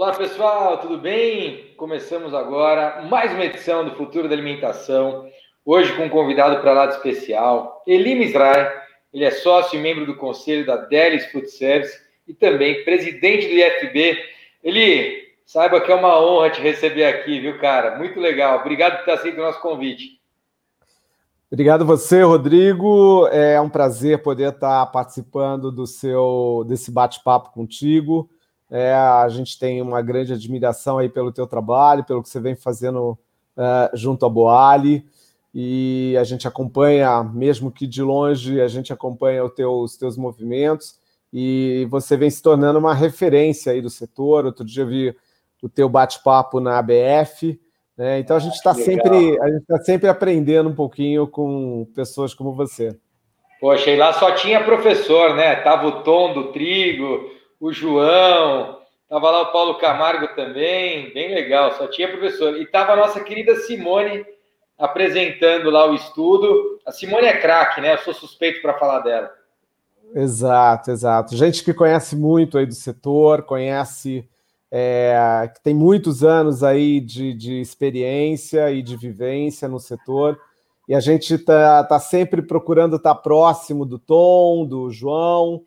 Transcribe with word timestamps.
Olá 0.00 0.14
pessoal, 0.14 0.78
tudo 0.78 0.96
bem? 0.96 1.74
Começamos 1.76 2.32
agora 2.32 3.02
mais 3.10 3.32
uma 3.32 3.44
edição 3.44 3.84
do 3.84 3.96
Futuro 3.96 4.28
da 4.28 4.34
Alimentação. 4.36 5.28
Hoje 5.64 5.92
com 5.96 6.04
um 6.04 6.08
convidado 6.08 6.60
para 6.60 6.72
lá 6.72 6.86
de 6.86 6.94
especial, 6.94 7.82
Eli 7.84 8.14
Misrai. 8.14 8.72
Ele 9.12 9.24
é 9.24 9.32
sócio 9.32 9.76
e 9.76 9.82
membro 9.82 10.06
do 10.06 10.14
conselho 10.14 10.64
da 10.64 10.76
Delis 10.76 11.26
Food 11.32 11.50
Service 11.50 11.98
e 12.28 12.32
também 12.32 12.84
presidente 12.84 13.48
do 13.48 13.54
IFB. 13.54 14.16
Eli, 14.62 15.18
saiba 15.44 15.80
que 15.80 15.90
é 15.90 15.96
uma 15.96 16.16
honra 16.22 16.50
te 16.50 16.60
receber 16.60 17.04
aqui, 17.04 17.40
viu, 17.40 17.58
cara? 17.58 17.98
Muito 17.98 18.20
legal. 18.20 18.60
Obrigado 18.60 18.98
por 18.98 19.04
ter 19.04 19.10
aceito 19.10 19.38
o 19.38 19.42
nosso 19.42 19.60
convite. 19.60 20.20
Obrigado 21.50 21.84
você, 21.84 22.22
Rodrigo. 22.22 23.26
É 23.32 23.60
um 23.60 23.68
prazer 23.68 24.22
poder 24.22 24.52
estar 24.52 24.86
participando 24.92 25.72
do 25.72 25.88
seu 25.88 26.64
desse 26.68 26.88
bate-papo 26.88 27.50
contigo. 27.50 28.30
É, 28.70 28.92
a 28.92 29.28
gente 29.28 29.58
tem 29.58 29.80
uma 29.80 30.02
grande 30.02 30.32
admiração 30.32 30.98
aí 30.98 31.08
pelo 31.08 31.32
teu 31.32 31.46
trabalho, 31.46 32.04
pelo 32.04 32.22
que 32.22 32.28
você 32.28 32.38
vem 32.38 32.54
fazendo 32.54 33.18
uh, 33.56 33.96
junto 33.96 34.26
à 34.26 34.28
Boali, 34.28 35.06
e 35.54 36.14
a 36.20 36.24
gente 36.24 36.46
acompanha, 36.46 37.22
mesmo 37.22 37.70
que 37.70 37.86
de 37.86 38.02
longe, 38.02 38.60
a 38.60 38.68
gente 38.68 38.92
acompanha 38.92 39.48
teu, 39.48 39.72
os 39.72 39.96
teus 39.96 40.16
movimentos, 40.16 40.98
e 41.32 41.86
você 41.90 42.16
vem 42.16 42.30
se 42.30 42.42
tornando 42.42 42.78
uma 42.78 42.94
referência 42.94 43.72
aí 43.72 43.80
do 43.80 43.90
setor. 43.90 44.44
Outro 44.44 44.64
dia 44.64 44.82
eu 44.82 44.86
vi 44.86 45.16
o 45.62 45.68
teu 45.68 45.88
bate-papo 45.88 46.60
na 46.60 46.78
ABF, 46.78 47.60
né? 47.96 48.18
então 48.18 48.36
a 48.36 48.40
gente 48.40 48.54
está 48.54 48.70
ah, 48.70 48.74
sempre, 48.74 49.40
a 49.40 49.50
gente 49.50 49.66
tá 49.66 49.78
sempre 49.78 50.08
aprendendo 50.08 50.68
um 50.68 50.74
pouquinho 50.74 51.26
com 51.26 51.86
pessoas 51.94 52.32
como 52.32 52.52
você. 52.52 52.96
Poxa, 53.60 53.90
e 53.90 53.96
lá 53.96 54.12
só 54.12 54.32
tinha 54.32 54.62
professor, 54.62 55.34
né? 55.34 55.56
Tava 55.56 55.88
o 55.88 56.02
Tom 56.02 56.32
do 56.32 56.52
Trigo, 56.52 57.28
o 57.60 57.72
João, 57.72 58.80
tava 59.08 59.30
lá 59.30 59.42
o 59.42 59.52
Paulo 59.52 59.78
Camargo 59.78 60.28
também, 60.34 61.12
bem 61.12 61.34
legal, 61.34 61.72
só 61.72 61.86
tinha 61.88 62.08
professor. 62.08 62.56
E 62.56 62.66
tava 62.66 62.92
a 62.92 62.96
nossa 62.96 63.20
querida 63.20 63.56
Simone 63.56 64.24
apresentando 64.78 65.70
lá 65.70 65.90
o 65.90 65.94
estudo. 65.94 66.78
A 66.86 66.92
Simone 66.92 67.26
é 67.26 67.40
craque, 67.40 67.80
né? 67.80 67.94
Eu 67.94 67.98
sou 67.98 68.14
suspeito 68.14 68.62
para 68.62 68.78
falar 68.78 69.00
dela. 69.00 69.30
Exato, 70.14 70.90
exato. 70.90 71.36
Gente 71.36 71.64
que 71.64 71.74
conhece 71.74 72.16
muito 72.16 72.56
aí 72.56 72.64
do 72.64 72.74
setor, 72.74 73.42
conhece, 73.42 74.26
é, 74.70 75.50
que 75.52 75.62
tem 75.62 75.74
muitos 75.74 76.24
anos 76.24 76.62
aí 76.62 77.00
de, 77.00 77.34
de 77.34 77.60
experiência 77.60 78.70
e 78.70 78.82
de 78.82 78.96
vivência 78.96 79.68
no 79.68 79.80
setor. 79.80 80.40
E 80.88 80.94
a 80.94 81.00
gente 81.00 81.34
está 81.34 81.84
tá 81.84 81.98
sempre 81.98 82.40
procurando 82.40 82.96
estar 82.96 83.14
tá 83.14 83.20
próximo 83.20 83.84
do 83.84 83.98
Tom, 83.98 84.64
do 84.64 84.90
João, 84.90 85.62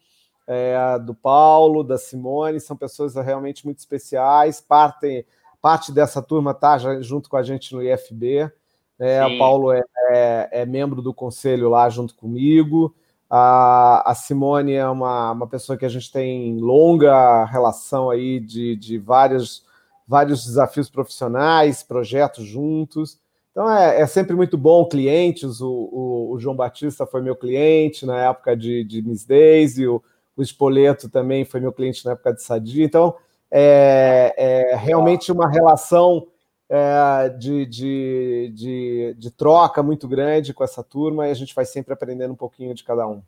é, 0.52 1.00
do 1.00 1.16
Paulo, 1.16 1.82
da 1.82 1.98
Simone, 1.98 2.60
são 2.60 2.76
pessoas 2.76 3.16
realmente 3.16 3.64
muito 3.64 3.80
especiais. 3.80 4.60
Parte, 4.60 5.26
parte 5.62 5.94
dessa 5.94 6.22
turma 6.22 6.52
está 6.52 6.78
junto 7.02 7.30
com 7.30 7.38
a 7.38 7.44
gente 7.44 7.74
no 7.74 7.82
IFB. 7.82 8.52
É, 9.00 9.26
o 9.26 9.38
Paulo 9.38 9.72
é, 9.72 9.82
é, 10.10 10.50
é, 10.52 10.66
membro 10.66 11.02
do 11.02 11.14
conselho 11.14 11.70
lá 11.70 11.90
junto 11.90 12.16
comigo. 12.16 12.94
A, 13.30 14.12
a 14.12 14.14
Simone 14.14 14.74
é 14.74 14.88
uma, 14.88 15.32
uma 15.32 15.48
pessoa 15.48 15.78
que 15.78 15.86
a 15.86 15.90
gente 15.90 16.12
tem 16.12 16.60
longa 16.60 17.46
relação 17.46 18.10
aí 18.10 18.40
de, 18.40 18.76
de 18.76 18.98
vários, 18.98 19.66
vários 20.06 20.46
desafios 20.46 20.90
profissionais, 20.90 21.82
projetos 21.82 22.46
juntos. 22.46 23.18
Então 23.52 23.72
é, 23.72 24.02
é 24.02 24.06
sempre 24.06 24.36
muito 24.36 24.58
bom 24.58 24.86
clientes. 24.86 25.62
O, 25.62 25.72
o, 25.72 26.32
o, 26.34 26.40
João 26.40 26.56
Batista 26.56 27.06
foi 27.06 27.22
meu 27.22 27.38
cliente 27.38 28.06
na 28.06 28.30
época 28.30 28.56
de, 28.56 28.84
de 28.84 29.02
Miss 29.02 29.26
Daisy, 29.26 29.88
o, 29.88 30.04
o 30.36 30.42
Espoleto 30.42 31.10
também 31.10 31.46
foi 31.46 31.60
meu 31.60 31.74
cliente 31.74 32.06
na 32.06 32.12
época 32.12 32.34
de 32.34 32.42
Sadia. 32.42 32.86
Então, 32.86 33.16
é, 33.50 34.34
é 34.38 34.76
realmente 34.76 35.32
uma 35.32 35.50
relação 35.50 36.28
é, 36.70 37.30
de, 37.30 37.66
de, 37.66 38.52
de, 38.54 39.16
de, 39.18 39.32
troca 39.32 39.84
muito 39.84 40.08
grande 40.08 40.54
com 40.54 40.64
essa 40.64 40.82
turma 40.82 41.28
e 41.28 41.32
a 41.32 41.34
gente 41.34 41.54
vai 41.54 41.66
sempre 41.66 41.94
aprendendo 41.94 42.32
um 42.32 42.38
pouquinho 42.38 42.74
de 42.74 42.84
cada 42.84 43.06
um. 43.06 43.22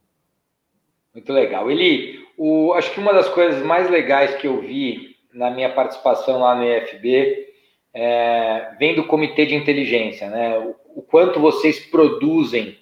Muito 1.14 1.32
legal. 1.32 1.70
Eli, 1.70 2.26
o, 2.38 2.72
acho 2.74 2.92
que 2.92 3.00
uma 3.00 3.14
das 3.14 3.28
coisas 3.28 3.62
mais 3.64 3.90
legais 3.90 4.36
que 4.36 4.48
eu 4.48 4.62
vi 4.62 5.18
na 5.34 5.52
minha 5.52 5.74
participação 5.74 6.40
lá 6.40 6.56
no 6.56 6.64
EFB 6.64 7.48
é, 7.94 8.72
vem 8.80 8.96
do 8.96 9.06
comitê 9.06 9.46
de 9.46 9.56
inteligência, 9.56 10.30
né? 10.30 10.58
O, 10.58 10.76
o 10.96 11.02
quanto 11.02 11.40
vocês 11.40 11.80
produzem 11.80 12.78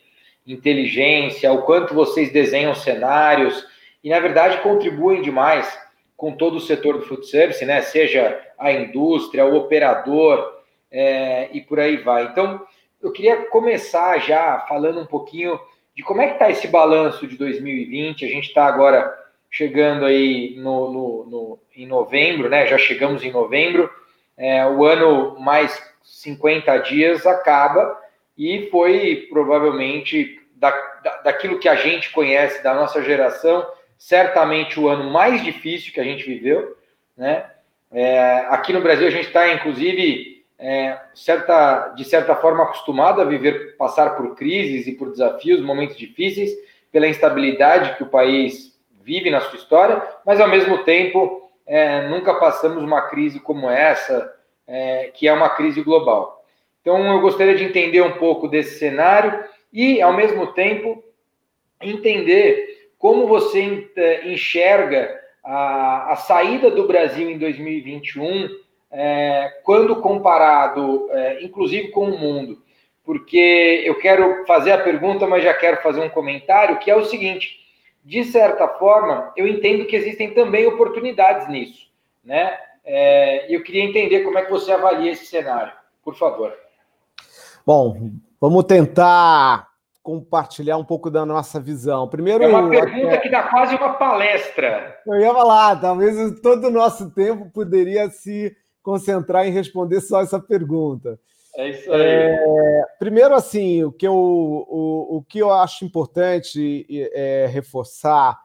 inteligência, 0.46 1.52
o 1.52 1.64
quanto 1.64 1.94
vocês 1.94 2.32
desenham 2.32 2.76
cenários, 2.76 3.66
e, 4.04 4.10
na 4.10 4.20
verdade, 4.20 4.62
contribuem 4.62 5.22
demais 5.22 5.80
com 6.18 6.32
todo 6.34 6.58
o 6.58 6.62
setor 6.62 6.98
do 6.98 7.06
food 7.06 7.28
service, 7.28 7.66
né? 7.66 7.82
seja 7.82 8.40
a 8.58 8.72
indústria, 8.72 9.46
o 9.46 9.56
operador 9.56 10.62
é, 10.92 11.50
e 11.52 11.62
por 11.62 11.80
aí 11.80 11.98
vai. 11.98 12.26
Então, 12.26 12.66
eu 13.02 13.12
queria 13.12 13.38
começar 13.48 14.20
já 14.20 14.60
falando 14.68 15.00
um 15.00 15.06
pouquinho 15.06 15.60
de 15.96 16.04
como 16.04 16.22
é 16.22 16.28
que 16.28 16.34
está 16.34 16.50
esse 16.50 16.68
balanço 16.68 17.26
de 17.26 17.36
2020. 17.38 18.26
A 18.26 18.28
gente 18.28 18.48
está 18.48 18.66
agora 18.66 19.12
chegando 19.50 20.06
aí 20.06 20.56
no, 20.58 20.92
no, 20.92 21.26
no, 21.26 21.60
em 21.76 21.88
novembro, 21.88 22.50
né? 22.50 22.68
Já 22.68 22.78
chegamos 22.78 23.24
em 23.24 23.32
novembro. 23.32 23.90
É, 24.38 24.66
o 24.68 24.86
ano 24.86 25.40
mais 25.40 25.82
50 26.04 26.78
dias 26.78 27.26
acaba 27.26 28.00
e 28.38 28.70
foi 28.72 29.28
provavelmente 29.30 30.40
da, 30.56 30.72
da, 31.04 31.18
daquilo 31.24 31.60
que 31.60 31.68
a 31.68 31.76
gente 31.76 32.12
conhece 32.12 32.64
da 32.64 32.74
nossa 32.74 33.02
geração 33.04 33.66
certamente 34.02 34.80
o 34.80 34.90
ano 34.90 35.12
mais 35.12 35.44
difícil 35.44 35.94
que 35.94 36.00
a 36.00 36.04
gente 36.04 36.24
viveu, 36.24 36.76
né? 37.16 37.46
É, 37.92 38.48
aqui 38.50 38.74
no 38.74 38.82
Brasil 38.82 39.06
a 39.06 39.12
gente 39.12 39.28
está, 39.28 39.54
inclusive, 39.54 40.44
é, 40.58 41.00
certa, 41.14 41.90
de 41.90 42.04
certa 42.04 42.36
forma 42.36 42.64
acostumado 42.64 43.22
a 43.22 43.26
viver, 43.26 43.78
passar 43.78 44.16
por 44.18 44.36
crises 44.36 44.88
e 44.88 44.94
por 44.94 45.12
desafios, 45.12 45.62
momentos 45.62 45.96
difíceis, 45.96 46.50
pela 46.92 47.08
instabilidade 47.08 47.96
que 47.96 48.02
o 48.02 48.10
país 48.10 48.76
vive 49.04 49.30
na 49.30 49.40
sua 49.40 49.60
história, 49.60 50.02
mas 50.26 50.42
ao 50.42 50.50
mesmo 50.50 50.80
tempo 50.80 51.52
é, 51.68 52.08
nunca 52.08 52.34
passamos 52.34 52.84
uma 52.84 53.04
crise 53.04 53.40
como 53.40 53.70
essa, 53.70 54.34
é, 54.66 55.12
que 55.14 55.28
é 55.28 55.34
uma 55.34 55.50
crise 55.50 55.84
global. 55.84 56.44
Então 56.82 57.06
eu 57.14 57.22
gostaria 57.22 57.56
de 57.56 57.66
entender 57.66 58.02
um 58.02 58.14
pouco 58.14 58.48
desse 58.48 58.80
cenário 58.80 59.44
e, 59.72 60.02
ao 60.02 60.12
mesmo 60.12 60.48
tempo, 60.54 61.04
entender 61.80 62.71
como 63.02 63.26
você 63.26 63.90
eh, 63.96 64.32
enxerga 64.32 65.20
a, 65.44 66.14
a 66.14 66.16
saída 66.18 66.70
do 66.70 66.86
Brasil 66.86 67.32
em 67.32 67.40
2021, 67.40 68.48
é, 68.92 69.60
quando 69.64 69.96
comparado, 69.96 71.10
é, 71.10 71.44
inclusive 71.44 71.88
com 71.88 72.06
o 72.06 72.20
mundo? 72.20 72.62
Porque 73.04 73.82
eu 73.84 73.98
quero 73.98 74.46
fazer 74.46 74.72
a 74.74 74.84
pergunta, 74.84 75.26
mas 75.26 75.44
já 75.44 75.52
quero 75.52 75.82
fazer 75.82 76.00
um 76.00 76.10
comentário, 76.10 76.78
que 76.78 76.92
é 76.92 76.96
o 76.96 77.06
seguinte: 77.06 77.60
de 78.06 78.24
certa 78.24 78.68
forma, 78.68 79.34
eu 79.36 79.48
entendo 79.48 79.86
que 79.86 79.96
existem 79.96 80.36
também 80.36 80.68
oportunidades 80.68 81.48
nisso, 81.50 81.90
né? 82.24 82.56
É, 82.86 83.48
eu 83.54 83.64
queria 83.64 83.84
entender 83.84 84.20
como 84.20 84.38
é 84.38 84.46
que 84.46 84.52
você 84.52 84.72
avalia 84.72 85.12
esse 85.12 85.26
cenário, 85.26 85.74
por 86.04 86.16
favor. 86.16 86.54
Bom, 87.66 88.12
vamos 88.40 88.64
tentar 88.66 89.71
compartilhar 90.04 90.78
um 90.78 90.84
pouco 90.84 91.10
da 91.12 91.26
nossa 91.26 91.60
visão. 91.60 92.08
Primeiro, 92.08 92.44
é 92.44 92.48
uma 92.48 92.70
pergunta 92.70 93.18
que 93.20 93.30
dá 93.30 93.44
quase 93.44 93.76
uma 93.76 93.94
palestra. 93.94 94.98
Eu 95.06 95.20
ia 95.20 95.34
falar, 95.34 95.80
talvez 95.80 96.40
todo 96.42 96.68
o 96.68 96.72
nosso 96.72 97.12
tempo 97.12 97.50
poderia 97.52 98.10
se 98.10 98.56
concentrar 98.82 99.46
em 99.48 99.52
responder 99.52 100.02
só 100.02 100.22
essa 100.22 100.40
pergunta. 100.40 101.20
É 101.56 101.70
isso 101.70 101.92
aí. 101.92 102.02
É, 102.02 102.84
primeiro, 102.98 103.36
assim, 103.36 103.84
o 103.84 103.92
que, 103.92 104.08
eu, 104.08 104.16
o, 104.16 105.18
o 105.18 105.24
que 105.28 105.40
eu 105.40 105.54
acho 105.54 105.86
importante 105.86 106.86
é 107.14 107.46
reforçar 107.48 108.40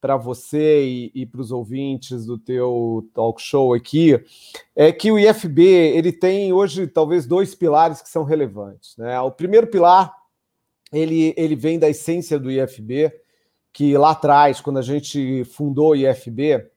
para 0.00 0.16
você 0.16 0.84
e, 0.84 1.12
e 1.14 1.24
para 1.24 1.40
os 1.40 1.52
ouvintes 1.52 2.26
do 2.26 2.36
teu 2.36 3.08
talk 3.14 3.40
show 3.40 3.72
aqui 3.72 4.20
é 4.74 4.90
que 4.90 5.12
o 5.12 5.18
IFB 5.18 5.62
ele 5.62 6.10
tem 6.10 6.52
hoje 6.52 6.88
talvez 6.88 7.24
dois 7.24 7.54
pilares 7.54 8.02
que 8.02 8.08
são 8.08 8.24
relevantes. 8.24 8.96
Né? 8.96 9.18
O 9.20 9.30
primeiro 9.30 9.68
pilar 9.68 10.12
ele, 10.92 11.34
ele 11.36 11.56
vem 11.56 11.78
da 11.78 11.88
essência 11.88 12.38
do 12.38 12.50
IFB, 12.50 13.12
que 13.72 13.96
lá 13.96 14.10
atrás, 14.10 14.60
quando 14.60 14.78
a 14.78 14.82
gente 14.82 15.44
fundou 15.44 15.90
o 15.92 15.96
IFB, 15.96 16.70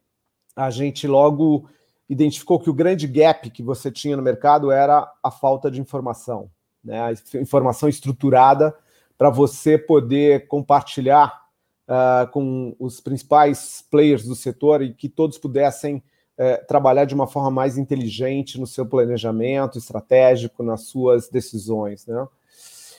a 0.56 0.70
gente 0.70 1.08
logo 1.08 1.68
identificou 2.08 2.60
que 2.60 2.70
o 2.70 2.74
grande 2.74 3.08
gap 3.08 3.50
que 3.50 3.64
você 3.64 3.92
tinha 3.92 4.16
no 4.16 4.24
mercado 4.24 4.72
era 4.72 5.12
a 5.24 5.32
falta 5.32 5.70
de 5.70 5.82
informação, 5.82 6.50
né? 6.84 7.02
A 7.02 7.40
informação 7.40 7.90
estruturada 7.90 8.76
para 9.18 9.30
você 9.30 9.78
poder 9.78 10.48
compartilhar 10.48 11.46
uh, 11.90 12.30
com 12.32 12.76
os 12.80 13.00
principais 13.02 13.84
players 13.90 14.24
do 14.24 14.36
setor 14.36 14.82
e 14.82 14.94
que 14.94 15.10
todos 15.10 15.38
pudessem 15.38 15.98
uh, 16.38 16.66
trabalhar 16.68 17.06
de 17.06 17.16
uma 17.16 17.28
forma 17.28 17.50
mais 17.50 17.78
inteligente 17.78 18.60
no 18.60 18.68
seu 18.68 18.86
planejamento 18.86 19.78
estratégico, 19.78 20.64
nas 20.64 20.84
suas 20.84 21.28
decisões, 21.28 22.06
né? 22.06 22.26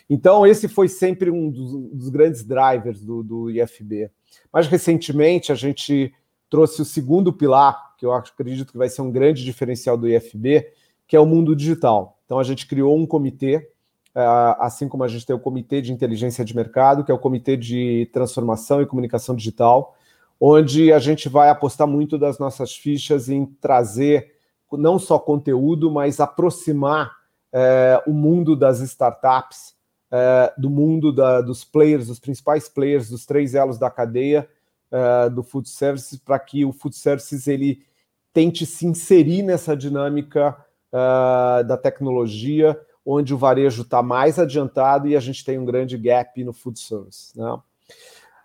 Então, 0.08 0.46
esse 0.46 0.68
foi 0.68 0.88
sempre 0.88 1.30
um 1.30 1.50
dos, 1.50 1.72
dos 1.92 2.08
grandes 2.08 2.44
drivers 2.44 3.00
do, 3.00 3.22
do, 3.22 3.50
IFB. 3.50 4.10
Mais 4.52 4.68
recentemente, 4.68 5.50
a 5.50 5.54
gente 5.54 6.12
trouxe 6.48 6.80
o 6.80 6.84
segundo 6.84 7.32
pilar, 7.32 7.96
que 7.98 8.06
eu 8.06 8.12
acredito 8.12 8.70
que 8.70 8.78
vai 8.78 8.88
ser 8.88 9.02
um 9.02 9.10
grande 9.10 9.44
diferencial 9.44 9.96
do 9.96 10.08
IFB, 10.08 10.66
que 11.08 11.16
é 11.16 11.20
o 11.20 11.26
mundo 11.26 11.56
digital. 11.56 12.18
Então, 12.24 12.38
a 12.38 12.44
gente 12.44 12.66
criou 12.66 12.96
um 12.96 13.06
comitê, 13.06 13.68
é, 14.14 14.24
assim 14.60 14.88
como 14.88 15.02
a 15.02 15.08
gente 15.08 15.26
tem 15.26 15.34
o 15.34 15.40
Comitê 15.40 15.82
de 15.82 15.92
Inteligência 15.92 16.44
de 16.44 16.54
Mercado, 16.54 17.04
que 17.04 17.10
é 17.10 17.14
o 17.14 17.18
Comitê 17.18 17.56
de 17.56 18.08
Transformação 18.12 18.80
e 18.80 18.86
Comunicação 18.86 19.34
Digital, 19.34 19.96
onde 20.40 20.92
a 20.92 20.98
gente 20.98 21.28
vai 21.28 21.48
apostar 21.48 21.86
muito 21.86 22.16
das 22.16 22.38
nossas 22.38 22.74
fichas 22.74 23.28
em 23.28 23.44
trazer 23.44 24.36
não 24.72 24.98
só 24.98 25.18
conteúdo, 25.18 25.90
mas 25.90 26.18
aproximar 26.20 27.12
é, 27.52 28.02
o 28.06 28.12
mundo 28.12 28.56
das 28.56 28.80
startups, 28.80 29.75
é, 30.10 30.52
do 30.56 30.70
mundo 30.70 31.12
da, 31.12 31.40
dos 31.40 31.64
players, 31.64 32.06
dos 32.06 32.18
principais 32.18 32.68
players, 32.68 33.08
dos 33.08 33.26
três 33.26 33.54
elos 33.54 33.78
da 33.78 33.90
cadeia 33.90 34.48
é, 34.90 35.28
do 35.28 35.42
food 35.42 35.68
services, 35.68 36.18
para 36.18 36.38
que 36.38 36.64
o 36.64 36.72
food 36.72 36.96
services 36.96 37.46
ele 37.46 37.84
tente 38.32 38.66
se 38.66 38.86
inserir 38.86 39.42
nessa 39.42 39.76
dinâmica 39.76 40.56
é, 40.92 41.64
da 41.64 41.76
tecnologia, 41.76 42.78
onde 43.04 43.32
o 43.32 43.38
varejo 43.38 43.82
está 43.82 44.02
mais 44.02 44.38
adiantado 44.38 45.08
e 45.08 45.16
a 45.16 45.20
gente 45.20 45.44
tem 45.44 45.58
um 45.58 45.64
grande 45.64 45.96
gap 45.96 46.42
no 46.42 46.52
food 46.52 46.78
service. 46.78 47.38
Né? 47.38 47.58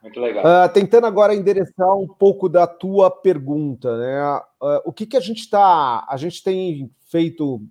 Muito 0.01 0.19
legal. 0.19 0.43
Uh, 0.43 0.69
tentando 0.73 1.05
agora 1.05 1.35
endereçar 1.35 1.95
um 1.95 2.07
pouco 2.07 2.49
da 2.49 2.65
tua 2.65 3.11
pergunta, 3.11 3.97
né? 3.97 4.41
Uh, 4.59 4.81
o 4.85 4.91
que, 4.91 5.05
que 5.05 5.15
a 5.15 5.19
gente 5.19 5.41
está. 5.41 6.05
A 6.09 6.17
gente 6.17 6.43
tem 6.43 6.89
feito 7.05 7.61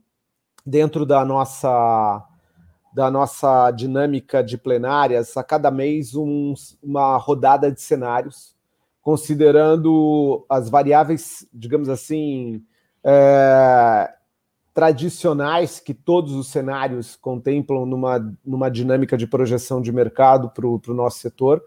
dentro 0.65 1.05
da 1.05 1.25
nossa 1.25 2.25
da 2.93 3.11
nossa 3.11 3.71
dinâmica 3.71 4.43
de 4.43 4.59
plenárias 4.59 5.37
a 5.37 5.45
cada 5.45 5.71
mês 5.71 6.15
um, 6.15 6.55
uma 6.83 7.17
rodada 7.17 7.71
de 7.71 7.81
cenários, 7.81 8.55
considerando 9.01 10.45
as 10.49 10.69
variáveis, 10.69 11.47
digamos 11.53 11.89
assim, 11.89 12.63
é, 13.05 14.13
tradicionais 14.75 15.81
que 15.81 15.95
todos 15.95 16.33
os 16.33 16.49
cenários 16.49 17.17
contemplam 17.17 17.87
numa, 17.87 18.37
numa 18.45 18.71
dinâmica 18.71 19.17
de 19.17 19.27
projeção 19.27 19.81
de 19.81 19.93
mercado 19.93 20.51
para 20.51 20.67
o 20.67 20.95
nosso 20.95 21.19
setor 21.19 21.63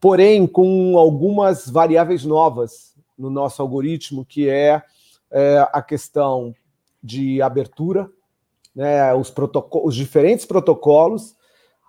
porém 0.00 0.46
com 0.46 0.96
algumas 0.98 1.68
variáveis 1.68 2.24
novas 2.24 2.94
no 3.18 3.30
nosso 3.30 3.62
algoritmo, 3.62 4.24
que 4.24 4.48
é, 4.48 4.82
é 5.30 5.68
a 5.72 5.82
questão 5.82 6.54
de 7.02 7.40
abertura, 7.40 8.10
né, 8.76 9.12
os, 9.14 9.34
os 9.82 9.96
diferentes 9.96 10.44
protocolos, 10.44 11.34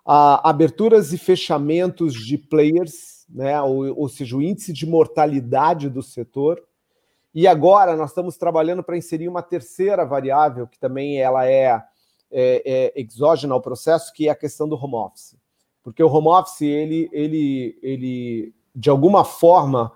a, 0.06 0.50
aberturas 0.50 1.14
e 1.14 1.18
fechamentos 1.20 2.14
de 2.14 2.38
players, 2.38 3.28
né, 3.30 3.62
ou, 3.62 4.00
ou 4.00 4.10
seja, 4.10 4.36
o 4.36 4.42
índice 4.42 4.74
de 4.74 4.88
mortalidade 4.88 5.90
do 5.90 6.02
setor. 6.02 6.60
E 7.36 7.46
agora 7.46 7.96
nós 7.96 8.10
estamos 8.10 8.38
trabalhando 8.38 8.82
para 8.82 8.98
inserir 8.98 9.28
uma 9.28 9.44
terceira 9.44 10.06
variável, 10.06 10.66
que 10.66 10.80
também 10.80 11.20
ela 11.20 11.46
é, 11.46 11.84
é, 12.32 12.94
é 12.96 13.02
exógena 13.02 13.54
ao 13.54 13.62
processo, 13.62 14.14
que 14.14 14.28
é 14.28 14.32
a 14.32 14.36
questão 14.36 14.68
do 14.68 14.76
home 14.76 14.96
office 14.96 15.38
porque 15.88 16.04
o 16.04 16.12
home 16.12 16.28
office 16.28 16.64
ele, 16.64 17.10
ele, 17.14 17.80
ele 17.82 18.54
de 18.76 18.90
alguma 18.90 19.24
forma 19.24 19.94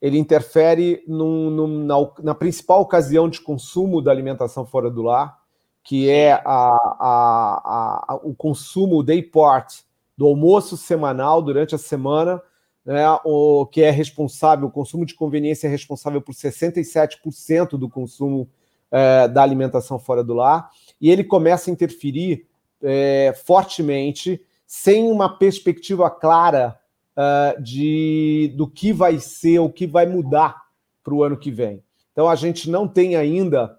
ele 0.00 0.16
interfere 0.16 1.04
num, 1.06 1.50
num, 1.50 1.84
na, 1.84 1.96
na, 2.22 2.34
principal 2.34 2.80
ocasião 2.80 3.28
de 3.28 3.42
consumo 3.42 4.00
da 4.00 4.10
alimentação 4.10 4.64
fora 4.64 4.90
do 4.90 5.02
lar, 5.02 5.38
que 5.84 6.08
é 6.08 6.32
a, 6.32 6.40
a, 6.44 8.04
a, 8.08 8.20
o 8.24 8.34
consumo 8.34 9.02
day 9.02 9.22
part 9.22 9.84
do 10.16 10.26
almoço 10.26 10.76
semanal 10.76 11.42
durante 11.42 11.74
a 11.74 11.78
semana, 11.78 12.42
né, 12.84 13.04
o 13.24 13.66
que 13.66 13.82
é 13.82 13.90
responsável, 13.90 14.66
o 14.66 14.70
consumo 14.70 15.04
de 15.04 15.14
conveniência 15.14 15.66
é 15.68 15.70
responsável 15.70 16.20
por 16.20 16.34
67% 16.34 17.76
do 17.76 17.88
consumo 17.88 18.48
é, 18.90 19.28
da 19.28 19.42
alimentação 19.42 19.98
fora 19.98 20.24
do 20.24 20.34
lar, 20.34 20.70
e 21.00 21.10
ele 21.10 21.22
começa 21.22 21.70
a 21.70 21.72
interferir 21.72 22.46
é, 22.82 23.34
fortemente 23.44 24.40
sem 24.66 25.10
uma 25.10 25.38
perspectiva 25.38 26.10
clara 26.10 26.78
uh, 27.16 27.62
de 27.62 28.52
do 28.56 28.68
que 28.68 28.92
vai 28.92 29.18
ser, 29.18 29.58
o 29.58 29.70
que 29.70 29.86
vai 29.86 30.06
mudar 30.06 30.62
para 31.02 31.14
o 31.14 31.22
ano 31.22 31.36
que 31.36 31.50
vem. 31.50 31.82
Então 32.12 32.28
a 32.28 32.34
gente 32.34 32.70
não 32.70 32.88
tem 32.88 33.16
ainda 33.16 33.78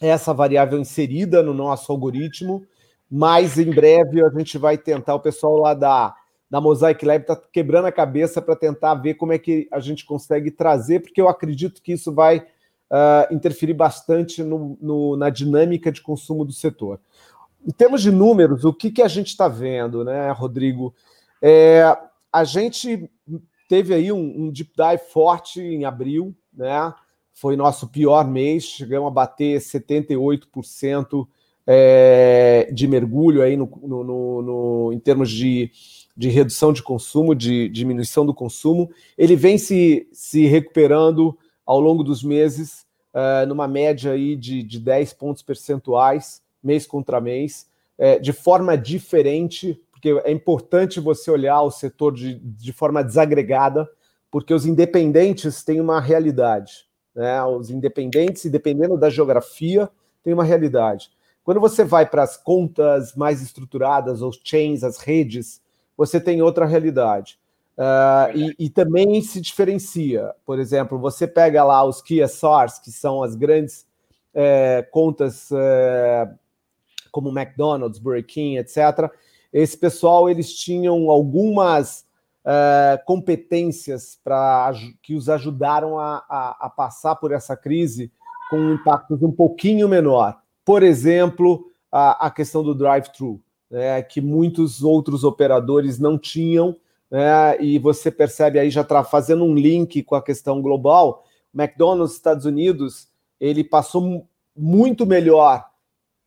essa 0.00 0.32
variável 0.32 0.78
inserida 0.78 1.42
no 1.42 1.52
nosso 1.52 1.90
algoritmo, 1.90 2.64
mas 3.10 3.58
em 3.58 3.70
breve 3.70 4.24
a 4.24 4.30
gente 4.30 4.58
vai 4.58 4.78
tentar, 4.78 5.14
o 5.14 5.20
pessoal 5.20 5.56
lá 5.56 5.74
da, 5.74 6.14
da 6.50 6.60
Mosaic 6.60 7.04
Lab 7.04 7.22
está 7.22 7.36
quebrando 7.36 7.86
a 7.86 7.92
cabeça 7.92 8.40
para 8.40 8.56
tentar 8.56 8.94
ver 8.94 9.14
como 9.14 9.32
é 9.32 9.38
que 9.38 9.68
a 9.72 9.80
gente 9.80 10.04
consegue 10.04 10.50
trazer, 10.50 11.00
porque 11.00 11.20
eu 11.20 11.28
acredito 11.28 11.82
que 11.82 11.92
isso 11.92 12.12
vai 12.12 12.38
uh, 12.38 13.34
interferir 13.34 13.74
bastante 13.74 14.42
no, 14.42 14.78
no, 14.80 15.16
na 15.16 15.30
dinâmica 15.30 15.90
de 15.90 16.00
consumo 16.00 16.44
do 16.44 16.52
setor. 16.52 17.00
Em 17.66 17.72
termos 17.72 18.02
de 18.02 18.10
números, 18.10 18.64
o 18.64 18.72
que, 18.72 18.90
que 18.90 19.02
a 19.02 19.08
gente 19.08 19.28
está 19.28 19.48
vendo, 19.48 20.04
né, 20.04 20.30
Rodrigo? 20.30 20.94
É, 21.42 21.96
a 22.32 22.44
gente 22.44 23.10
teve 23.68 23.94
aí 23.94 24.10
um, 24.10 24.44
um 24.44 24.50
deep 24.50 24.72
dive 24.74 25.02
forte 25.10 25.60
em 25.60 25.84
abril, 25.84 26.34
né? 26.52 26.94
Foi 27.40 27.54
nosso 27.54 27.86
pior 27.86 28.28
mês, 28.28 28.64
chegamos 28.64 29.06
a 29.06 29.12
bater 29.12 29.60
78% 29.60 31.24
é, 31.64 32.68
de 32.74 32.88
mergulho 32.88 33.42
aí 33.42 33.56
no, 33.56 33.70
no, 33.80 34.02
no, 34.02 34.42
no, 34.42 34.92
em 34.92 34.98
termos 34.98 35.30
de, 35.30 35.70
de 36.16 36.28
redução 36.30 36.72
de 36.72 36.82
consumo, 36.82 37.36
de 37.36 37.68
diminuição 37.68 38.26
do 38.26 38.34
consumo. 38.34 38.90
Ele 39.16 39.36
vem 39.36 39.56
se, 39.56 40.08
se 40.12 40.46
recuperando 40.46 41.38
ao 41.64 41.78
longo 41.78 42.02
dos 42.02 42.24
meses, 42.24 42.84
é, 43.14 43.46
numa 43.46 43.68
média 43.68 44.10
aí 44.10 44.34
de, 44.34 44.64
de 44.64 44.80
10 44.80 45.12
pontos 45.12 45.40
percentuais 45.40 46.42
mês 46.60 46.88
contra 46.88 47.20
mês, 47.20 47.68
é, 47.96 48.18
de 48.18 48.32
forma 48.32 48.76
diferente, 48.76 49.80
porque 49.92 50.10
é 50.24 50.32
importante 50.32 50.98
você 50.98 51.30
olhar 51.30 51.62
o 51.62 51.70
setor 51.70 52.12
de, 52.12 52.34
de 52.34 52.72
forma 52.72 53.04
desagregada, 53.04 53.88
porque 54.28 54.52
os 54.52 54.66
independentes 54.66 55.62
têm 55.62 55.80
uma 55.80 56.00
realidade. 56.00 56.87
Né? 57.18 57.42
Os 57.42 57.68
independentes, 57.68 58.48
dependendo 58.48 58.96
da 58.96 59.10
geografia, 59.10 59.90
têm 60.22 60.32
uma 60.32 60.44
realidade. 60.44 61.10
Quando 61.42 61.58
você 61.60 61.82
vai 61.82 62.08
para 62.08 62.22
as 62.22 62.36
contas 62.36 63.16
mais 63.16 63.42
estruturadas, 63.42 64.22
os 64.22 64.40
chains, 64.44 64.84
as 64.84 64.98
redes, 64.98 65.60
você 65.96 66.20
tem 66.20 66.40
outra 66.40 66.64
realidade. 66.64 67.36
Uh, 67.76 68.38
e, 68.38 68.66
e, 68.66 68.70
também 68.70 69.20
se 69.20 69.40
diferencia. 69.40 70.32
Por 70.46 70.60
exemplo, 70.60 70.96
você 70.96 71.26
pega 71.26 71.64
lá 71.64 71.82
os 71.82 72.00
QSRs, 72.00 72.78
que 72.80 72.92
são 72.92 73.20
as 73.20 73.34
grandes 73.34 73.84
é, 74.32 74.86
contas 74.88 75.50
é, 75.50 76.28
como 77.10 77.36
McDonald's, 77.36 77.98
Burger 77.98 78.26
King, 78.26 78.58
etc. 78.58 79.10
Esse 79.52 79.76
pessoal 79.76 80.30
eles 80.30 80.54
tinham 80.54 81.10
algumas 81.10 82.04
uh, 82.48 83.04
competências 83.04 84.18
para 84.24 84.72
que 85.02 85.14
os 85.14 85.28
ajudaram 85.28 85.98
a, 85.98 86.24
a, 86.28 86.66
a, 86.66 86.70
passar 86.70 87.16
por 87.16 87.30
essa 87.30 87.54
crise 87.54 88.10
com 88.48 88.72
impactos 88.72 89.22
um 89.22 89.30
pouquinho 89.30 89.86
menor. 89.86 90.40
Por 90.64 90.82
exemplo, 90.82 91.66
a, 91.92 92.26
a 92.26 92.30
questão 92.30 92.62
do 92.62 92.74
drive-thru, 92.74 93.40
né, 93.70 94.02
que 94.02 94.20
muitos 94.20 94.82
outros 94.82 95.24
operadores 95.24 95.98
não 95.98 96.18
tinham, 96.18 96.74
né, 97.10 97.60
e 97.60 97.78
você 97.78 98.10
percebe 98.10 98.58
aí 98.58 98.70
já 98.70 98.80
está 98.80 99.04
fazendo 99.04 99.44
um 99.44 99.54
link 99.54 100.02
com 100.02 100.14
a 100.14 100.22
questão 100.22 100.62
global. 100.62 101.24
McDonald's 101.54 102.14
Estados 102.14 102.46
Unidos 102.46 103.08
ele 103.38 103.62
passou 103.62 104.26
muito 104.56 105.06
melhor 105.06 105.66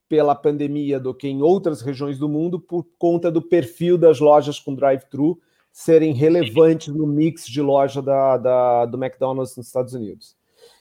pela 0.08 0.36
pandemia 0.36 1.00
do 1.00 1.14
que 1.14 1.28
em 1.28 1.42
outras 1.42 1.82
regiões 1.82 2.20
do 2.20 2.30
mundo 2.30 2.60
por 2.60 2.86
conta 3.00 3.32
do 3.32 3.42
perfil 3.42 3.98
das 3.98 4.20
lojas 4.20 4.60
com 4.60 4.76
drive-thru 4.76 5.40
serem 5.72 6.14
relevantes 6.14 6.94
no 6.94 7.08
mix 7.08 7.46
de 7.46 7.62
loja 7.62 8.02
da, 8.02 8.38
da, 8.38 8.86
do 8.86 9.02
McDonald's 9.02 9.56
nos 9.56 9.68
Estados 9.68 9.94
Unidos. 9.94 10.36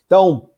Então, 0.06 0.50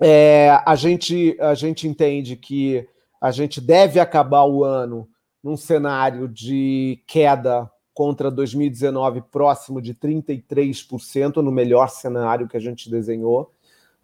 é, 0.00 0.60
a, 0.66 0.74
gente, 0.74 1.36
a 1.40 1.54
gente 1.54 1.88
entende 1.88 2.36
que 2.36 2.86
a 3.20 3.30
gente 3.30 3.60
deve 3.60 3.98
acabar 3.98 4.44
o 4.44 4.64
ano 4.64 5.08
num 5.42 5.56
cenário 5.56 6.28
de 6.28 7.02
queda 7.06 7.70
contra 7.94 8.30
2019 8.30 9.22
próximo 9.30 9.80
de 9.80 9.94
33%, 9.94 11.36
no 11.36 11.52
melhor 11.52 11.88
cenário 11.88 12.48
que 12.48 12.56
a 12.56 12.60
gente 12.60 12.90
desenhou 12.90 13.52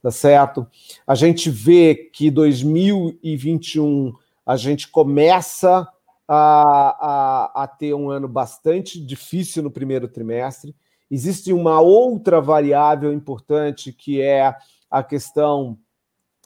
tá 0.02 0.10
certo? 0.10 0.66
A 1.06 1.14
gente 1.14 1.50
vê 1.50 1.94
que 1.94 2.30
2021 2.30 4.12
a 4.46 4.56
gente 4.56 4.88
começa 4.88 5.86
a, 6.28 7.54
a, 7.54 7.64
a 7.64 7.66
ter 7.66 7.94
um 7.94 8.10
ano 8.10 8.28
bastante 8.28 9.02
difícil 9.04 9.62
no 9.62 9.70
primeiro 9.70 10.06
trimestre. 10.06 10.76
Existe 11.10 11.52
uma 11.52 11.80
outra 11.80 12.40
variável 12.40 13.12
importante 13.12 13.92
que 13.92 14.20
é 14.20 14.54
a 14.90 15.02
questão 15.02 15.78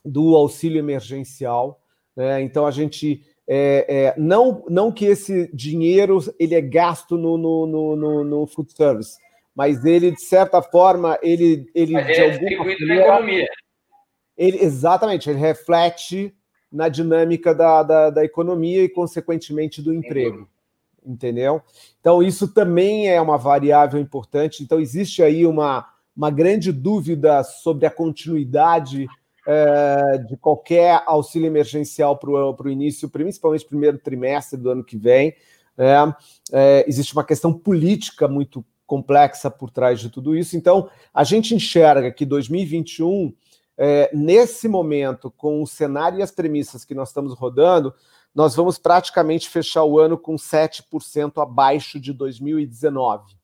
do 0.04 0.36
auxílio 0.36 0.78
emergencial. 0.78 1.82
Né? 2.16 2.42
Então 2.42 2.64
a 2.64 2.70
gente 2.70 3.24
é, 3.48 3.86
é, 3.88 4.14
não, 4.16 4.64
não 4.68 4.92
que 4.92 5.04
esse 5.04 5.50
dinheiro 5.52 6.18
ele 6.38 6.54
é 6.54 6.60
gasto 6.60 7.16
no, 7.16 7.36
no, 7.36 7.66
no, 7.96 8.24
no 8.24 8.46
food 8.46 8.72
service, 8.72 9.18
mas 9.54 9.84
ele, 9.84 10.12
de 10.12 10.22
certa 10.22 10.62
forma, 10.62 11.18
ele. 11.22 11.66
ele 11.74 11.92
mas 11.92 12.08
ele 12.08 12.20
é 12.20 12.30
distribuído 12.30 12.86
na 12.86 12.96
economia. 12.96 13.48
ele 14.36 14.58
exatamente, 14.58 15.28
ele 15.28 15.38
reflete 15.38 16.34
na 16.72 16.88
dinâmica 16.88 17.54
da, 17.54 17.82
da, 17.82 18.10
da 18.10 18.24
economia 18.24 18.82
e, 18.84 18.88
consequentemente, 18.88 19.82
do 19.82 19.92
emprego. 19.92 20.48
Entendeu? 21.04 21.60
Então, 22.00 22.22
isso 22.22 22.48
também 22.48 23.08
é 23.08 23.20
uma 23.20 23.36
variável 23.36 24.00
importante. 24.00 24.62
Então, 24.62 24.80
existe 24.80 25.22
aí 25.22 25.44
uma, 25.44 25.86
uma 26.16 26.30
grande 26.30 26.72
dúvida 26.72 27.42
sobre 27.42 27.86
a 27.86 27.90
continuidade 27.90 29.06
é, 29.46 30.18
de 30.18 30.36
qualquer 30.36 31.02
auxílio 31.04 31.46
emergencial 31.46 32.16
para 32.16 32.30
o 32.30 32.70
início, 32.70 33.08
principalmente 33.08 33.66
primeiro 33.66 33.98
trimestre 33.98 34.58
do 34.58 34.70
ano 34.70 34.84
que 34.84 34.96
vem. 34.96 35.34
É, 35.76 35.94
é, 36.52 36.84
existe 36.86 37.12
uma 37.12 37.24
questão 37.24 37.52
política 37.52 38.28
muito 38.28 38.64
complexa 38.86 39.50
por 39.50 39.70
trás 39.70 40.00
de 40.00 40.10
tudo 40.10 40.36
isso. 40.36 40.56
Então, 40.56 40.88
a 41.12 41.24
gente 41.24 41.54
enxerga 41.54 42.12
que 42.12 42.24
2021 42.24 43.32
é, 43.76 44.10
nesse 44.12 44.68
momento, 44.68 45.30
com 45.30 45.62
o 45.62 45.66
cenário 45.66 46.18
e 46.18 46.22
as 46.22 46.30
premissas 46.30 46.84
que 46.84 46.94
nós 46.94 47.08
estamos 47.08 47.34
rodando, 47.34 47.94
nós 48.34 48.54
vamos 48.54 48.78
praticamente 48.78 49.48
fechar 49.48 49.84
o 49.84 49.98
ano 49.98 50.16
com 50.16 50.36
7% 50.36 51.42
abaixo 51.42 52.00
de 52.00 52.12
2019. 52.12 53.36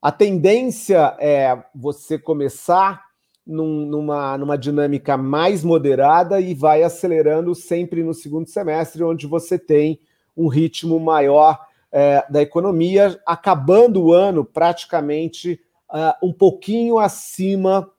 A 0.00 0.12
tendência 0.12 1.16
é 1.18 1.64
você 1.74 2.18
começar 2.18 3.04
num, 3.46 3.86
numa, 3.86 4.36
numa 4.36 4.58
dinâmica 4.58 5.16
mais 5.16 5.64
moderada 5.64 6.40
e 6.40 6.54
vai 6.54 6.82
acelerando 6.82 7.54
sempre 7.54 8.02
no 8.02 8.12
segundo 8.12 8.48
semestre, 8.48 9.02
onde 9.02 9.26
você 9.26 9.58
tem 9.58 10.00
um 10.36 10.48
ritmo 10.48 11.00
maior 11.00 11.58
é, 11.90 12.24
da 12.28 12.42
economia, 12.42 13.20
acabando 13.24 14.02
o 14.02 14.12
ano 14.12 14.44
praticamente 14.44 15.60
uh, 15.88 16.26
um 16.26 16.32
pouquinho 16.32 16.98
acima 16.98 17.90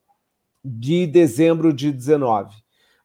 de 0.67 1.07
dezembro 1.07 1.71
de 1.71 1.91
19. 1.91 2.55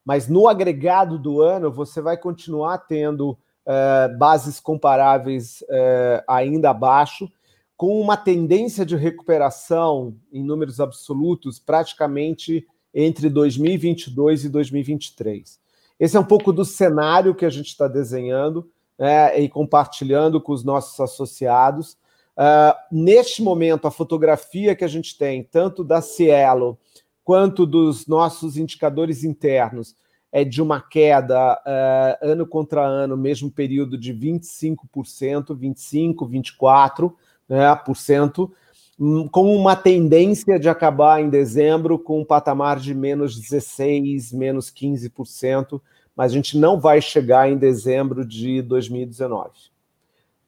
Mas 0.04 0.28
no 0.28 0.48
agregado 0.48 1.18
do 1.18 1.40
ano, 1.40 1.70
você 1.70 2.00
vai 2.00 2.16
continuar 2.16 2.78
tendo 2.78 3.38
é, 3.64 4.08
bases 4.18 4.58
comparáveis 4.58 5.62
é, 5.70 6.24
ainda 6.26 6.70
abaixo, 6.70 7.30
com 7.76 8.00
uma 8.00 8.16
tendência 8.16 8.84
de 8.84 8.96
recuperação 8.96 10.16
em 10.32 10.42
números 10.42 10.80
absolutos 10.80 11.58
praticamente 11.58 12.66
entre 12.94 13.28
2022 13.28 14.44
e 14.44 14.48
2023. 14.48 15.60
Esse 15.98 16.16
é 16.16 16.20
um 16.20 16.24
pouco 16.24 16.52
do 16.52 16.64
cenário 16.64 17.34
que 17.34 17.46
a 17.46 17.50
gente 17.50 17.68
está 17.68 17.86
desenhando 17.86 18.68
né, 18.98 19.38
e 19.40 19.48
compartilhando 19.48 20.40
com 20.40 20.52
os 20.52 20.64
nossos 20.64 20.98
associados. 21.00 21.96
Uh, 22.36 22.74
neste 22.90 23.42
momento, 23.42 23.86
a 23.86 23.90
fotografia 23.90 24.74
que 24.74 24.84
a 24.84 24.88
gente 24.88 25.16
tem, 25.16 25.42
tanto 25.42 25.84
da 25.84 26.00
Cielo 26.00 26.78
quanto 27.24 27.66
dos 27.66 28.06
nossos 28.06 28.56
indicadores 28.56 29.24
internos, 29.24 29.94
é 30.32 30.44
de 30.44 30.62
uma 30.62 30.80
queda 30.80 31.60
uh, 31.60 32.26
ano 32.26 32.46
contra 32.46 32.82
ano, 32.82 33.16
mesmo 33.16 33.50
período 33.50 33.98
de 33.98 34.14
25%, 34.14 35.54
25, 35.54 36.26
24%, 36.26 37.12
né, 37.46 37.76
por 37.76 37.96
cento, 37.96 38.50
hum, 38.98 39.28
com 39.28 39.54
uma 39.54 39.76
tendência 39.76 40.58
de 40.58 40.70
acabar 40.70 41.20
em 41.20 41.28
dezembro 41.28 41.98
com 41.98 42.20
um 42.20 42.24
patamar 42.24 42.78
de 42.78 42.94
menos 42.94 43.38
16, 43.38 44.32
menos 44.32 44.70
15%, 44.70 45.80
mas 46.16 46.32
a 46.32 46.34
gente 46.34 46.56
não 46.56 46.80
vai 46.80 47.02
chegar 47.02 47.50
em 47.50 47.58
dezembro 47.58 48.24
de 48.24 48.62
2019. 48.62 49.50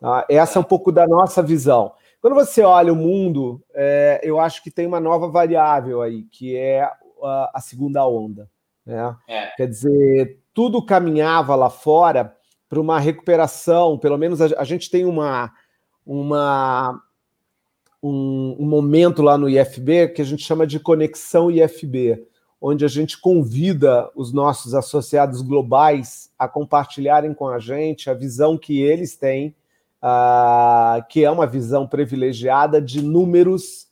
Tá? 0.00 0.24
Essa 0.30 0.58
é 0.58 0.60
um 0.60 0.64
pouco 0.64 0.90
da 0.90 1.06
nossa 1.06 1.42
visão. 1.42 1.92
Quando 2.24 2.36
você 2.36 2.62
olha 2.62 2.90
o 2.90 2.96
mundo, 2.96 3.62
é, 3.74 4.18
eu 4.22 4.40
acho 4.40 4.62
que 4.62 4.70
tem 4.70 4.86
uma 4.86 4.98
nova 4.98 5.28
variável 5.28 6.00
aí, 6.00 6.22
que 6.22 6.56
é 6.56 6.80
a, 7.22 7.50
a 7.52 7.60
segunda 7.60 8.08
onda. 8.08 8.48
Né? 8.86 9.14
É. 9.28 9.46
Quer 9.48 9.68
dizer, 9.68 10.40
tudo 10.54 10.82
caminhava 10.82 11.54
lá 11.54 11.68
fora 11.68 12.34
para 12.66 12.80
uma 12.80 12.98
recuperação, 12.98 13.98
pelo 13.98 14.16
menos 14.16 14.40
a, 14.40 14.46
a 14.56 14.64
gente 14.64 14.90
tem 14.90 15.04
uma, 15.04 15.52
uma 16.06 16.98
um, 18.02 18.56
um, 18.58 18.66
momento 18.66 19.20
lá 19.20 19.36
no 19.36 19.46
IFB 19.46 20.08
que 20.14 20.22
a 20.22 20.24
gente 20.24 20.44
chama 20.44 20.66
de 20.66 20.80
conexão 20.80 21.50
IFB, 21.50 22.26
onde 22.58 22.86
a 22.86 22.88
gente 22.88 23.20
convida 23.20 24.10
os 24.16 24.32
nossos 24.32 24.74
associados 24.74 25.42
globais 25.42 26.32
a 26.38 26.48
compartilharem 26.48 27.34
com 27.34 27.48
a 27.48 27.58
gente 27.58 28.08
a 28.08 28.14
visão 28.14 28.56
que 28.56 28.80
eles 28.80 29.14
têm 29.14 29.54
uh, 30.04 31.02
que 31.08 31.24
é 31.24 31.30
uma 31.30 31.46
visão 31.46 31.86
privilegiada 31.86 32.80
de 32.80 33.02
números 33.02 33.86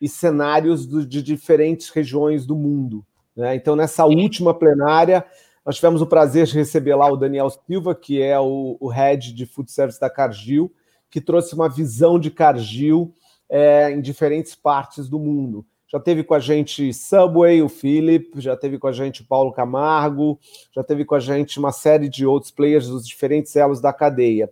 e 0.00 0.08
cenários 0.08 0.86
do, 0.86 1.04
de 1.04 1.22
diferentes 1.22 1.90
regiões 1.90 2.46
do 2.46 2.56
mundo. 2.56 3.04
Né? 3.36 3.54
Então, 3.54 3.76
nessa 3.76 4.06
última 4.06 4.54
plenária, 4.54 5.24
nós 5.64 5.76
tivemos 5.76 6.00
o 6.00 6.06
prazer 6.06 6.46
de 6.46 6.54
receber 6.54 6.94
lá 6.94 7.12
o 7.12 7.16
Daniel 7.16 7.50
Silva, 7.50 7.94
que 7.94 8.22
é 8.22 8.40
o, 8.40 8.78
o 8.80 8.88
head 8.88 9.34
de 9.34 9.44
food 9.44 9.70
service 9.70 10.00
da 10.00 10.08
Cargill, 10.08 10.72
que 11.10 11.20
trouxe 11.20 11.54
uma 11.54 11.68
visão 11.68 12.18
de 12.18 12.30
Cargill 12.30 13.12
é, 13.50 13.90
em 13.90 14.00
diferentes 14.00 14.54
partes 14.54 15.08
do 15.08 15.18
mundo. 15.18 15.66
Já 15.90 15.98
teve 15.98 16.22
com 16.22 16.34
a 16.34 16.38
gente 16.38 16.92
Subway, 16.92 17.62
o 17.62 17.68
Philip, 17.68 18.40
já 18.40 18.56
teve 18.56 18.78
com 18.78 18.86
a 18.86 18.92
gente 18.92 19.24
Paulo 19.24 19.52
Camargo, 19.52 20.38
já 20.74 20.84
teve 20.84 21.04
com 21.04 21.14
a 21.14 21.20
gente 21.20 21.58
uma 21.58 21.72
série 21.72 22.10
de 22.10 22.26
outros 22.26 22.50
players 22.50 22.88
dos 22.88 23.06
diferentes 23.06 23.56
elos 23.56 23.80
da 23.80 23.90
cadeia. 23.90 24.50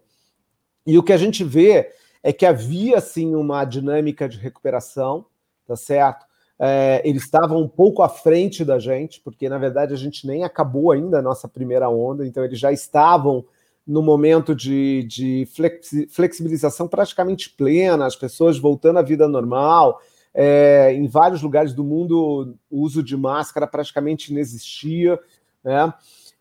E 0.87 0.97
o 0.97 1.03
que 1.03 1.13
a 1.13 1.17
gente 1.17 1.43
vê 1.43 1.91
é 2.23 2.33
que 2.33 2.47
havia 2.47 3.01
sim 3.01 3.35
uma 3.35 3.65
dinâmica 3.65 4.29
de 4.29 4.39
recuperação, 4.39 5.27
tá 5.67 5.77
certo? 5.77 6.27
É, 6.59 7.03
eles 7.05 7.25
estavam 7.25 7.61
um 7.61 7.69
pouco 7.69 8.03
à 8.03 8.09
frente 8.09 8.65
da 8.65 8.79
gente, 8.79 9.21
porque 9.21 9.49
na 9.49 9.59
verdade 9.59 9.93
a 9.93 9.97
gente 9.97 10.27
nem 10.27 10.43
acabou 10.43 10.91
ainda 10.91 11.19
a 11.19 11.23
nossa 11.23 11.47
primeira 11.47 11.89
onda, 11.89 12.27
então 12.27 12.45
eles 12.45 12.59
já 12.59 12.73
estavam 12.73 13.45
no 13.87 14.03
momento 14.03 14.55
de, 14.55 15.05
de 15.05 15.49
flexibilização 16.11 16.89
praticamente 16.89 17.51
plena, 17.51 18.07
as 18.07 18.17
pessoas 18.17 18.59
voltando 18.59 18.99
à 18.99 19.03
vida 19.03 19.29
normal. 19.29 20.01
É, 20.35 20.93
em 20.93 21.07
vários 21.07 21.41
lugares 21.41 21.73
do 21.73 21.85
mundo, 21.85 22.57
o 22.69 22.81
uso 22.81 23.03
de 23.03 23.17
máscara 23.17 23.67
praticamente 23.67 24.33
inexistia. 24.33 25.19
Né? 25.63 25.93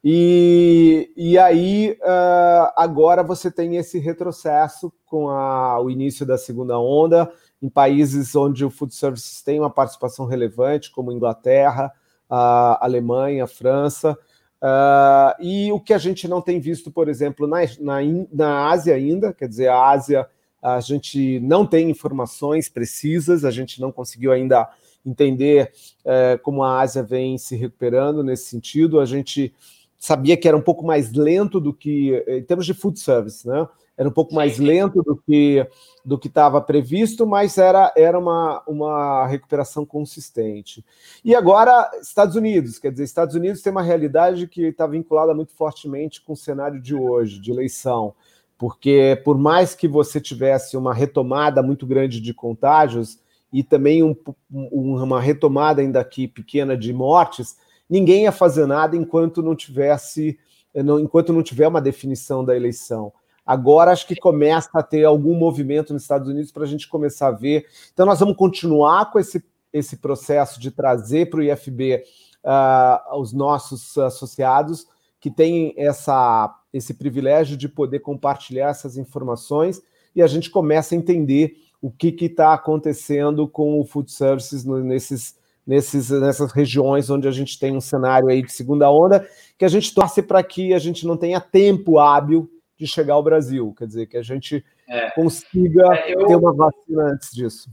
E, 0.07 1.11
e 1.17 1.35
aí, 1.35 1.97
uh, 2.03 2.71
agora 2.75 3.23
você 3.23 3.49
tem 3.49 3.77
esse 3.77 3.97
retrocesso 3.97 4.93
com 5.03 5.29
a, 5.29 5.81
o 5.81 5.89
início 5.89 6.23
da 6.23 6.37
segunda 6.37 6.79
onda, 6.79 7.27
em 7.59 7.67
países 7.67 8.35
onde 8.35 8.63
o 8.63 8.69
food 8.69 8.93
services 8.93 9.41
tem 9.41 9.59
uma 9.59 9.69
participação 9.71 10.27
relevante, 10.27 10.91
como 10.91 11.11
Inglaterra, 11.11 11.91
a 12.29 12.85
Alemanha, 12.85 13.45
a 13.45 13.47
França. 13.47 14.15
Uh, 14.61 15.41
e 15.41 15.71
o 15.71 15.79
que 15.79 15.91
a 15.91 15.97
gente 15.97 16.27
não 16.27 16.39
tem 16.39 16.59
visto, 16.59 16.91
por 16.91 17.09
exemplo, 17.09 17.47
na, 17.47 17.61
na, 17.79 17.97
na 18.31 18.69
Ásia 18.69 18.93
ainda, 18.93 19.33
quer 19.33 19.47
dizer, 19.47 19.69
a 19.69 19.89
Ásia, 19.89 20.29
a 20.61 20.79
gente 20.81 21.39
não 21.39 21.65
tem 21.65 21.89
informações 21.89 22.69
precisas, 22.69 23.43
a 23.43 23.49
gente 23.49 23.81
não 23.81 23.91
conseguiu 23.91 24.31
ainda 24.31 24.69
entender 25.03 25.71
uh, 26.01 26.37
como 26.43 26.63
a 26.63 26.79
Ásia 26.79 27.01
vem 27.01 27.39
se 27.39 27.55
recuperando 27.55 28.23
nesse 28.23 28.45
sentido. 28.45 28.99
A 28.99 29.05
gente 29.05 29.51
sabia 30.05 30.37
que 30.37 30.47
era 30.47 30.55
um 30.55 30.61
pouco 30.61 30.85
mais 30.85 31.11
lento 31.11 31.59
do 31.59 31.73
que, 31.73 32.23
em 32.27 32.43
termos 32.43 32.67
de 32.67 32.75
food 32.75 32.99
service, 32.99 33.47
né? 33.47 33.67
Era 33.97 34.07
um 34.07 34.11
pouco 34.11 34.35
mais 34.35 34.59
lento 34.59 35.01
do 35.01 35.15
que 35.15 35.67
do 36.03 36.19
que 36.19 36.27
estava 36.27 36.61
previsto, 36.61 37.25
mas 37.25 37.57
era, 37.57 37.91
era 37.97 38.19
uma, 38.19 38.61
uma 38.67 39.25
recuperação 39.25 39.83
consistente. 39.83 40.85
E 41.23 41.33
agora, 41.33 41.89
Estados 41.99 42.35
Unidos, 42.35 42.77
quer 42.77 42.91
dizer, 42.91 43.05
Estados 43.05 43.33
Unidos 43.33 43.63
tem 43.63 43.71
uma 43.71 43.81
realidade 43.81 44.45
que 44.47 44.65
está 44.65 44.85
vinculada 44.85 45.33
muito 45.33 45.53
fortemente 45.53 46.21
com 46.21 46.33
o 46.33 46.37
cenário 46.37 46.79
de 46.79 46.93
hoje, 46.93 47.39
de 47.39 47.49
eleição, 47.49 48.13
porque 48.59 49.19
por 49.25 49.39
mais 49.39 49.73
que 49.73 49.87
você 49.87 50.21
tivesse 50.21 50.77
uma 50.77 50.93
retomada 50.93 51.63
muito 51.63 51.87
grande 51.87 52.21
de 52.21 52.33
contágios 52.35 53.17
e 53.51 53.63
também 53.63 54.03
um, 54.03 54.15
uma 54.51 55.19
retomada 55.19 55.81
ainda 55.81 55.99
aqui 55.99 56.27
pequena 56.27 56.77
de 56.77 56.93
mortes, 56.93 57.57
ninguém 57.89 58.23
ia 58.23 58.31
fazer 58.31 58.65
nada 58.65 58.95
enquanto 58.95 59.41
não 59.41 59.55
tivesse, 59.55 60.37
enquanto 60.73 61.33
não 61.33 61.43
tiver 61.43 61.67
uma 61.67 61.81
definição 61.81 62.43
da 62.43 62.55
eleição. 62.55 63.11
Agora 63.45 63.91
acho 63.91 64.07
que 64.07 64.15
começa 64.15 64.69
a 64.73 64.81
ter 64.81 65.05
algum 65.05 65.35
movimento 65.35 65.93
nos 65.93 66.01
Estados 66.01 66.27
Unidos 66.27 66.51
para 66.51 66.63
a 66.63 66.67
gente 66.67 66.87
começar 66.87 67.27
a 67.27 67.31
ver. 67.31 67.65
Então 67.93 68.05
nós 68.05 68.19
vamos 68.19 68.35
continuar 68.35 69.11
com 69.11 69.19
esse, 69.19 69.43
esse 69.71 69.97
processo 69.97 70.59
de 70.59 70.71
trazer 70.71 71.29
para 71.29 71.39
o 71.39 71.43
IFB 71.43 72.03
uh, 72.43 73.19
os 73.19 73.33
nossos 73.33 73.95
associados 73.99 74.87
que 75.19 75.29
têm 75.29 75.73
essa, 75.77 76.55
esse 76.73 76.93
privilégio 76.93 77.55
de 77.55 77.69
poder 77.69 77.99
compartilhar 77.99 78.69
essas 78.69 78.97
informações 78.97 79.81
e 80.15 80.21
a 80.21 80.27
gente 80.27 80.49
começa 80.49 80.95
a 80.95 80.97
entender 80.97 81.57
o 81.81 81.91
que 81.91 82.15
está 82.19 82.53
acontecendo 82.53 83.47
com 83.47 83.79
o 83.79 83.85
food 83.85 84.11
services 84.11 84.65
nesses 84.65 85.35
nesses, 85.65 86.09
nessas 86.09 86.51
regiões 86.51 87.09
onde 87.09 87.27
a 87.27 87.31
gente 87.31 87.59
tem 87.59 87.75
um 87.75 87.81
cenário 87.81 88.27
aí 88.27 88.41
de 88.41 88.51
segunda 88.51 88.89
onda, 88.89 89.27
que 89.57 89.65
a 89.65 89.69
gente 89.69 89.93
torce 89.93 90.21
para 90.21 90.43
que 90.43 90.73
a 90.73 90.79
gente 90.79 91.07
não 91.07 91.17
tenha 91.17 91.39
tempo 91.39 91.99
hábil 91.99 92.49
de 92.77 92.85
chegar 92.85 93.13
ao 93.13 93.23
Brasil, 93.23 93.73
quer 93.77 93.87
dizer, 93.87 94.05
que 94.05 94.17
a 94.17 94.21
gente 94.21 94.63
é. 94.87 95.09
consiga 95.11 95.95
é, 95.95 96.13
eu, 96.13 96.27
ter 96.27 96.35
uma 96.35 96.53
vacina 96.53 97.03
antes 97.03 97.31
disso. 97.31 97.69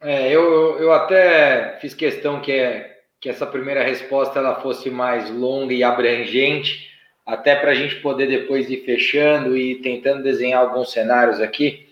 É, 0.00 0.30
eu, 0.30 0.78
eu 0.78 0.92
até 0.92 1.78
fiz 1.80 1.94
questão 1.94 2.40
que 2.40 2.52
é 2.52 2.98
que 3.20 3.28
essa 3.28 3.46
primeira 3.46 3.84
resposta 3.84 4.38
ela 4.38 4.62
fosse 4.62 4.90
mais 4.90 5.30
longa 5.30 5.74
e 5.74 5.84
abrangente, 5.84 6.88
até 7.26 7.54
para 7.54 7.72
a 7.72 7.74
gente 7.74 7.96
poder 7.96 8.26
depois 8.26 8.70
ir 8.70 8.82
fechando 8.84 9.56
e 9.56 9.76
tentando 9.76 10.22
desenhar 10.22 10.62
alguns 10.62 10.90
cenários 10.90 11.38
aqui. 11.38 11.86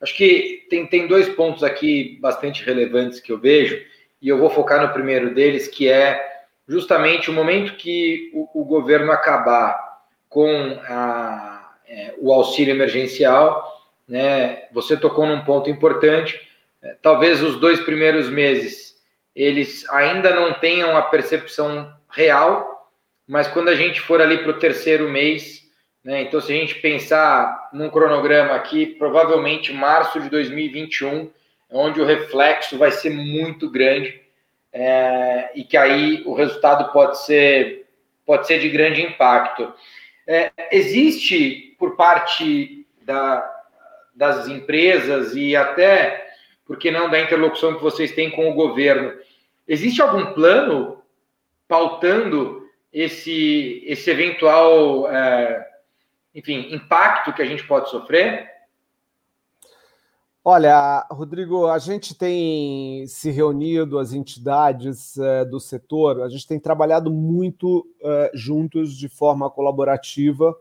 Acho 0.00 0.16
que 0.16 0.66
tem, 0.68 0.84
tem 0.86 1.06
dois 1.06 1.28
pontos 1.28 1.62
aqui 1.62 2.18
bastante 2.20 2.64
relevantes 2.64 3.20
que 3.20 3.30
eu 3.30 3.38
vejo, 3.38 3.80
e 4.22 4.28
eu 4.28 4.38
vou 4.38 4.48
focar 4.48 4.80
no 4.80 4.92
primeiro 4.92 5.34
deles, 5.34 5.66
que 5.66 5.88
é 5.88 6.44
justamente 6.68 7.28
o 7.28 7.32
momento 7.32 7.74
que 7.74 8.30
o, 8.32 8.62
o 8.62 8.64
governo 8.64 9.10
acabar 9.10 9.98
com 10.28 10.80
a, 10.88 11.74
é, 11.86 12.14
o 12.18 12.32
auxílio 12.32 12.72
emergencial, 12.72 13.90
né? 14.08 14.68
Você 14.72 14.96
tocou 14.96 15.26
num 15.26 15.44
ponto 15.44 15.68
importante. 15.68 16.40
É, 16.80 16.96
talvez 17.02 17.42
os 17.42 17.58
dois 17.58 17.80
primeiros 17.80 18.30
meses 18.30 18.92
eles 19.34 19.88
ainda 19.90 20.34
não 20.34 20.52
tenham 20.54 20.96
a 20.96 21.02
percepção 21.02 21.92
real, 22.10 22.90
mas 23.26 23.48
quando 23.48 23.68
a 23.68 23.74
gente 23.74 24.00
for 24.00 24.20
ali 24.20 24.38
para 24.38 24.50
o 24.50 24.58
terceiro 24.58 25.08
mês, 25.08 25.62
né? 26.04 26.22
Então, 26.22 26.40
se 26.40 26.52
a 26.52 26.56
gente 26.56 26.76
pensar 26.76 27.70
num 27.72 27.88
cronograma 27.88 28.54
aqui, 28.54 28.86
provavelmente 28.86 29.72
março 29.72 30.20
de 30.20 30.28
2021, 30.28 31.30
onde 31.72 32.00
o 32.00 32.04
reflexo 32.04 32.76
vai 32.76 32.90
ser 32.90 33.10
muito 33.10 33.70
grande 33.70 34.20
é, 34.72 35.50
e 35.54 35.64
que 35.64 35.76
aí 35.76 36.22
o 36.24 36.34
resultado 36.34 36.92
pode 36.92 37.18
ser, 37.24 37.86
pode 38.24 38.46
ser 38.46 38.58
de 38.58 38.68
grande 38.68 39.02
impacto. 39.02 39.72
É, 40.26 40.50
existe 40.70 41.74
por 41.78 41.96
parte 41.96 42.86
da, 43.02 43.48
das 44.14 44.48
empresas 44.48 45.34
e 45.34 45.56
até, 45.56 46.32
por 46.64 46.78
que 46.78 46.90
não, 46.90 47.10
da 47.10 47.20
interlocução 47.20 47.74
que 47.74 47.82
vocês 47.82 48.12
têm 48.12 48.30
com 48.30 48.50
o 48.50 48.54
governo, 48.54 49.12
existe 49.66 50.00
algum 50.00 50.32
plano 50.32 51.02
pautando 51.66 52.68
esse, 52.92 53.82
esse 53.86 54.10
eventual, 54.10 55.10
é, 55.10 55.66
enfim, 56.34 56.68
impacto 56.70 57.32
que 57.32 57.42
a 57.42 57.46
gente 57.46 57.64
pode 57.64 57.90
sofrer? 57.90 58.51
Olha, 60.44 61.06
Rodrigo, 61.08 61.68
a 61.68 61.78
gente 61.78 62.16
tem 62.16 63.06
se 63.06 63.30
reunido, 63.30 63.96
as 64.00 64.12
entidades 64.12 65.14
uh, 65.16 65.48
do 65.48 65.60
setor, 65.60 66.20
a 66.20 66.28
gente 66.28 66.48
tem 66.48 66.58
trabalhado 66.58 67.12
muito 67.12 67.86
uh, 68.00 68.36
juntos 68.36 68.96
de 68.96 69.08
forma 69.08 69.48
colaborativa 69.48 70.52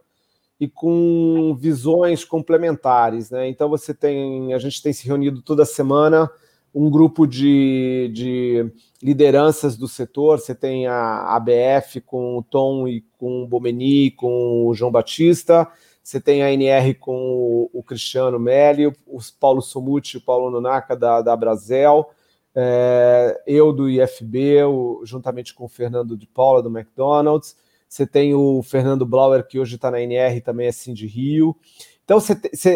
e 0.60 0.68
com 0.68 1.58
visões 1.60 2.24
complementares. 2.24 3.32
Né? 3.32 3.50
Então, 3.50 3.68
você 3.68 3.92
tem, 3.92 4.54
a 4.54 4.60
gente 4.60 4.84
tem 4.84 4.94
se 4.94 5.08
reunido 5.08 5.42
toda 5.42 5.66
semana, 5.66 6.30
um 6.76 6.88
grupo 6.88 7.26
de, 7.26 8.12
de 8.14 8.72
lideranças 9.02 9.76
do 9.76 9.88
setor, 9.88 10.40
você 10.40 10.54
tem 10.54 10.86
a 10.86 11.36
ABF 11.36 12.02
com 12.02 12.38
o 12.38 12.44
Tom 12.44 12.88
e 12.88 13.04
com 13.18 13.42
o 13.42 13.48
Bomeni, 13.48 14.12
com 14.12 14.68
o 14.68 14.76
João 14.76 14.92
Batista, 14.92 15.68
você 16.04 16.20
tem 16.20 16.44
a 16.44 16.52
NR 16.52 16.96
com 16.96 17.70
o, 17.72 17.84
Cristiano 17.84 18.40
Melli, 18.40 18.88
o 18.88 19.20
Paulo 19.40 19.62
Somuti 19.62 20.16
e 20.16 20.18
o 20.18 20.22
Paulo 20.22 20.50
Nonaka 20.50 20.96
da, 20.96 21.22
da 21.22 21.36
Brasel, 21.36 22.10
é, 22.56 23.42
eu 23.46 23.72
do 23.72 23.90
IFB, 23.90 24.64
o, 24.64 25.02
juntamente 25.06 25.54
com 25.54 25.66
o 25.66 25.70
Fernando 25.70 26.18
de 26.18 26.26
Paula 26.28 26.62
do 26.62 26.70
McDonald's. 26.70 27.56
Você 27.88 28.08
tem 28.08 28.34
o 28.34 28.64
Fernando 28.64 29.06
Blauer, 29.06 29.46
que 29.46 29.60
hoje 29.60 29.76
está 29.76 29.92
na 29.92 30.02
NR, 30.02 30.42
também 30.42 30.68
é 30.68 30.72
Sim 30.72 30.94
de 30.94 31.06
Rio. 31.06 31.56
Então, 32.04 32.18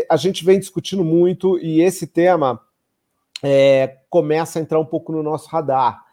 a 0.10 0.18
gente 0.18 0.46
vem 0.46 0.60
discutindo 0.60 1.04
muito 1.04 1.58
e 1.60 1.82
esse 1.82 2.08
tema 2.08 2.62
é, 3.44 3.98
começa 4.10 4.60
a 4.60 4.62
entrar 4.62 4.80
um 4.80 4.86
pouco 4.86 5.12
no 5.12 5.24
nosso 5.24 5.50
radar, 5.50 6.06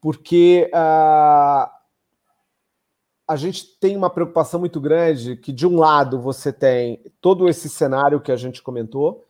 porque 0.00 0.70
uh, 0.72 1.68
a 3.26 3.36
gente 3.36 3.78
tem 3.78 3.96
uma 3.96 4.10
preocupação 4.10 4.60
muito 4.60 4.80
grande 4.80 5.36
que, 5.36 5.52
de 5.52 5.66
um 5.66 5.78
lado, 5.78 6.20
você 6.20 6.52
tem 6.52 7.00
todo 7.20 7.48
esse 7.48 7.68
cenário 7.68 8.20
que 8.20 8.30
a 8.30 8.36
gente 8.36 8.62
comentou, 8.62 9.24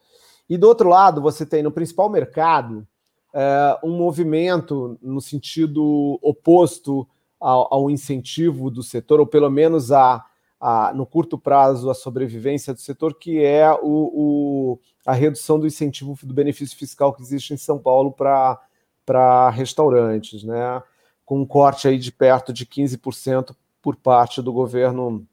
e 0.49 0.59
do 0.59 0.67
outro 0.67 0.89
lado, 0.89 1.23
você 1.23 1.47
tem 1.47 1.63
no 1.63 1.71
principal 1.71 2.11
mercado 2.11 2.87
é, 3.33 3.79
um 3.83 3.97
movimento 3.97 4.99
no 5.01 5.21
sentido 5.21 6.19
oposto 6.21 7.09
ao, 7.41 7.73
ao, 7.73 7.91
incentivo 7.91 8.71
do 8.71 8.83
setor, 8.83 9.21
ou 9.21 9.27
pelo 9.27 9.51
menos 9.51 9.91
a, 9.91 10.25
a, 10.61 10.93
no 10.95 11.07
curto 11.07 11.39
prazo, 11.39 11.89
a 11.89 11.95
sobrevivência 11.95 12.75
do 12.75 12.81
setor, 12.81 13.15
que 13.15 13.43
é 13.43 13.73
o, 13.73 13.79
o, 13.83 14.81
a 15.07 15.13
redução 15.13 15.59
do 15.59 15.67
incentivo 15.67 16.17
do 16.23 16.35
benefício 16.35 16.77
fiscal 16.77 17.13
que 17.13 17.23
existe 17.23 17.55
em 17.55 17.57
São 17.57 17.79
Paulo 17.79 18.13
para 18.13 19.51
restaurantes, 19.51 20.43
né? 20.43 20.83
com 21.25 21.41
um 21.41 21.47
corte 21.47 21.89
aí 21.89 21.99
de 21.99 22.13
perto 22.13 22.53
de 22.53 22.67
15% 22.67 23.55
por 23.85 23.97
parte 23.97 24.41
do 24.41 24.51
governo 24.51 25.27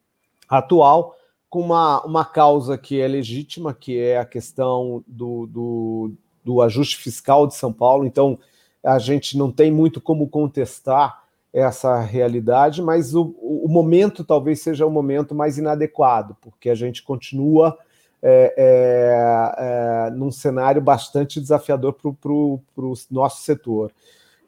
atual, 0.49 1.15
com 1.49 1.61
uma, 1.61 2.05
uma 2.05 2.25
causa 2.25 2.77
que 2.77 2.99
é 2.99 3.07
legítima, 3.07 3.73
que 3.73 3.97
é 3.97 4.17
a 4.17 4.25
questão 4.25 5.01
do, 5.07 5.47
do, 5.47 6.11
do 6.43 6.61
ajuste 6.61 6.97
fiscal 6.97 7.47
de 7.47 7.55
São 7.55 7.71
Paulo. 7.71 8.05
Então, 8.05 8.37
a 8.83 8.99
gente 8.99 9.37
não 9.37 9.49
tem 9.49 9.71
muito 9.71 10.01
como 10.01 10.27
contestar 10.27 11.23
essa 11.53 12.01
realidade, 12.01 12.81
mas 12.81 13.15
o, 13.15 13.33
o 13.41 13.69
momento 13.69 14.21
talvez 14.21 14.61
seja 14.61 14.85
o 14.85 14.91
momento 14.91 15.33
mais 15.33 15.57
inadequado, 15.57 16.35
porque 16.41 16.69
a 16.69 16.75
gente 16.75 17.01
continua 17.03 17.77
é, 18.21 18.53
é, 18.57 20.07
é, 20.07 20.11
num 20.11 20.31
cenário 20.31 20.81
bastante 20.81 21.39
desafiador 21.39 21.93
para 21.93 22.31
o 22.31 22.61
nosso 23.09 23.43
setor. 23.43 23.93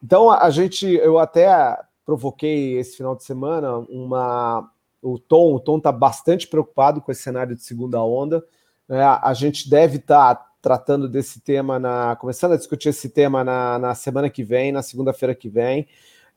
Então, 0.02 0.30
a 0.30 0.50
gente, 0.50 0.86
eu 0.86 1.18
até 1.18 1.78
provoquei 2.04 2.78
esse 2.78 2.96
final 2.96 3.16
de 3.16 3.24
semana 3.24 3.78
uma. 3.88 4.70
O 5.02 5.18
Tom, 5.18 5.54
o 5.54 5.60
Tom 5.60 5.78
está 5.78 5.92
bastante 5.92 6.48
preocupado 6.48 7.00
com 7.00 7.12
esse 7.12 7.22
cenário 7.22 7.54
de 7.54 7.62
segunda 7.62 8.02
onda. 8.02 8.42
É, 8.88 9.02
a 9.02 9.34
gente 9.34 9.68
deve 9.68 9.96
estar 9.96 10.34
tá 10.34 10.46
tratando 10.62 11.08
desse 11.08 11.40
tema 11.40 11.78
na. 11.78 12.16
começando 12.16 12.52
a 12.52 12.56
discutir 12.56 12.88
esse 12.88 13.08
tema 13.08 13.44
na, 13.44 13.78
na 13.78 13.94
semana 13.94 14.30
que 14.30 14.42
vem, 14.42 14.72
na 14.72 14.82
segunda-feira 14.82 15.34
que 15.34 15.48
vem, 15.48 15.86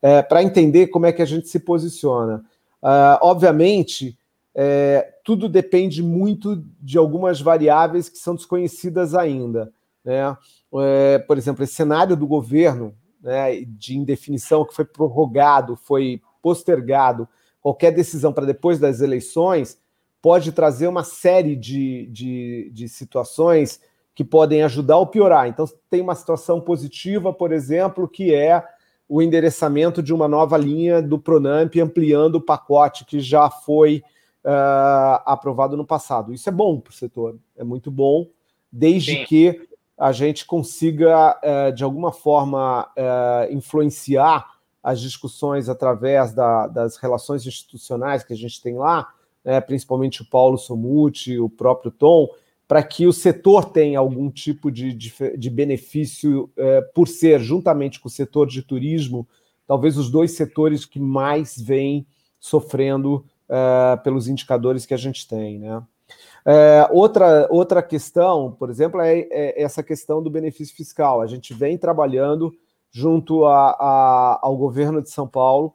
é, 0.02 0.22
para 0.22 0.42
entender 0.42 0.88
como 0.88 1.06
é 1.06 1.12
que 1.12 1.22
a 1.22 1.26
gente 1.26 1.48
se 1.48 1.60
posiciona. 1.60 2.44
Uh, 2.82 3.18
obviamente, 3.22 4.18
é, 4.54 5.14
tudo 5.24 5.48
depende 5.48 6.02
muito 6.02 6.64
de 6.80 6.98
algumas 6.98 7.40
variáveis 7.40 8.08
que 8.08 8.18
são 8.18 8.34
desconhecidas 8.34 9.14
ainda. 9.14 9.72
Né? 10.04 10.36
É, 10.74 11.18
por 11.18 11.38
exemplo, 11.38 11.64
esse 11.64 11.74
cenário 11.74 12.16
do 12.16 12.26
governo 12.26 12.94
né, 13.22 13.62
de 13.66 13.96
indefinição 13.96 14.64
que 14.64 14.74
foi 14.74 14.84
prorrogado, 14.84 15.76
foi 15.76 16.20
postergado, 16.42 17.28
qualquer 17.60 17.92
decisão 17.92 18.32
para 18.32 18.46
depois 18.46 18.78
das 18.78 19.00
eleições, 19.00 19.78
pode 20.20 20.52
trazer 20.52 20.88
uma 20.88 21.04
série 21.04 21.54
de, 21.54 22.06
de, 22.06 22.70
de 22.72 22.88
situações 22.88 23.80
que 24.14 24.24
podem 24.24 24.62
ajudar 24.62 24.96
ou 24.96 25.06
piorar. 25.06 25.46
Então, 25.46 25.64
tem 25.88 26.00
uma 26.00 26.14
situação 26.14 26.60
positiva, 26.60 27.32
por 27.32 27.52
exemplo, 27.52 28.08
que 28.08 28.34
é 28.34 28.64
o 29.08 29.22
endereçamento 29.22 30.02
de 30.02 30.12
uma 30.12 30.28
nova 30.28 30.56
linha 30.56 31.00
do 31.00 31.18
Pronamp, 31.18 31.74
ampliando 31.76 32.34
o 32.34 32.40
pacote 32.40 33.04
que 33.04 33.20
já 33.20 33.48
foi 33.48 34.02
uh, 34.44 35.22
aprovado 35.24 35.76
no 35.76 35.86
passado. 35.86 36.32
Isso 36.32 36.48
é 36.48 36.52
bom 36.52 36.80
para 36.80 36.90
o 36.90 36.94
setor, 36.94 37.38
é 37.56 37.64
muito 37.64 37.90
bom, 37.90 38.28
desde 38.70 39.12
Sim. 39.12 39.24
que 39.24 39.68
a 39.98 40.12
gente 40.12 40.46
consiga, 40.46 41.38
é, 41.42 41.72
de 41.72 41.82
alguma 41.82 42.12
forma, 42.12 42.88
é, 42.94 43.48
influenciar 43.50 44.46
as 44.80 45.00
discussões 45.00 45.68
através 45.68 46.32
da, 46.32 46.68
das 46.68 46.96
relações 46.96 47.44
institucionais 47.44 48.22
que 48.22 48.32
a 48.32 48.36
gente 48.36 48.62
tem 48.62 48.76
lá, 48.76 49.08
né, 49.44 49.60
principalmente 49.60 50.22
o 50.22 50.30
Paulo 50.30 50.56
Somuti, 50.56 51.38
o 51.38 51.50
próprio 51.50 51.90
Tom, 51.90 52.28
para 52.66 52.82
que 52.82 53.06
o 53.06 53.12
setor 53.12 53.64
tenha 53.64 53.98
algum 53.98 54.30
tipo 54.30 54.70
de 54.70 55.50
benefício 55.50 56.50
é, 56.56 56.80
por 56.80 57.08
ser, 57.08 57.40
juntamente 57.40 57.98
com 57.98 58.08
o 58.08 58.10
setor 58.10 58.46
de 58.46 58.62
turismo, 58.62 59.26
talvez 59.66 59.96
os 59.98 60.10
dois 60.10 60.32
setores 60.32 60.84
que 60.84 61.00
mais 61.00 61.58
vêm 61.58 62.06
sofrendo 62.38 63.24
pelos 64.04 64.28
indicadores 64.28 64.84
que 64.84 64.92
a 64.92 64.98
gente 64.98 65.26
tem. 65.26 65.58
Né? 65.58 65.82
É, 66.50 66.88
outra, 66.90 67.46
outra 67.50 67.82
questão, 67.82 68.50
por 68.58 68.70
exemplo, 68.70 69.02
é, 69.02 69.18
é, 69.30 69.62
essa 69.62 69.82
questão 69.82 70.22
do 70.22 70.30
benefício 70.30 70.74
fiscal. 70.74 71.20
A 71.20 71.26
gente 71.26 71.52
vem 71.52 71.76
trabalhando 71.76 72.50
junto 72.90 73.44
a, 73.44 73.72
a, 73.72 74.38
ao 74.40 74.56
governo 74.56 75.02
de 75.02 75.10
São 75.10 75.28
Paulo 75.28 75.74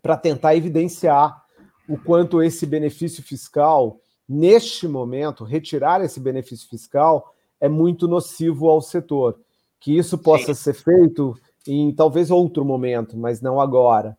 para 0.00 0.16
tentar 0.16 0.54
evidenciar 0.54 1.42
o 1.88 1.98
quanto 1.98 2.40
esse 2.40 2.64
benefício 2.64 3.24
fiscal, 3.24 3.98
neste 4.28 4.86
momento, 4.86 5.42
retirar 5.42 6.00
esse 6.00 6.20
benefício 6.20 6.68
fiscal 6.68 7.34
é 7.60 7.68
muito 7.68 8.06
nocivo 8.06 8.68
ao 8.68 8.80
setor. 8.80 9.40
Que 9.80 9.98
isso 9.98 10.16
possa 10.16 10.54
Sim. 10.54 10.62
ser 10.62 10.74
feito 10.74 11.34
em 11.66 11.92
talvez 11.92 12.30
outro 12.30 12.64
momento, 12.64 13.18
mas 13.18 13.40
não 13.40 13.60
agora. 13.60 14.16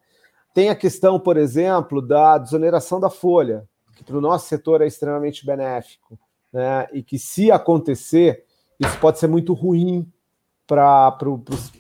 Tem 0.54 0.68
a 0.68 0.76
questão, 0.76 1.18
por 1.18 1.38
exemplo, 1.38 2.02
da 2.02 2.38
desoneração 2.38 3.00
da 3.00 3.10
folha 3.10 3.66
que 4.00 4.04
para 4.06 4.18
o 4.18 4.22
nosso 4.22 4.48
setor 4.48 4.82
é 4.82 4.88
extremamente 4.88 5.46
benéfico, 5.46 6.18
né? 6.54 6.88
E 6.94 7.04
que 7.04 7.20
se 7.20 7.52
acontecer, 7.52 8.46
isso 8.80 8.98
pode 9.00 9.20
ser 9.20 9.28
muito 9.28 9.54
ruim 9.54 10.10
para 10.66 11.18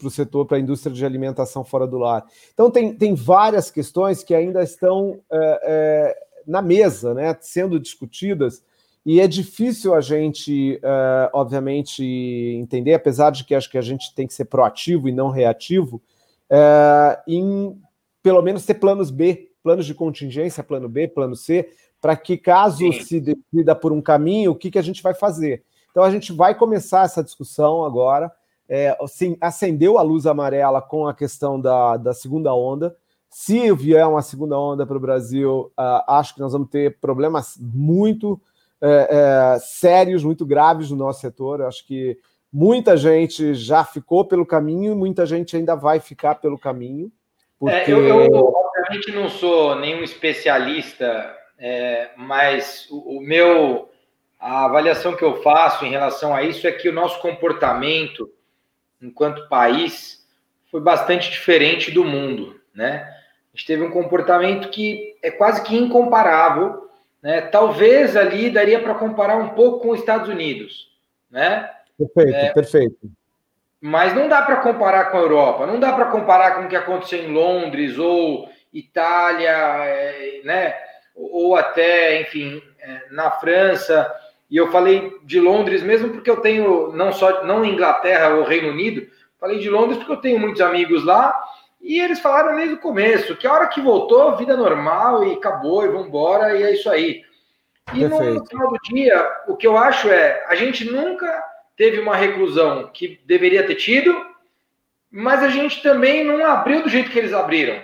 o 0.03 0.09
setor, 0.09 0.45
para 0.45 0.57
a 0.57 0.59
indústria 0.59 0.93
de 0.93 1.05
alimentação 1.05 1.63
fora 1.63 1.87
do 1.87 1.97
lar. 1.97 2.25
Então, 2.53 2.69
tem, 2.69 2.93
tem 2.93 3.15
várias 3.15 3.71
questões 3.71 4.21
que 4.21 4.35
ainda 4.35 4.61
estão 4.61 5.17
é, 5.31 5.61
é, 5.63 6.17
na 6.45 6.61
mesa, 6.61 7.13
né, 7.13 7.37
sendo 7.39 7.79
discutidas, 7.79 8.61
e 9.05 9.21
é 9.21 9.27
difícil 9.27 9.93
a 9.93 10.01
gente, 10.01 10.77
é, 10.83 11.29
obviamente, 11.31 12.03
entender, 12.03 12.95
apesar 12.95 13.29
de 13.29 13.45
que 13.45 13.55
acho 13.55 13.69
que 13.69 13.77
a 13.77 13.81
gente 13.81 14.13
tem 14.13 14.27
que 14.27 14.33
ser 14.33 14.45
proativo 14.45 15.07
e 15.07 15.13
não 15.13 15.29
reativo, 15.29 16.01
é, 16.49 17.21
em 17.25 17.79
pelo 18.21 18.41
menos 18.41 18.65
ter 18.65 18.73
planos 18.73 19.09
B, 19.09 19.48
planos 19.63 19.85
de 19.85 19.93
contingência, 19.93 20.63
plano 20.63 20.89
B, 20.89 21.07
plano 21.07 21.35
C, 21.35 21.69
para 22.01 22.15
que 22.15 22.37
caso 22.37 22.77
Sim. 22.77 22.91
se 23.01 23.19
decida 23.19 23.75
por 23.75 23.91
um 23.91 24.01
caminho, 24.01 24.51
o 24.51 24.55
que, 24.55 24.71
que 24.71 24.79
a 24.79 24.83
gente 24.83 25.03
vai 25.03 25.13
fazer. 25.13 25.63
Então 25.91 26.03
a 26.03 26.11
gente 26.11 26.31
vai 26.31 26.55
começar 26.55 27.05
essa 27.05 27.23
discussão 27.23 27.83
agora 27.83 28.31
é, 28.69 28.95
assim, 29.01 29.35
acendeu 29.41 29.97
a 29.97 30.03
luz 30.03 30.27
amarela 30.27 30.79
com 30.79 31.07
a 31.07 31.13
questão 31.13 31.59
da, 31.59 31.97
da 31.97 32.13
segunda 32.13 32.53
onda. 32.53 32.95
Se 33.27 33.73
vier 33.73 34.05
uma 34.07 34.21
segunda 34.21 34.57
onda 34.59 34.85
para 34.85 34.95
o 34.95 34.99
Brasil, 34.99 35.71
uh, 35.77 36.03
acho 36.07 36.35
que 36.35 36.39
nós 36.39 36.53
vamos 36.53 36.69
ter 36.69 36.99
problemas 36.99 37.57
muito 37.59 38.39
é, 38.81 39.55
é, 39.55 39.59
sérios, 39.59 40.23
muito 40.23 40.45
graves 40.45 40.91
no 40.91 40.97
nosso 40.97 41.19
setor. 41.19 41.63
acho 41.63 41.85
que 41.85 42.17
muita 42.53 42.95
gente 42.95 43.55
já 43.55 43.83
ficou 43.83 44.23
pelo 44.23 44.45
caminho 44.45 44.93
e 44.93 44.95
muita 44.95 45.25
gente 45.25 45.57
ainda 45.57 45.75
vai 45.75 45.99
ficar 45.99 46.35
pelo 46.35 46.57
caminho. 46.57 47.11
Porque... 47.59 47.75
É, 47.75 47.91
eu, 47.91 48.03
eu, 48.05 48.53
obviamente, 48.89 49.11
não 49.11 49.29
sou 49.29 49.75
nenhum 49.75 50.03
especialista, 50.03 51.35
é, 51.57 52.09
mas 52.17 52.87
o, 52.89 53.17
o 53.17 53.21
meu 53.21 53.89
a 54.39 54.65
avaliação 54.65 55.15
que 55.15 55.23
eu 55.23 55.41
faço 55.41 55.85
em 55.85 55.89
relação 55.89 56.33
a 56.33 56.43
isso 56.43 56.65
é 56.65 56.71
que 56.71 56.87
o 56.87 56.93
nosso 56.93 57.21
comportamento 57.21 58.31
enquanto 59.01 59.47
país, 59.47 60.25
foi 60.69 60.81
bastante 60.81 61.31
diferente 61.31 61.91
do 61.91 62.03
mundo, 62.03 62.59
né? 62.73 63.07
A 63.53 63.57
gente 63.57 63.65
teve 63.65 63.83
um 63.83 63.91
comportamento 63.91 64.69
que 64.69 65.15
é 65.23 65.31
quase 65.31 65.63
que 65.63 65.75
incomparável, 65.75 66.89
né? 67.21 67.41
Talvez 67.41 68.15
ali 68.15 68.49
daria 68.49 68.79
para 68.79 68.93
comparar 68.93 69.37
um 69.37 69.49
pouco 69.49 69.79
com 69.79 69.89
os 69.89 69.99
Estados 69.99 70.29
Unidos, 70.29 70.91
né? 71.29 71.69
Perfeito, 71.97 72.35
é, 72.35 72.53
perfeito. 72.53 73.11
Mas 73.81 74.13
não 74.13 74.27
dá 74.27 74.41
para 74.41 74.57
comparar 74.57 75.05
com 75.05 75.17
a 75.17 75.21
Europa, 75.21 75.65
não 75.65 75.79
dá 75.79 75.93
para 75.93 76.05
comparar 76.05 76.55
com 76.55 76.65
o 76.65 76.69
que 76.69 76.75
aconteceu 76.75 77.23
em 77.23 77.33
Londres 77.33 77.97
ou 77.97 78.49
Itália, 78.73 79.49
é, 79.49 80.41
né? 80.43 80.75
Ou 81.15 81.55
até, 81.55 82.21
enfim, 82.21 82.61
é, 82.79 83.01
na 83.11 83.31
França. 83.31 84.11
E 84.49 84.57
eu 84.57 84.71
falei 84.71 85.17
de 85.23 85.39
Londres 85.39 85.83
mesmo 85.83 86.09
porque 86.09 86.29
eu 86.29 86.37
tenho 86.37 86.91
não 86.93 87.11
só 87.11 87.43
não 87.43 87.65
Inglaterra 87.65 88.29
ou 88.29 88.43
Reino 88.43 88.69
Unido, 88.69 89.07
falei 89.39 89.59
de 89.59 89.69
Londres 89.69 89.97
porque 89.97 90.11
eu 90.11 90.17
tenho 90.17 90.39
muitos 90.39 90.61
amigos 90.61 91.03
lá 91.03 91.35
e 91.81 91.99
eles 91.99 92.19
falaram 92.19 92.55
desde 92.55 92.75
o 92.75 92.79
começo 92.79 93.35
que 93.35 93.47
a 93.47 93.53
hora 93.53 93.67
que 93.67 93.81
voltou, 93.81 94.35
vida 94.35 94.57
normal 94.57 95.23
e 95.23 95.33
acabou 95.33 95.85
e 95.85 95.89
vamos 95.89 96.07
embora 96.07 96.55
e 96.55 96.63
é 96.63 96.73
isso 96.73 96.89
aí. 96.89 97.23
E 97.93 98.05
no, 98.05 98.19
no, 98.19 98.45
final 98.45 98.69
do 98.69 98.77
dia, 98.83 99.27
o 99.47 99.55
que 99.55 99.65
eu 99.65 99.77
acho 99.77 100.09
é, 100.09 100.43
a 100.47 100.55
gente 100.55 100.85
nunca 100.85 101.43
teve 101.75 101.99
uma 101.99 102.15
reclusão 102.15 102.89
que 102.93 103.19
deveria 103.25 103.65
ter 103.65 103.75
tido, 103.75 104.15
mas 105.09 105.41
a 105.41 105.49
gente 105.49 105.81
também 105.81 106.23
não 106.23 106.45
abriu 106.45 106.83
do 106.83 106.89
jeito 106.89 107.09
que 107.09 107.17
eles 107.17 107.33
abriram, 107.33 107.81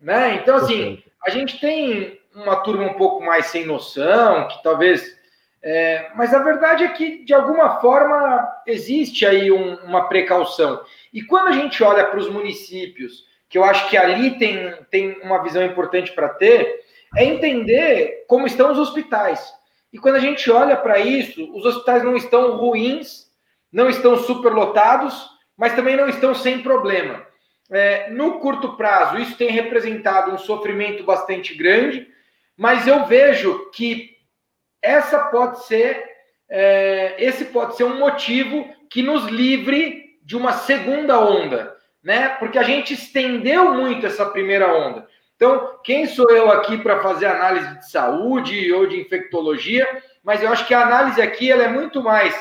né? 0.00 0.34
Então 0.36 0.56
assim, 0.56 1.02
a 1.24 1.30
gente 1.30 1.60
tem 1.60 2.20
uma 2.34 2.56
turma 2.56 2.84
um 2.84 2.94
pouco 2.94 3.24
mais 3.24 3.46
sem 3.46 3.66
noção, 3.66 4.48
que 4.48 4.62
talvez 4.62 5.18
é, 5.62 6.10
mas 6.14 6.32
a 6.32 6.38
verdade 6.38 6.84
é 6.84 6.88
que, 6.88 7.24
de 7.24 7.34
alguma 7.34 7.80
forma, 7.80 8.48
existe 8.66 9.26
aí 9.26 9.50
um, 9.50 9.74
uma 9.84 10.08
precaução. 10.08 10.80
E 11.12 11.22
quando 11.22 11.48
a 11.48 11.52
gente 11.52 11.82
olha 11.82 12.04
para 12.04 12.18
os 12.18 12.30
municípios, 12.30 13.24
que 13.48 13.58
eu 13.58 13.64
acho 13.64 13.88
que 13.88 13.96
ali 13.96 14.38
tem, 14.38 14.72
tem 14.90 15.20
uma 15.22 15.42
visão 15.42 15.64
importante 15.64 16.12
para 16.12 16.28
ter, 16.28 16.80
é 17.16 17.24
entender 17.24 18.24
como 18.28 18.46
estão 18.46 18.70
os 18.70 18.78
hospitais. 18.78 19.52
E 19.92 19.98
quando 19.98 20.16
a 20.16 20.20
gente 20.20 20.50
olha 20.50 20.76
para 20.76 20.98
isso, 20.98 21.50
os 21.54 21.64
hospitais 21.64 22.04
não 22.04 22.14
estão 22.14 22.56
ruins, 22.56 23.26
não 23.72 23.88
estão 23.88 24.16
superlotados, 24.18 25.28
mas 25.56 25.74
também 25.74 25.96
não 25.96 26.08
estão 26.08 26.34
sem 26.34 26.62
problema. 26.62 27.26
É, 27.70 28.10
no 28.10 28.40
curto 28.40 28.76
prazo, 28.76 29.18
isso 29.18 29.36
tem 29.36 29.50
representado 29.50 30.32
um 30.32 30.38
sofrimento 30.38 31.04
bastante 31.04 31.54
grande, 31.54 32.08
mas 32.56 32.86
eu 32.86 33.04
vejo 33.04 33.70
que 33.70 34.16
essa 34.80 35.18
pode 35.26 35.64
ser, 35.66 36.02
é, 36.48 37.14
esse 37.18 37.46
pode 37.46 37.76
ser 37.76 37.84
um 37.84 37.98
motivo 37.98 38.68
que 38.88 39.02
nos 39.02 39.26
livre 39.26 40.18
de 40.22 40.36
uma 40.36 40.52
segunda 40.52 41.20
onda, 41.20 41.76
né? 42.02 42.30
Porque 42.38 42.58
a 42.58 42.62
gente 42.62 42.94
estendeu 42.94 43.74
muito 43.74 44.06
essa 44.06 44.24
primeira 44.26 44.72
onda. 44.72 45.06
Então, 45.36 45.78
quem 45.84 46.06
sou 46.06 46.28
eu 46.30 46.50
aqui 46.50 46.78
para 46.78 47.00
fazer 47.00 47.26
análise 47.26 47.78
de 47.78 47.90
saúde 47.90 48.72
ou 48.72 48.86
de 48.86 49.00
infectologia? 49.00 49.86
Mas 50.22 50.42
eu 50.42 50.50
acho 50.50 50.66
que 50.66 50.74
a 50.74 50.82
análise 50.82 51.22
aqui 51.22 51.50
ela 51.50 51.62
é 51.62 51.68
muito 51.68 52.02
mais 52.02 52.34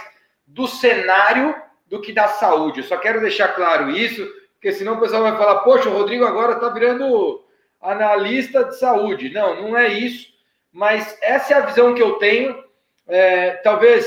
do 0.48 0.68
cenário 0.68 1.56
do 1.86 2.02
que 2.02 2.12
da 2.12 2.28
saúde. 2.28 2.80
Eu 2.80 2.86
só 2.86 2.98
quero 2.98 3.22
deixar 3.22 3.50
claro 3.50 3.92
isso, 3.92 4.28
porque 4.68 4.80
senão 4.80 4.96
o 4.96 5.00
pessoal 5.00 5.24
vai 5.24 5.38
falar: 5.38 5.60
poxa, 5.60 5.90
o 5.90 5.94
Rodrigo 5.94 6.26
agora 6.26 6.54
está 6.54 6.70
virando 6.70 7.44
analista 7.82 8.66
de 8.66 8.78
saúde. 8.78 9.30
Não, 9.30 9.62
não 9.62 9.78
é 9.78 9.88
isso 9.88 10.38
mas 10.78 11.18
essa 11.24 11.56
é 11.56 11.58
a 11.58 11.66
visão 11.66 11.96
que 11.96 12.04
eu 12.04 12.20
tenho. 12.20 12.64
É, 13.08 13.54
talvez, 13.64 14.06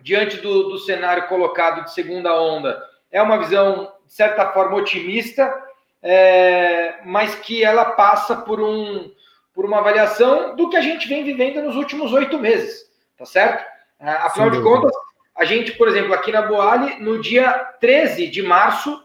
diante 0.00 0.38
do, 0.38 0.70
do 0.70 0.78
cenário 0.78 1.28
colocado 1.28 1.84
de 1.84 1.94
segunda 1.94 2.34
onda, 2.34 2.82
é 3.12 3.22
uma 3.22 3.38
visão, 3.38 3.92
de 4.04 4.12
certa 4.12 4.50
forma, 4.52 4.76
otimista, 4.76 5.54
é, 6.02 6.96
mas 7.04 7.36
que 7.36 7.62
ela 7.62 7.92
passa 7.92 8.34
por, 8.34 8.60
um, 8.60 9.08
por 9.54 9.64
uma 9.64 9.78
avaliação 9.78 10.56
do 10.56 10.68
que 10.68 10.76
a 10.76 10.80
gente 10.80 11.06
vem 11.06 11.22
vivendo 11.22 11.62
nos 11.62 11.76
últimos 11.76 12.12
oito 12.12 12.40
meses, 12.40 12.90
tá 13.16 13.24
certo? 13.24 13.64
É, 14.00 14.10
afinal 14.10 14.50
Sim, 14.50 14.56
de 14.56 14.62
contas, 14.64 14.92
a 15.36 15.44
gente, 15.44 15.70
por 15.74 15.86
exemplo, 15.86 16.12
aqui 16.12 16.32
na 16.32 16.42
Boali, 16.42 16.98
no 16.98 17.20
dia 17.20 17.52
13 17.78 18.26
de 18.26 18.42
março, 18.42 19.00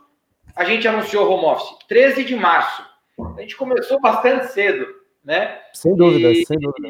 a 0.56 0.64
gente 0.64 0.88
anunciou 0.88 1.30
home 1.30 1.46
office. 1.46 1.78
13 1.88 2.24
de 2.24 2.36
março. 2.36 2.84
A 3.38 3.42
gente 3.42 3.56
começou 3.56 4.00
bastante 4.00 4.52
cedo 4.52 5.04
né? 5.24 5.60
Sem 5.74 5.96
dúvida, 5.96 6.32
e, 6.32 6.46
sem 6.46 6.60
dúvida. 6.60 6.90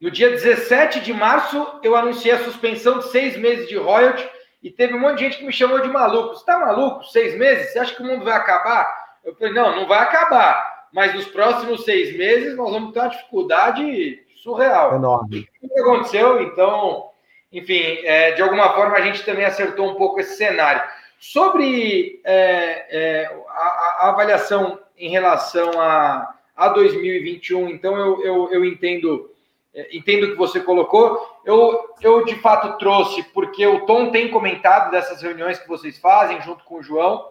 No 0.00 0.10
dia 0.10 0.30
17 0.30 1.00
de 1.00 1.12
março, 1.12 1.80
eu 1.82 1.96
anunciei 1.96 2.34
a 2.34 2.44
suspensão 2.44 2.98
de 2.98 3.08
seis 3.08 3.36
meses 3.36 3.68
de 3.68 3.76
royalty 3.76 4.28
e 4.62 4.70
teve 4.70 4.94
um 4.94 5.00
monte 5.00 5.18
de 5.18 5.24
gente 5.24 5.38
que 5.38 5.44
me 5.44 5.52
chamou 5.52 5.80
de 5.80 5.88
maluco. 5.88 6.34
Você 6.34 6.44
tá 6.44 6.58
maluco? 6.58 7.04
Seis 7.04 7.36
meses? 7.36 7.72
Você 7.72 7.78
acha 7.78 7.94
que 7.94 8.02
o 8.02 8.06
mundo 8.06 8.24
vai 8.24 8.34
acabar? 8.34 8.86
Eu 9.24 9.34
falei, 9.34 9.52
não, 9.52 9.74
não 9.74 9.86
vai 9.86 10.00
acabar. 10.00 10.88
Mas 10.92 11.14
nos 11.14 11.26
próximos 11.26 11.84
seis 11.84 12.16
meses 12.16 12.56
nós 12.56 12.70
vamos 12.70 12.92
ter 12.92 13.00
uma 13.00 13.08
dificuldade 13.08 14.24
surreal. 14.42 14.94
Enorme. 14.94 15.46
O 15.62 15.68
que 15.68 15.80
aconteceu? 15.80 16.42
Então, 16.42 17.10
enfim, 17.52 17.98
é, 18.04 18.32
de 18.32 18.42
alguma 18.42 18.72
forma 18.74 18.96
a 18.96 19.00
gente 19.00 19.24
também 19.24 19.44
acertou 19.44 19.90
um 19.90 19.94
pouco 19.96 20.20
esse 20.20 20.36
cenário. 20.36 20.82
Sobre 21.18 22.20
é, 22.24 22.86
é, 22.90 23.42
a, 23.48 24.04
a, 24.06 24.08
avaliação 24.10 24.78
em 24.96 25.10
relação 25.10 25.80
a, 25.80 26.34
a 26.56 26.68
2021. 26.68 27.68
Então, 27.68 27.96
eu, 27.96 28.22
eu, 28.24 28.52
eu 28.52 28.64
entendo 28.64 29.30
é, 29.74 29.96
entendo 29.96 30.24
o 30.24 30.30
que 30.32 30.36
você 30.36 30.60
colocou. 30.60 31.40
Eu, 31.44 31.94
eu, 32.00 32.24
de 32.24 32.34
fato, 32.36 32.78
trouxe, 32.78 33.22
porque 33.34 33.66
o 33.66 33.86
Tom 33.86 34.10
tem 34.10 34.28
comentado 34.28 34.90
dessas 34.90 35.22
reuniões 35.22 35.58
que 35.58 35.68
vocês 35.68 35.98
fazem 35.98 36.40
junto 36.42 36.64
com 36.64 36.76
o 36.76 36.82
João. 36.82 37.30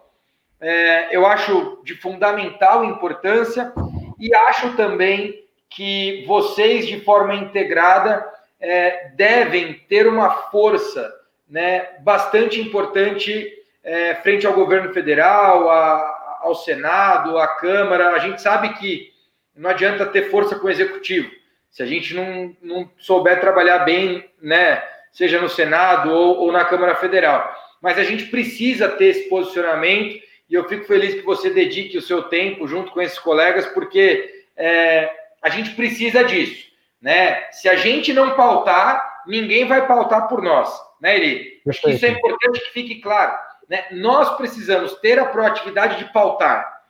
É, 0.60 1.14
eu 1.14 1.26
acho 1.26 1.80
de 1.84 1.94
fundamental 1.94 2.84
importância 2.84 3.72
e 4.18 4.34
acho 4.34 4.74
também 4.76 5.44
que 5.68 6.24
vocês, 6.26 6.86
de 6.86 7.00
forma 7.00 7.34
integrada, 7.34 8.26
é, 8.58 9.10
devem 9.14 9.74
ter 9.88 10.06
uma 10.06 10.30
força 10.50 11.14
né, 11.48 11.98
bastante 12.00 12.60
importante 12.60 13.57
é, 13.88 14.14
frente 14.16 14.46
ao 14.46 14.52
governo 14.52 14.92
federal, 14.92 15.70
a, 15.70 16.40
ao 16.42 16.54
Senado, 16.54 17.38
à 17.38 17.48
Câmara. 17.48 18.10
A 18.10 18.18
gente 18.18 18.42
sabe 18.42 18.74
que 18.74 19.10
não 19.56 19.70
adianta 19.70 20.04
ter 20.04 20.30
força 20.30 20.56
com 20.56 20.66
o 20.66 20.70
executivo. 20.70 21.30
Se 21.70 21.82
a 21.82 21.86
gente 21.86 22.14
não, 22.14 22.54
não 22.60 22.90
souber 22.98 23.40
trabalhar 23.40 23.80
bem, 23.80 24.30
né, 24.42 24.84
seja 25.10 25.40
no 25.40 25.48
Senado 25.48 26.12
ou, 26.12 26.36
ou 26.40 26.52
na 26.52 26.66
Câmara 26.66 26.96
Federal. 26.96 27.50
Mas 27.80 27.98
a 27.98 28.04
gente 28.04 28.26
precisa 28.26 28.90
ter 28.90 29.06
esse 29.06 29.28
posicionamento 29.28 30.22
e 30.50 30.54
eu 30.54 30.68
fico 30.68 30.84
feliz 30.84 31.14
que 31.14 31.22
você 31.22 31.48
dedique 31.48 31.96
o 31.96 32.02
seu 32.02 32.24
tempo 32.24 32.68
junto 32.68 32.92
com 32.92 33.00
esses 33.00 33.18
colegas, 33.18 33.66
porque 33.66 34.44
é, 34.54 35.10
a 35.42 35.48
gente 35.48 35.70
precisa 35.70 36.24
disso. 36.24 36.68
Né? 37.00 37.46
Se 37.52 37.68
a 37.70 37.76
gente 37.76 38.12
não 38.12 38.34
pautar, 38.34 39.22
ninguém 39.26 39.66
vai 39.66 39.86
pautar 39.86 40.28
por 40.28 40.42
nós, 40.42 40.68
né, 41.00 41.16
Eli? 41.16 41.62
Isso 41.66 42.04
é 42.04 42.10
importante 42.10 42.60
que 42.60 42.72
fique 42.72 43.00
claro. 43.00 43.48
Né? 43.68 43.84
Nós 43.92 44.36
precisamos 44.36 44.94
ter 44.94 45.18
a 45.18 45.26
proatividade 45.26 45.98
de 45.98 46.12
pautar. 46.12 46.82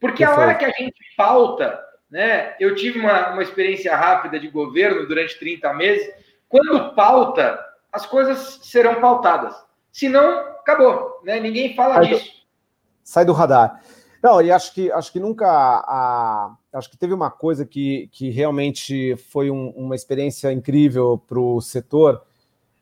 Porque 0.00 0.24
a 0.24 0.34
hora 0.34 0.54
que 0.54 0.64
a 0.64 0.70
gente 0.70 0.98
pauta, 1.16 1.80
né? 2.10 2.54
Eu 2.60 2.74
tive 2.74 2.98
uma, 2.98 3.30
uma 3.30 3.42
experiência 3.42 3.94
rápida 3.96 4.38
de 4.38 4.48
governo 4.48 5.06
durante 5.06 5.38
30 5.38 5.72
meses. 5.74 6.08
Quando 6.48 6.94
pauta, 6.94 7.58
as 7.92 8.06
coisas 8.06 8.60
serão 8.62 9.00
pautadas. 9.00 9.54
Senão, 9.90 10.40
acabou, 10.60 11.20
né? 11.24 11.40
Ninguém 11.40 11.74
fala 11.74 11.94
sai 11.94 12.06
disso. 12.06 12.24
Do, 12.24 12.30
sai 13.02 13.24
do 13.24 13.32
radar. 13.32 13.80
Não, 14.22 14.42
e 14.42 14.50
acho 14.50 14.74
que 14.74 14.90
acho 14.90 15.12
que 15.12 15.20
nunca 15.20 15.46
a, 15.46 16.56
acho 16.72 16.90
que 16.90 16.96
teve 16.96 17.14
uma 17.14 17.30
coisa 17.30 17.64
que, 17.64 18.08
que 18.12 18.30
realmente 18.30 19.16
foi 19.30 19.50
um, 19.50 19.70
uma 19.70 19.94
experiência 19.94 20.52
incrível 20.52 21.22
para 21.26 21.38
o 21.38 21.60
setor. 21.60 22.22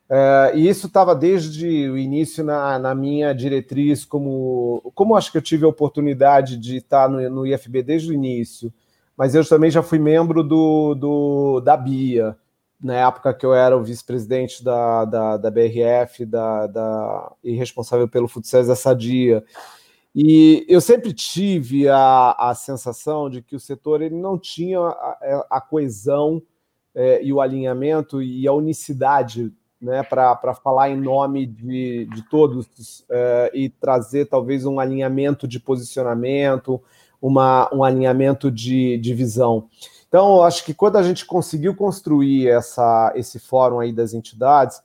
É, 0.09 0.53
e 0.55 0.69
isso 0.69 0.87
estava 0.87 1.15
desde 1.15 1.89
o 1.89 1.97
início 1.97 2.45
na, 2.45 2.79
na, 2.79 2.95
minha 2.95 3.33
diretriz, 3.33 4.05
como, 4.05 4.93
como 4.95 5.17
acho 5.17 5.33
que 5.33 5.39
eu 5.39 5.43
tive 5.43 5.65
a 5.65 5.69
oportunidade 5.69 6.59
de 6.59 6.77
estar 6.77 7.09
no, 7.09 7.29
no 7.31 7.47
IFB 7.47 7.83
desde 7.83 8.11
o 8.11 8.15
início, 8.15 8.73
mas 9.17 9.35
eu 9.35 9.47
também 9.47 9.71
já 9.71 9.83
fui 9.83 9.99
membro 9.99 10.43
do, 10.43 10.95
do 10.95 11.61
da 11.61 11.77
BIA, 11.77 12.37
na 12.81 12.95
época 13.09 13.33
que 13.33 13.47
eu 13.47 13.55
era 13.55 13.77
o 13.77 13.83
vice-presidente 13.83 14.63
da, 14.63 15.07
da, 15.07 15.37
da, 15.39 15.51
BRF 15.51 16.27
da, 16.27 16.67
da, 16.67 17.33
e 17.43 17.53
responsável 17.53 18.07
pelo 18.07 18.29
futsal 18.29 18.65
da 18.67 18.77
Sadia. 18.77 19.43
E 20.15 20.67
eu 20.69 20.81
sempre 20.81 21.13
tive 21.13 21.89
a, 21.89 22.33
a 22.39 22.55
sensação 22.55 23.31
de 23.31 23.41
que 23.41 23.57
o 23.57 23.61
setor 23.61 24.03
ele 24.03 24.15
não 24.15 24.39
tinha 24.39 24.79
a, 24.81 25.47
a 25.51 25.61
coesão 25.61 26.43
é, 26.95 27.25
e 27.25 27.33
o 27.33 27.41
alinhamento 27.41 28.23
e 28.23 28.47
a 28.47 28.53
unicidade 28.53 29.51
né, 29.85 30.03
para 30.03 30.55
falar 30.55 30.91
em 30.91 30.97
nome 30.97 31.47
de, 31.47 32.07
de 32.07 32.23
todos 32.29 33.05
é, 33.11 33.51
e 33.55 33.69
trazer 33.69 34.27
talvez 34.27 34.65
um 34.65 34.81
alinhamento 34.81 35.47
de 35.47 35.61
posicionamento, 35.61 36.83
uma, 37.21 37.73
um 37.73 37.85
alinhamento 37.85 38.51
de, 38.51 38.99
de 38.99 39.15
visão. 39.15 39.69
Então, 40.09 40.37
eu 40.37 40.45
acho 40.45 40.65
que 40.65 40.73
quando 40.73 40.97
a 40.97 41.03
gente 41.03 41.27
conseguiu 41.27 41.75
construir 41.75 42.49
essa, 42.49 43.13
esse 43.15 43.39
fórum 43.39 43.81
aí 43.81 43.93
das 43.93 44.15
entidades, 44.15 44.79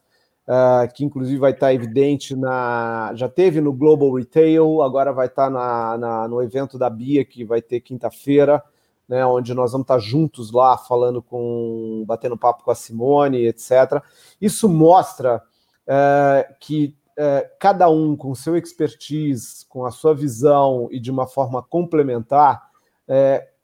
uh, 0.46 0.92
que 0.92 1.04
inclusive 1.04 1.38
vai 1.38 1.52
estar 1.52 1.72
evidente 1.72 2.34
na. 2.34 3.12
Já 3.14 3.28
teve 3.28 3.60
no 3.60 3.72
Global 3.72 4.12
Retail, 4.12 4.82
agora 4.82 5.12
vai 5.12 5.26
estar 5.26 5.48
na, 5.48 5.96
na 5.96 6.28
no 6.28 6.42
evento 6.42 6.76
da 6.76 6.90
Bia, 6.90 7.24
que 7.24 7.44
vai 7.44 7.62
ter 7.62 7.80
quinta-feira, 7.80 8.62
né, 9.10 9.26
onde 9.26 9.52
nós 9.54 9.72
vamos 9.72 9.86
estar 9.86 9.98
juntos 9.98 10.52
lá, 10.52 10.78
falando 10.78 11.20
com. 11.20 12.04
batendo 12.06 12.38
papo 12.38 12.62
com 12.62 12.70
a 12.70 12.76
Simone, 12.76 13.44
etc. 13.44 14.00
Isso 14.40 14.68
mostra 14.68 15.42
uh, 15.84 16.54
que 16.60 16.96
uh, 17.18 17.50
cada 17.58 17.90
um 17.90 18.16
com 18.16 18.32
seu 18.36 18.56
expertise, 18.56 19.66
com 19.68 19.84
a 19.84 19.90
sua 19.90 20.14
visão 20.14 20.86
e 20.92 21.00
de 21.00 21.10
uma 21.10 21.26
forma 21.26 21.60
complementar, 21.60 22.70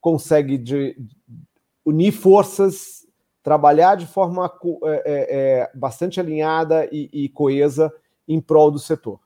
consegue 0.00 0.59
de, 0.59 0.96
unir 1.85 2.11
forças, 2.11 3.06
trabalhar 3.44 3.94
de 3.94 4.06
forma 4.06 4.52
é, 4.82 4.90
é, 4.90 5.61
é, 5.61 5.70
bastante 5.72 6.18
alinhada 6.18 6.88
e, 6.90 7.09
e, 7.12 7.28
coesa 7.28 7.92
em 8.26 8.40
prol 8.40 8.72
do 8.72 8.80
setor. 8.80 9.20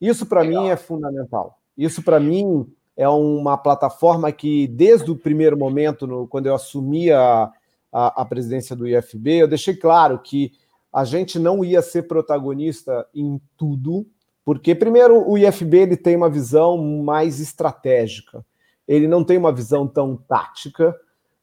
Isso, 0.00 0.24
para 0.24 0.42
mim, 0.42 0.68
é 0.68 0.76
fundamental. 0.76 1.58
Isso, 1.76 2.02
para 2.02 2.18
mim, 2.18 2.66
é 2.96 3.08
uma 3.08 3.58
plataforma 3.58 4.32
que, 4.32 4.66
desde 4.66 5.10
o 5.10 5.16
primeiro 5.16 5.56
momento, 5.56 6.06
no, 6.06 6.26
quando 6.26 6.46
eu 6.46 6.54
assumi 6.54 7.10
a, 7.12 7.52
a, 7.92 8.22
a 8.22 8.24
presidência 8.24 8.74
do 8.74 8.88
IFB, 8.88 9.42
eu 9.42 9.48
deixei 9.48 9.76
claro 9.76 10.18
que 10.18 10.52
a 10.92 11.04
gente 11.04 11.38
não 11.38 11.62
ia 11.62 11.82
ser 11.82 12.04
protagonista 12.04 13.06
em 13.14 13.38
tudo, 13.56 14.06
porque, 14.44 14.74
primeiro, 14.74 15.28
o 15.28 15.36
IFB 15.36 15.78
ele 15.78 15.96
tem 15.96 16.16
uma 16.16 16.30
visão 16.30 16.78
mais 16.78 17.38
estratégica, 17.38 18.44
ele 18.88 19.06
não 19.06 19.22
tem 19.22 19.36
uma 19.36 19.52
visão 19.52 19.86
tão 19.86 20.16
tática, 20.16 20.96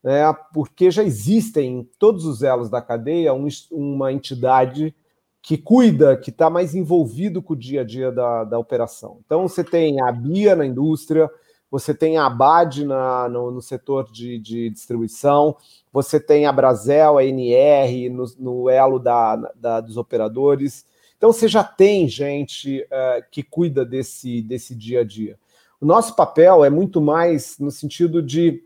né, 0.03 0.33
porque 0.53 0.89
já 0.89 1.03
existem 1.03 1.79
em 1.79 1.83
todos 1.99 2.25
os 2.25 2.41
elos 2.41 2.69
da 2.69 2.81
cadeia 2.81 3.33
um, 3.33 3.47
uma 3.71 4.11
entidade 4.11 4.95
que 5.41 5.57
cuida, 5.57 6.17
que 6.17 6.29
está 6.29 6.49
mais 6.49 6.73
envolvido 6.73 7.41
com 7.41 7.53
o 7.53 7.57
dia 7.57 7.81
a 7.81 7.83
dia 7.83 8.11
da, 8.11 8.45
da 8.45 8.57
operação. 8.57 9.19
Então, 9.25 9.47
você 9.47 9.63
tem 9.63 10.01
a 10.01 10.11
BIA 10.11 10.55
na 10.55 10.65
indústria, 10.65 11.29
você 11.73 11.91
tem 11.91 12.17
a 12.17 12.27
ABAD 12.27 12.85
na, 12.85 13.27
no, 13.27 13.49
no, 13.49 13.59
setor 13.59 14.11
de, 14.11 14.37
de, 14.37 14.69
distribuição, 14.69 15.57
você 15.91 16.19
tem 16.19 16.45
a 16.45 16.51
Brasel, 16.51 17.17
a 17.17 17.25
NR 17.25 18.11
no, 18.11 18.25
no 18.37 18.69
elo 18.69 18.99
da, 18.99 19.37
da, 19.55 19.81
dos 19.81 19.97
operadores. 19.97 20.85
Então, 21.17 21.33
você 21.33 21.47
já 21.47 21.63
tem 21.63 22.07
gente 22.07 22.81
uh, 22.81 23.25
que 23.31 23.41
cuida 23.41 23.83
desse, 23.83 24.43
desse 24.43 24.75
dia 24.75 25.01
a 25.01 25.03
dia. 25.03 25.35
O 25.81 25.85
nosso 25.87 26.15
papel 26.15 26.63
é 26.63 26.69
muito 26.69 27.01
mais 27.01 27.57
no 27.57 27.71
sentido 27.71 28.21
de 28.21 28.61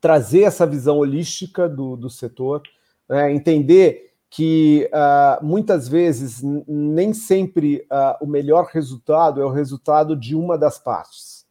trazer 0.00 0.42
essa 0.42 0.66
visão 0.66 0.98
holística 0.98 1.68
do, 1.68 1.94
do 1.94 2.10
setor, 2.10 2.60
né, 3.08 3.32
entender 3.32 4.14
que 4.28 4.90
uh, 4.92 5.46
muitas 5.46 5.86
vezes 5.86 6.42
nem 6.66 7.14
sempre 7.14 7.86
uh, 7.88 8.16
o 8.20 8.26
melhor 8.26 8.64
resultado 8.72 9.40
é 9.40 9.44
o 9.44 9.52
resultado 9.52 10.16
de 10.16 10.34
uma 10.34 10.58
das 10.58 10.76
partes. 10.76 11.41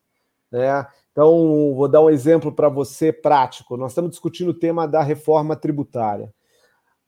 Né? 0.51 0.85
Então, 1.11 1.73
vou 1.75 1.87
dar 1.87 2.01
um 2.01 2.09
exemplo 2.09 2.51
para 2.51 2.69
você 2.69 3.11
prático. 3.11 3.77
Nós 3.77 3.91
estamos 3.91 4.11
discutindo 4.11 4.49
o 4.49 4.53
tema 4.53 4.87
da 4.87 5.01
reforma 5.01 5.55
tributária. 5.55 6.33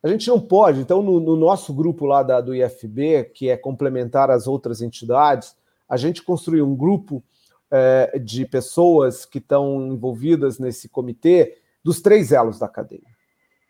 A 0.02 0.08
gente 0.10 0.28
não 0.28 0.40
pode, 0.40 0.82
então, 0.82 1.02
no, 1.02 1.20
no 1.20 1.36
nosso 1.38 1.74
grupo 1.74 2.06
lá 2.06 2.24
da, 2.24 2.42
do 2.42 2.54
IFB, 2.54 3.32
que 3.34 3.50
é 3.50 3.56
complementar 3.56 4.30
às 4.30 4.48
outras 4.48 4.82
entidades, 4.82 5.56
a 5.88 5.96
gente 5.96 6.22
construiu 6.22 6.68
um 6.68 6.76
grupo 6.76 7.24
é, 7.72 8.20
de 8.20 8.46
pessoas 8.46 9.26
que 9.26 9.38
estão 9.38 9.88
envolvidas 9.88 10.60
nesse 10.60 10.90
comitê 10.90 11.58
dos 11.84 12.02
três 12.02 12.32
elos 12.32 12.60
da 12.60 12.68
cadeia. 12.68 13.02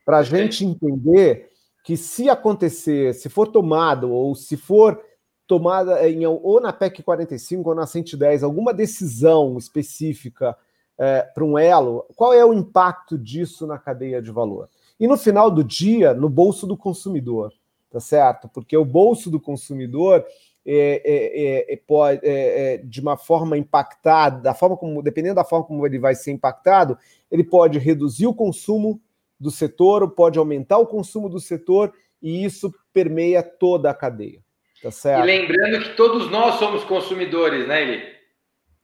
Para 0.04 0.18
a 0.18 0.24
gente 0.24 0.66
entender 0.66 1.50
que 1.84 1.96
se 1.96 2.30
acontecer, 2.30 3.14
se 3.14 3.30
for 3.30 3.48
tomado 3.48 4.12
ou 4.12 4.34
se 4.34 4.58
for 4.58 5.00
tomada 5.48 6.08
em, 6.08 6.26
ou 6.26 6.60
na 6.62 6.72
PEC 6.72 7.04
45 7.04 7.70
ou 7.70 7.76
na 7.76 7.86
110 7.86 8.44
alguma 8.44 8.74
decisão 8.74 9.58
específica 9.58 10.58
é, 10.98 11.22
para 11.22 11.44
um 11.44 11.58
elo, 11.58 12.06
qual 12.16 12.34
é 12.34 12.46
o 12.46 12.54
impacto 12.54 13.18
disso 13.18 13.66
na 13.66 13.78
cadeia 13.78 14.22
de 14.22 14.32
valor? 14.32 14.70
E 15.00 15.08
no 15.08 15.18
final 15.18 15.50
do 15.50 15.64
dia, 15.64 16.14
no 16.14 16.30
bolso 16.30 16.68
do 16.68 16.78
consumidor, 16.78 17.52
tá 17.90 18.00
certo? 18.00 18.48
Porque 18.48 18.78
o 18.78 18.86
bolso 18.86 19.30
do 19.30 19.40
consumidor 19.40 20.24
é, 20.66 21.02
é, 21.04 21.74
é, 21.74 21.78
pode, 21.78 22.22
é, 22.24 22.74
é, 22.74 22.78
de 22.78 23.02
uma 23.02 23.18
forma 23.18 23.58
impactada, 23.58 24.42
da 24.42 24.54
forma 24.54 24.78
como, 24.78 25.02
dependendo 25.02 25.36
da 25.36 25.44
forma 25.44 25.66
como 25.66 25.86
ele 25.86 26.00
vai 26.00 26.16
ser 26.16 26.32
impactado, 26.32 26.98
ele 27.30 27.44
pode 27.44 27.80
reduzir 27.80 28.28
o 28.28 28.34
consumo 28.34 29.02
do 29.40 29.52
setor, 29.52 30.04
ou 30.04 30.10
pode 30.10 30.40
aumentar 30.40 30.78
o 30.78 30.88
consumo 30.88 31.28
do 31.28 31.40
setor, 31.40 31.94
e 32.22 32.46
isso 32.46 32.74
permeia 32.94 33.44
toda 33.44 33.90
a 33.90 33.94
cadeia. 33.94 34.43
Tá 34.84 34.92
certo? 34.92 35.24
E 35.24 35.26
lembrando 35.26 35.82
que 35.82 35.96
todos 35.96 36.30
nós 36.30 36.56
somos 36.56 36.84
consumidores, 36.84 37.66
né, 37.66 37.82
Eli? 37.82 38.04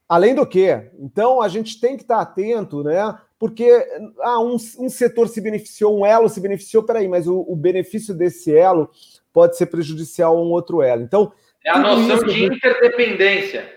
Além 0.08 0.34
do 0.34 0.46
que, 0.46 0.90
então 0.98 1.42
a 1.42 1.46
gente 1.46 1.78
tem 1.78 1.94
que 1.94 2.02
estar 2.02 2.20
atento, 2.20 2.82
né? 2.82 3.16
Porque 3.38 3.86
ah, 4.20 4.40
um, 4.40 4.56
um 4.78 4.88
setor 4.88 5.28
se 5.28 5.40
beneficiou, 5.42 5.98
um 5.98 6.06
elo 6.06 6.28
se 6.28 6.40
beneficiou, 6.40 6.82
peraí, 6.82 7.06
mas 7.06 7.28
o, 7.28 7.44
o 7.46 7.54
benefício 7.54 8.14
desse 8.14 8.54
elo 8.56 8.90
pode 9.30 9.58
ser 9.58 9.66
prejudicial 9.66 10.36
a 10.36 10.42
um 10.42 10.50
outro 10.50 10.82
elo. 10.82 11.02
Então, 11.02 11.32
é 11.64 11.70
a 11.70 11.78
noção 11.78 12.26
de 12.26 12.44
interdependência. 12.44 13.70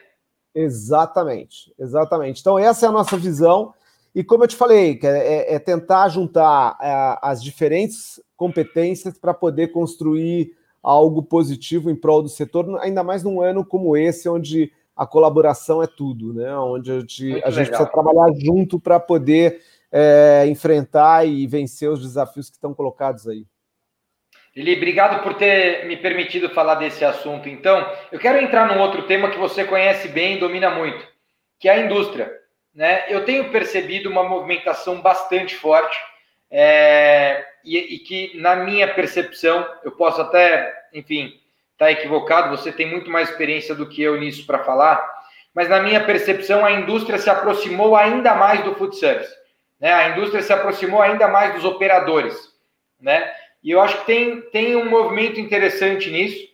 Exatamente, 0.56 1.74
exatamente. 1.78 2.40
Então, 2.40 2.58
essa 2.58 2.86
é 2.86 2.90
a 2.90 2.94
nossa 2.94 3.18
visão. 3.18 3.74
E 4.16 4.24
como 4.24 4.46
eu 4.46 4.48
te 4.48 4.56
falei, 4.56 5.00
é, 5.04 5.56
é 5.56 5.60
tentar 5.60 6.08
juntar 6.08 6.78
é, 6.82 7.20
as 7.22 7.44
diferentes 7.44 8.22
competências 8.38 9.18
para 9.18 9.34
poder 9.34 9.68
construir 9.70 10.56
algo 10.84 11.24
positivo 11.24 11.89
em 11.89 11.96
prol 11.96 12.22
do 12.22 12.28
setor, 12.28 12.78
ainda 12.82 13.04
mais 13.04 13.24
num 13.24 13.41
ano 13.41 13.65
como 13.65 13.96
esse, 13.96 14.28
onde 14.28 14.72
a 14.96 15.08
colaboração 15.08 15.82
é 15.82 15.88
tudo, 15.88 16.34
né? 16.34 16.56
Onde 16.58 16.91
a 16.91 17.00
gente, 17.00 17.41
a 17.43 17.50
gente 17.50 17.67
precisa 17.67 17.89
trabalhar 17.89 18.32
junto 18.36 18.80
para 18.80 19.00
poder 19.00 19.62
é, 19.91 20.46
enfrentar 20.48 21.26
e 21.26 21.48
vencer 21.48 21.89
os 21.89 22.02
desafios 22.02 22.50
que 22.50 22.58
estão 22.58 22.74
colocados 22.74 23.28
aí. 23.28 23.46
Lili, 24.56 24.76
obrigado 24.76 25.24
por 25.24 25.34
ter 25.34 25.88
me 25.88 25.98
permitido 25.98 26.50
falar 26.50 26.76
desse 26.76 27.04
assunto. 27.04 27.50
Então, 27.50 27.88
eu 28.12 28.19
quero 28.19 28.38
entrar 28.38 28.67
num 28.67 28.82
outro 28.82 29.04
tema 29.04 29.32
que 29.32 29.38
você 29.39 29.63
conhece 29.63 30.10
bem 30.10 30.36
e 30.36 30.39
domina 30.39 30.69
muito, 30.69 31.08
que 31.60 31.67
é 31.67 31.74
a 31.74 31.86
indústria. 31.86 32.32
Né? 32.74 33.06
Eu 33.08 33.26
tenho 33.26 33.52
percebido 33.52 34.10
uma 34.10 34.24
movimentação 34.24 35.02
bastante 35.02 35.56
forte 35.56 35.98
é, 36.56 37.12
e, 37.63 37.78
e, 37.95 37.99
que, 37.99 38.38
na 38.39 38.56
minha 38.56 38.93
percepção, 38.93 39.67
eu 39.84 39.91
posso 39.91 40.21
até, 40.21 40.73
enfim, 40.93 41.39
estar 41.73 41.86
tá 41.86 41.91
equivocado, 41.91 42.56
você 42.56 42.71
tem 42.71 42.89
muito 42.89 43.10
mais 43.10 43.30
experiência 43.30 43.73
do 43.73 43.88
que 43.88 44.02
eu 44.02 44.19
nisso 44.19 44.45
para 44.45 44.63
falar, 44.63 45.04
mas 45.54 45.69
na 45.69 45.82
minha 45.82 46.04
percepção, 46.04 46.65
a 46.65 46.71
indústria 46.71 47.17
se 47.17 47.30
aproximou 47.30 47.95
ainda 47.95 48.34
mais 48.36 48.63
do 48.63 48.76
food 48.76 48.95
service. 48.97 49.34
Né? 49.80 49.91
A 49.91 50.10
indústria 50.10 50.41
se 50.41 50.52
aproximou 50.52 51.02
ainda 51.02 51.28
mais 51.28 51.54
dos 51.54 51.63
operadores. 51.63 52.36
Né? 52.99 53.32
E 53.63 53.71
eu 53.71 53.82
acho 53.82 53.99
que 53.99 54.06
tem, 54.06 54.41
tem 54.49 54.76
um 54.76 54.89
movimento 54.89 55.39
interessante 55.39 56.10
nisso, 56.10 56.47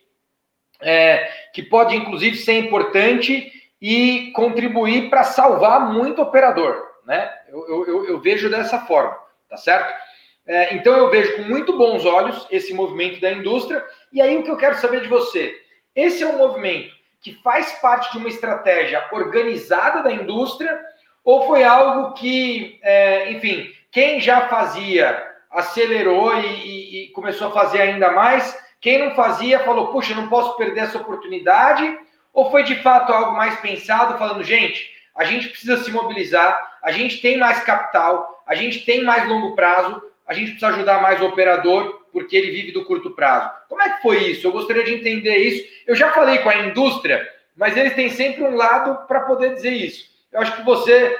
é, 0.80 1.30
que 1.52 1.62
pode 1.62 1.96
inclusive 1.96 2.36
ser 2.36 2.58
importante 2.58 3.52
e 3.80 4.30
contribuir 4.34 5.08
para 5.08 5.24
salvar 5.24 5.92
muito 5.92 6.20
operador, 6.20 6.86
né? 7.06 7.32
Eu, 7.48 7.86
eu, 7.86 8.06
eu, 8.06 8.20
vejo 8.20 8.50
dessa 8.50 8.80
forma, 8.80 9.16
tá 9.48 9.56
certo? 9.56 9.92
É, 10.46 10.74
então 10.74 10.96
eu 10.96 11.10
vejo 11.10 11.36
com 11.36 11.42
muito 11.42 11.76
bons 11.76 12.04
olhos 12.04 12.46
esse 12.50 12.74
movimento 12.74 13.20
da 13.20 13.30
indústria. 13.30 13.84
E 14.12 14.20
aí 14.20 14.36
o 14.36 14.42
que 14.42 14.50
eu 14.50 14.56
quero 14.56 14.76
saber 14.76 15.02
de 15.02 15.08
você? 15.08 15.54
Esse 15.94 16.22
é 16.22 16.26
um 16.26 16.38
movimento 16.38 16.94
que 17.20 17.34
faz 17.42 17.72
parte 17.80 18.12
de 18.12 18.18
uma 18.18 18.28
estratégia 18.28 19.06
organizada 19.12 20.02
da 20.02 20.12
indústria 20.12 20.80
ou 21.24 21.46
foi 21.46 21.62
algo 21.62 22.14
que, 22.14 22.78
é, 22.82 23.30
enfim, 23.32 23.70
quem 23.90 24.20
já 24.20 24.48
fazia 24.48 25.28
acelerou 25.50 26.34
e, 26.36 26.46
e, 26.46 27.04
e, 27.04 27.08
começou 27.08 27.48
a 27.48 27.52
fazer 27.52 27.82
ainda 27.82 28.12
mais? 28.12 28.56
Quem 28.80 28.98
não 28.98 29.14
fazia 29.14 29.58
falou, 29.60 29.88
puxa, 29.88 30.14
não 30.14 30.28
posso 30.28 30.56
perder 30.56 30.80
essa 30.80 30.98
oportunidade? 30.98 31.98
Ou 32.32 32.50
foi 32.50 32.62
de 32.62 32.76
fato 32.76 33.12
algo 33.12 33.36
mais 33.36 33.58
pensado, 33.60 34.16
falando, 34.16 34.44
gente, 34.44 34.88
a 35.14 35.24
gente 35.24 35.48
precisa 35.48 35.76
se 35.82 35.90
mobilizar, 35.90 36.78
a 36.82 36.92
gente 36.92 37.20
tem 37.20 37.36
mais 37.36 37.62
capital, 37.62 38.42
a 38.46 38.54
gente 38.54 38.84
tem 38.84 39.02
mais 39.02 39.28
longo 39.28 39.54
prazo, 39.54 40.00
a 40.30 40.32
gente 40.32 40.52
precisa 40.52 40.68
ajudar 40.68 41.02
mais 41.02 41.20
o 41.20 41.26
operador, 41.26 42.02
porque 42.12 42.36
ele 42.36 42.52
vive 42.52 42.70
do 42.70 42.84
curto 42.84 43.10
prazo. 43.10 43.50
Como 43.68 43.82
é 43.82 43.90
que 43.90 44.00
foi 44.02 44.30
isso? 44.30 44.46
Eu 44.46 44.52
gostaria 44.52 44.84
de 44.84 44.94
entender 44.94 45.36
isso. 45.38 45.68
Eu 45.84 45.96
já 45.96 46.12
falei 46.12 46.38
com 46.38 46.48
a 46.48 46.68
indústria, 46.68 47.28
mas 47.56 47.76
eles 47.76 47.96
têm 47.96 48.08
sempre 48.10 48.44
um 48.44 48.54
lado 48.54 49.08
para 49.08 49.22
poder 49.22 49.54
dizer 49.54 49.72
isso. 49.72 50.04
Eu 50.30 50.40
acho 50.40 50.54
que 50.54 50.62
você 50.62 51.16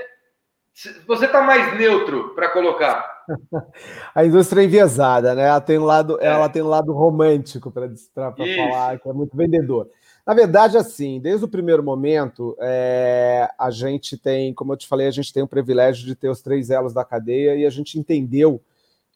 você 1.09 1.27
está 1.27 1.43
mais 1.43 1.77
neutro 1.77 2.33
para 2.37 2.51
colocar. 2.51 3.25
A 4.15 4.25
indústria 4.25 4.63
é 4.63 4.65
enviesada, 4.65 5.35
né? 5.35 5.49
Ela 5.49 5.61
tem 5.61 5.77
um 5.77 5.85
lado, 5.85 6.17
é. 6.21 6.27
ela 6.27 6.49
tem 6.49 6.63
um 6.63 6.69
lado 6.69 6.93
romântico 6.93 7.73
para 7.73 7.91
falar, 8.15 8.99
que 9.01 9.09
é 9.09 9.13
muito 9.13 9.37
vendedor. 9.37 9.91
Na 10.25 10.35
verdade, 10.35 10.79
assim, 10.79 11.19
desde 11.19 11.45
o 11.45 11.49
primeiro 11.49 11.83
momento, 11.83 12.57
é, 12.61 13.51
a 13.59 13.71
gente 13.73 14.17
tem, 14.17 14.55
como 14.55 14.73
eu 14.73 14.77
te 14.77 14.87
falei, 14.87 15.09
a 15.09 15.11
gente 15.11 15.33
tem 15.33 15.43
o 15.43 15.49
privilégio 15.49 16.07
de 16.07 16.15
ter 16.15 16.29
os 16.29 16.41
três 16.41 16.71
elos 16.71 16.95
da 16.95 17.05
cadeia 17.05 17.57
e 17.57 17.67
a 17.67 17.71
gente 17.71 17.99
entendeu 17.99 18.63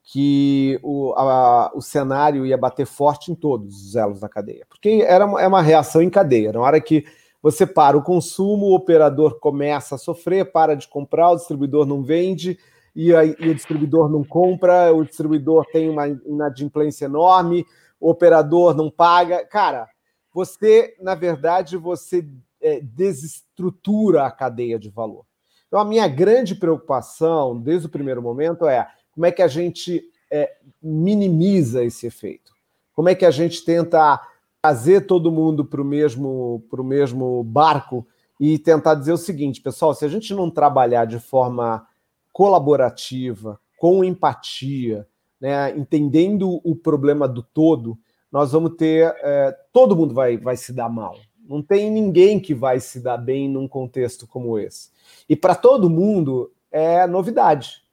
que 0.05 0.79
o, 0.83 1.15
a, 1.15 1.73
o 1.75 1.81
cenário 1.81 2.45
ia 2.45 2.59
bater 2.59 2.87
forte 2.87 3.33
em 3.33 3.35
todos 3.35 3.87
os 3.87 3.97
elos 3.97 4.21
da 4.21 4.29
cadeia, 4.29 4.67
porque 4.69 5.03
era 5.07 5.25
uma, 5.25 5.41
é 5.41 5.49
uma 5.49 5.63
reação 5.63 6.03
em 6.03 6.11
cadeia. 6.11 6.53
Na 6.53 6.61
hora 6.61 6.81
que 6.81 7.05
você 7.43 7.67
para 7.67 7.97
o 7.97 8.03
consumo, 8.03 8.67
o 8.67 8.75
operador 8.75 9.39
começa 9.41 9.95
a 9.95 9.99
sofrer, 9.99 10.53
para 10.53 10.75
de 10.75 10.87
comprar, 10.87 11.31
o 11.31 11.37
distribuidor 11.37 11.87
não 11.87 12.03
vende, 12.03 12.59
e, 12.95 13.15
aí, 13.15 13.35
e 13.41 13.49
o 13.49 13.55
distribuidor 13.55 14.11
não 14.11 14.23
compra, 14.23 14.93
o 14.93 15.05
distribuidor 15.05 15.65
tem 15.73 15.89
uma 15.89 16.07
inadimplência 16.07 17.07
enorme, 17.07 17.67
o 17.99 18.11
operador 18.11 18.75
não 18.75 18.91
paga. 18.91 19.45
Cara, 19.47 19.89
você, 20.33 20.95
na 21.01 21.15
verdade, 21.15 21.77
você 21.77 22.27
é, 22.61 22.81
desestrutura 22.81 24.25
a 24.25 24.31
cadeia 24.31 24.79
de 24.79 24.91
valor. 24.91 25.25
Então, 25.67 25.81
a 25.81 25.85
minha 25.85 26.07
grande 26.07 26.55
preocupação, 26.55 27.59
desde 27.59 27.87
o 27.87 27.91
primeiro 27.91 28.23
momento, 28.23 28.67
é 28.67 28.87
como 29.15 29.27
é 29.27 29.33
que 29.33 29.43
a 29.43 29.49
gente 29.49 30.03
é, 30.31 30.57
minimiza 30.83 31.85
esse 31.85 32.07
efeito? 32.07 32.53
Como 32.93 33.09
é 33.09 33.15
que 33.15 33.25
a 33.25 33.31
gente 33.31 33.65
tenta 33.65 34.21
trazer 34.61 35.07
todo 35.07 35.31
mundo 35.31 35.65
para 35.65 35.81
o 35.81 35.85
mesmo, 35.85 36.65
mesmo 36.85 37.45
barco 37.45 38.07
e 38.41 38.59
tentar 38.59 38.95
dizer 38.95 39.13
o 39.13 39.19
seguinte, 39.19 39.61
pessoal: 39.61 39.95
se 39.95 40.05
a 40.05 40.09
gente 40.09 40.35
não 40.35 40.51
trabalhar 40.51 41.05
de 41.05 41.19
forma 41.19 41.87
colaborativa, 42.33 43.61
com 43.79 44.03
empatia, 44.03 45.07
né, 45.41 45.77
entendendo 45.77 46.61
o 46.65 46.75
problema 46.75 47.29
do 47.29 47.43
todo, 47.43 47.99
nós 48.33 48.53
vamos 48.53 48.75
ter. 48.77 49.15
É, 49.23 49.57
todo 49.73 49.95
mundo 49.95 50.15
vai, 50.15 50.37
vai 50.37 50.57
se 50.57 50.73
dar 50.73 50.89
mal. 50.89 51.17
Não 51.47 51.63
tem 51.63 51.91
ninguém 51.91 52.41
que 52.41 52.55
vai 52.55 52.81
se 52.81 53.01
dar 53.01 53.19
bem 53.19 53.49
num 53.49 53.69
contexto 53.69 54.27
como 54.27 54.59
esse. 54.59 54.91
E 55.29 55.37
para 55.37 55.55
todo 55.55 55.91
mundo 55.91 56.51
é 56.73 57.07
novidade. 57.07 57.84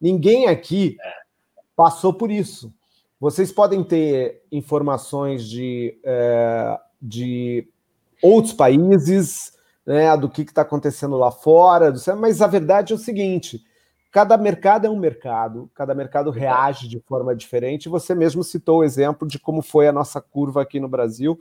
Ninguém 0.00 0.46
aqui 0.46 0.96
passou 1.74 2.12
por 2.12 2.30
isso. 2.30 2.72
Vocês 3.18 3.50
podem 3.50 3.82
ter 3.82 4.42
informações 4.52 5.48
de, 5.48 5.98
é, 6.04 6.78
de 7.00 7.68
outros 8.22 8.52
países, 8.52 9.52
né, 9.86 10.16
do 10.16 10.28
que 10.28 10.42
está 10.42 10.62
acontecendo 10.62 11.16
lá 11.16 11.30
fora, 11.30 11.94
mas 12.18 12.42
a 12.42 12.46
verdade 12.46 12.92
é 12.92 12.96
o 12.96 12.98
seguinte: 12.98 13.64
cada 14.10 14.36
mercado 14.36 14.86
é 14.86 14.90
um 14.90 14.98
mercado, 14.98 15.70
cada 15.74 15.94
mercado 15.94 16.30
reage 16.30 16.88
de 16.88 17.00
forma 17.00 17.34
diferente. 17.34 17.88
Você 17.88 18.14
mesmo 18.14 18.42
citou 18.44 18.78
o 18.80 18.84
exemplo 18.84 19.26
de 19.26 19.38
como 19.38 19.62
foi 19.62 19.88
a 19.88 19.92
nossa 19.92 20.20
curva 20.20 20.62
aqui 20.62 20.80
no 20.80 20.88
Brasil 20.88 21.38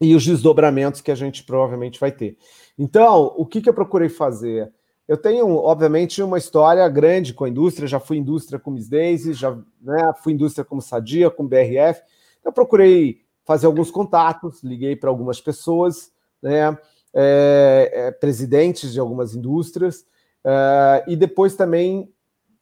e 0.00 0.14
os 0.14 0.24
desdobramentos 0.24 1.00
que 1.00 1.10
a 1.10 1.14
gente 1.14 1.44
provavelmente 1.44 1.98
vai 1.98 2.12
ter. 2.12 2.36
Então, 2.78 3.34
o 3.36 3.44
que, 3.44 3.60
que 3.60 3.68
eu 3.68 3.74
procurei 3.74 4.08
fazer? 4.08 4.72
Eu 5.08 5.16
tenho, 5.16 5.48
obviamente, 5.56 6.22
uma 6.22 6.36
história 6.36 6.86
grande 6.86 7.32
com 7.32 7.44
a 7.44 7.48
indústria, 7.48 7.88
já 7.88 7.98
fui 7.98 8.18
indústria 8.18 8.58
com 8.58 8.70
Miss 8.70 8.90
Daisy, 8.90 9.32
já 9.32 9.56
né, 9.80 10.12
fui 10.22 10.34
indústria 10.34 10.66
como 10.66 10.82
Sadia, 10.82 11.30
com 11.30 11.48
BRF. 11.48 12.02
Eu 12.44 12.52
procurei 12.52 13.22
fazer 13.42 13.64
alguns 13.64 13.90
contatos, 13.90 14.62
liguei 14.62 14.94
para 14.94 15.08
algumas 15.08 15.40
pessoas, 15.40 16.12
né, 16.42 16.76
é, 17.14 17.90
é, 17.94 18.10
presidentes 18.10 18.92
de 18.92 19.00
algumas 19.00 19.34
indústrias, 19.34 20.04
é, 20.44 21.04
e 21.08 21.16
depois 21.16 21.56
também 21.56 22.12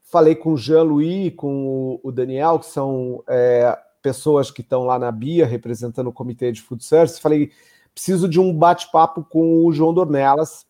falei 0.04 0.36
com 0.36 0.52
o 0.52 0.56
Jean-Louis, 0.56 1.34
com 1.34 1.98
o, 2.00 2.12
Daniel, 2.12 2.60
que 2.60 2.66
são 2.66 3.24
é, 3.28 3.76
pessoas 4.00 4.52
que 4.52 4.60
estão 4.60 4.84
lá 4.84 5.00
na 5.00 5.10
BIA, 5.10 5.46
representando 5.46 6.06
o 6.06 6.12
Comitê 6.12 6.52
de 6.52 6.62
Food 6.62 6.84
Service. 6.84 7.20
Falei, 7.20 7.50
preciso 7.92 8.28
de 8.28 8.38
um 8.38 8.56
bate-papo 8.56 9.24
com 9.24 9.64
o 9.64 9.72
João 9.72 9.92
Dornelas, 9.92 10.65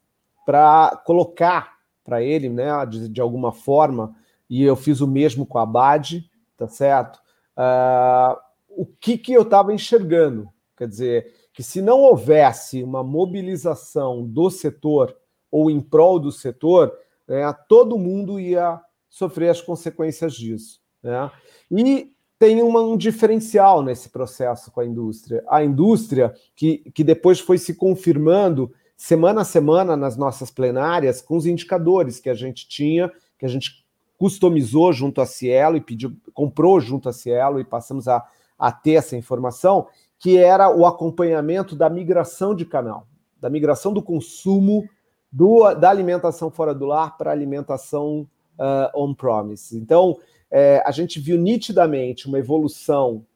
para 0.47 1.03
colocar 1.05 1.77
para 2.05 2.23
ele, 2.23 2.49
né, 2.49 2.69
de, 2.87 3.09
de, 3.09 3.21
alguma 3.21 3.51
forma, 3.51 4.15
e 4.49 4.63
eu 4.63 4.77
fiz 4.77 5.01
o 5.01 5.09
mesmo 5.09 5.45
com 5.45 5.59
a 5.59 5.63
Abad, 5.63 6.25
tá 6.57 6.69
certo? 6.69 7.17
Uh, 7.59 8.39
o 8.69 8.87
que, 8.87 9.19
que 9.19 9.33
eu 9.33 9.43
estava 9.43 9.75
enxergando? 9.75 10.49
Quer 10.77 10.87
dizer, 10.87 11.35
que 11.53 11.65
se 11.65 11.83
não 11.83 12.01
houvesse 12.01 12.85
uma 12.85 13.03
mobilização 13.03 14.25
do 14.25 14.49
setor 14.49 15.17
ou 15.51 15.69
em 15.69 15.81
prol 15.81 16.21
do 16.21 16.31
setor, 16.31 16.97
né, 17.27 17.53
todo 17.69 17.99
mundo 17.99 18.39
ia 18.39 18.81
sofrer 19.11 19.49
as 19.49 19.61
consequências 19.61 20.35
disso. 20.35 20.81
Né? 21.03 21.31
E 21.73 22.13
tem 22.39 22.63
uma, 22.63 22.83
um 22.83 22.97
diferencial 22.97 23.83
nesse 23.83 24.11
processo 24.11 24.71
com 24.71 24.81
a 24.81 24.87
indústria. 24.87 25.43
A 25.49 25.65
indústria, 25.65 26.35
que, 26.55 26.89
que 26.95 27.03
depois 27.03 27.41
foi 27.41 27.59
se 27.59 27.75
confirmando 27.75 28.73
semana 28.97 29.43
a 29.43 29.45
semana 29.45 29.97
nas 29.97 30.17
nossas 30.17 30.51
plenárias 30.51 31.21
com 31.21 31.37
os 31.37 31.47
indicadores 31.47 32.19
que 32.19 32.31
a 32.31 32.35
gente 32.35 32.69
tinha, 32.69 33.13
que 33.39 33.45
a 33.45 33.49
gente 33.49 33.85
customizou 34.19 34.93
junto 34.93 35.21
à 35.21 35.27
Cielo 35.27 35.77
e 35.77 35.81
pediu, 35.81 36.17
comprou 36.33 36.81
junto 36.81 37.09
à 37.09 37.13
Cielo 37.13 37.61
e 37.61 37.65
passamos 37.65 38.09
a, 38.09 38.27
a 38.59 38.73
ter 38.73 38.95
essa 38.95 39.17
informação, 39.17 39.87
que 40.19 40.39
era 40.39 40.75
o 40.75 40.87
acompanhamento 40.87 41.77
da 41.77 41.91
migração 41.91 42.55
de 42.55 42.65
canal, 42.65 43.07
da 43.39 43.51
migração 43.51 43.93
do 43.93 44.03
consumo 44.03 44.89
do, 45.31 45.75
da 45.75 45.91
alimentação 45.91 46.51
fora 46.51 46.75
do 46.75 46.87
lar 46.87 47.19
para 47.19 47.31
alimentação 47.31 48.27
uh, 48.59 48.99
on-promise. 49.03 49.77
Então, 49.77 50.17
é, 50.51 50.83
a 50.87 50.91
gente 50.91 51.21
viu 51.21 51.37
nitidamente 51.37 52.27
uma 52.27 52.39
evolução 52.39 53.27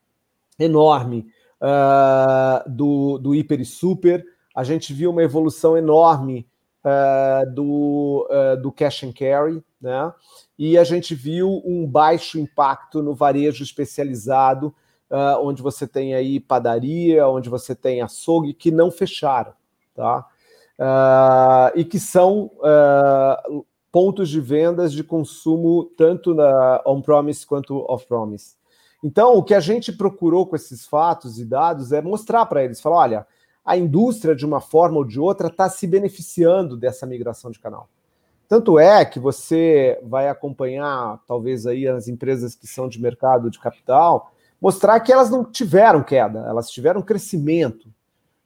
enorme 0.59 1.27
uh, 1.61 2.71
do, 2.71 3.19
do 3.19 3.35
hiper 3.35 3.61
e 3.61 3.65
super, 3.65 4.25
a 4.55 4.65
gente 4.65 4.93
viu 4.93 5.11
uma 5.11 5.23
evolução 5.23 5.77
enorme 5.77 6.47
uh, 6.85 7.51
do, 7.53 8.29
uh, 8.31 8.61
do 8.61 8.73
cash 8.73 9.05
and 9.05 9.13
carry, 9.13 9.63
né? 9.81 10.13
E 10.59 10.77
a 10.77 10.85
gente 10.85 11.15
viu 11.15 11.63
um 11.65 11.87
baixo 11.87 12.39
impacto 12.39 13.03
no 13.03 13.15
varejo 13.15 13.63
especializado, 13.63 14.75
uh, 15.11 15.41
onde 15.41 15.63
você 15.63 15.87
tem 15.87 16.15
aí 16.15 16.39
padaria, 16.39 17.27
onde 17.27 17.49
você 17.49 17.75
tem 17.75 18.03
açougue, 18.03 18.53
que 18.53 18.71
não 18.71 18.91
fecharam, 18.91 19.53
tá? 19.95 20.27
e 21.77 21.85
que 21.85 22.01
são 22.01 22.51
pontos 23.93 24.31
de 24.31 24.41
vendas 24.41 24.95
de 24.95 25.05
consumo 25.05 25.85
tanto 25.95 26.33
na 26.33 26.81
on-promise 26.87 27.47
quanto 27.47 27.85
off-promise. 27.87 28.55
Então, 29.05 29.35
o 29.35 29.43
que 29.43 29.53
a 29.53 29.61
gente 29.61 29.93
procurou 29.93 30.47
com 30.47 30.57
esses 30.57 30.87
fatos 30.87 31.39
e 31.39 31.45
dados 31.45 31.93
é 31.93 32.01
mostrar 32.01 32.47
para 32.47 32.65
eles, 32.65 32.81
falar, 32.81 32.97
olha, 32.97 33.27
a 33.71 33.77
indústria, 33.77 34.35
de 34.35 34.45
uma 34.45 34.61
forma 34.61 34.99
ou 34.99 35.05
de 35.05 35.21
outra, 35.21 35.47
está 35.47 35.69
se 35.69 35.87
beneficiando 35.87 36.77
dessa 36.77 37.07
migração 37.07 37.53
de 37.53 37.61
canal. 37.61 37.89
Tanto 38.49 38.81
é 38.81 39.05
que 39.05 39.21
você 39.21 39.97
vai 40.03 40.29
acompanhar, 40.29 41.21
talvez, 41.25 41.67
aí 41.67 41.87
as 41.87 42.09
empresas 42.09 42.57
que 42.57 42.67
são 42.67 42.89
de 42.89 43.01
mercado 43.01 43.49
de 43.49 43.61
capital, 43.61 44.33
mostrar 44.61 44.99
que 44.99 45.13
elas 45.13 45.31
não 45.31 45.45
tiveram 45.45 46.03
queda, 46.03 46.41
elas 46.49 46.69
tiveram 46.69 47.01
crescimento. 47.01 47.89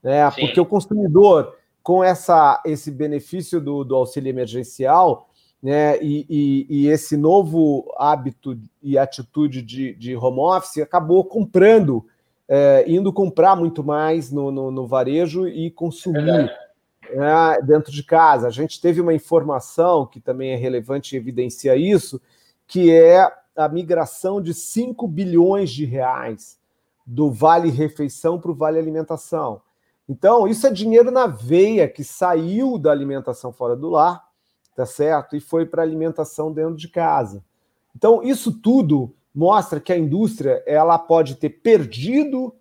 Né? 0.03 0.29
Porque 0.29 0.61
o 0.61 0.65
consumidor, 0.65 1.55
com 1.81 2.03
essa, 2.03 2.61
esse 2.63 2.91
benefício 2.91 3.59
do, 3.59 3.83
do 3.83 3.95
auxílio 3.95 4.29
emergencial, 4.29 5.27
né, 5.59 5.97
e, 6.03 6.27
e, 6.29 6.67
e, 6.69 6.87
esse 6.87 7.17
novo 7.17 7.91
hábito 7.97 8.55
e 8.83 8.95
atitude 8.95 9.63
de, 9.63 9.95
de 9.95 10.15
home 10.15 10.37
office 10.41 10.77
acabou 10.77 11.25
comprando 11.25 12.05
é, 12.47 12.85
indo 12.87 13.11
comprar 13.11 13.55
muito 13.55 13.83
mais 13.83 14.31
no, 14.31 14.51
no, 14.51 14.71
no 14.71 14.87
varejo 14.87 15.47
e 15.47 15.71
consumir 15.71 16.51
é, 17.09 17.61
dentro 17.61 17.91
de 17.91 18.03
casa. 18.03 18.47
A 18.47 18.51
gente 18.51 18.79
teve 18.79 19.01
uma 19.01 19.13
informação 19.13 20.05
que 20.05 20.19
também 20.19 20.51
é 20.51 20.55
relevante 20.55 21.15
e 21.15 21.17
evidencia 21.17 21.75
isso, 21.75 22.21
que 22.67 22.91
é 22.91 23.31
a 23.55 23.69
migração 23.69 24.41
de 24.41 24.53
5 24.53 25.07
bilhões 25.07 25.71
de 25.71 25.85
reais 25.85 26.59
do 27.05 27.31
vale 27.31 27.69
refeição 27.69 28.39
para 28.39 28.51
o 28.51 28.55
vale 28.55 28.79
alimentação. 28.79 29.61
Então, 30.07 30.47
isso 30.47 30.67
é 30.67 30.71
dinheiro 30.71 31.09
na 31.09 31.27
veia 31.27 31.87
que 31.87 32.03
saiu 32.03 32.77
da 32.77 32.91
alimentação 32.91 33.51
fora 33.51 33.75
do 33.75 33.89
lar, 33.89 34.23
tá 34.75 34.85
certo? 34.85 35.35
E 35.35 35.39
foi 35.39 35.65
para 35.65 35.81
alimentação 35.81 36.51
dentro 36.51 36.75
de 36.75 36.87
casa. 36.87 37.43
Então, 37.95 38.21
isso 38.23 38.51
tudo 38.51 39.15
mostra 39.35 39.79
que 39.79 39.91
a 39.91 39.97
indústria 39.97 40.63
ela 40.65 40.97
pode 40.97 41.35
ter 41.35 41.49
perdido 41.49 42.55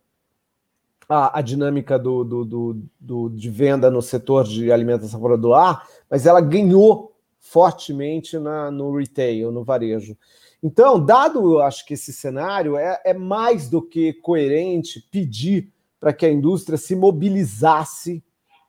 a, 1.08 1.38
a 1.38 1.42
dinâmica 1.42 1.98
do, 1.98 2.24
do, 2.24 2.44
do, 2.44 2.82
do, 2.98 3.28
de 3.30 3.48
venda 3.48 3.90
no 3.90 4.02
setor 4.02 4.44
de 4.44 4.72
alimentação 4.72 5.20
fora 5.20 5.38
do 5.38 5.48
lar, 5.48 5.86
mas 6.10 6.26
ela 6.26 6.40
ganhou 6.40 7.14
fortemente 7.38 8.38
na, 8.38 8.70
no 8.70 8.96
retail, 8.96 9.52
no 9.52 9.62
varejo. 9.62 10.16
Então, 10.62 10.98
dado, 10.98 11.60
acho 11.60 11.84
que 11.84 11.94
esse 11.94 12.12
cenário, 12.12 12.76
é, 12.76 13.00
é 13.04 13.14
mais 13.14 13.68
do 13.68 13.82
que 13.82 14.14
coerente 14.14 15.06
pedir 15.10 15.70
para 16.00 16.12
que 16.12 16.24
a 16.24 16.32
indústria 16.32 16.78
se 16.78 16.96
mobilizasse 16.96 18.24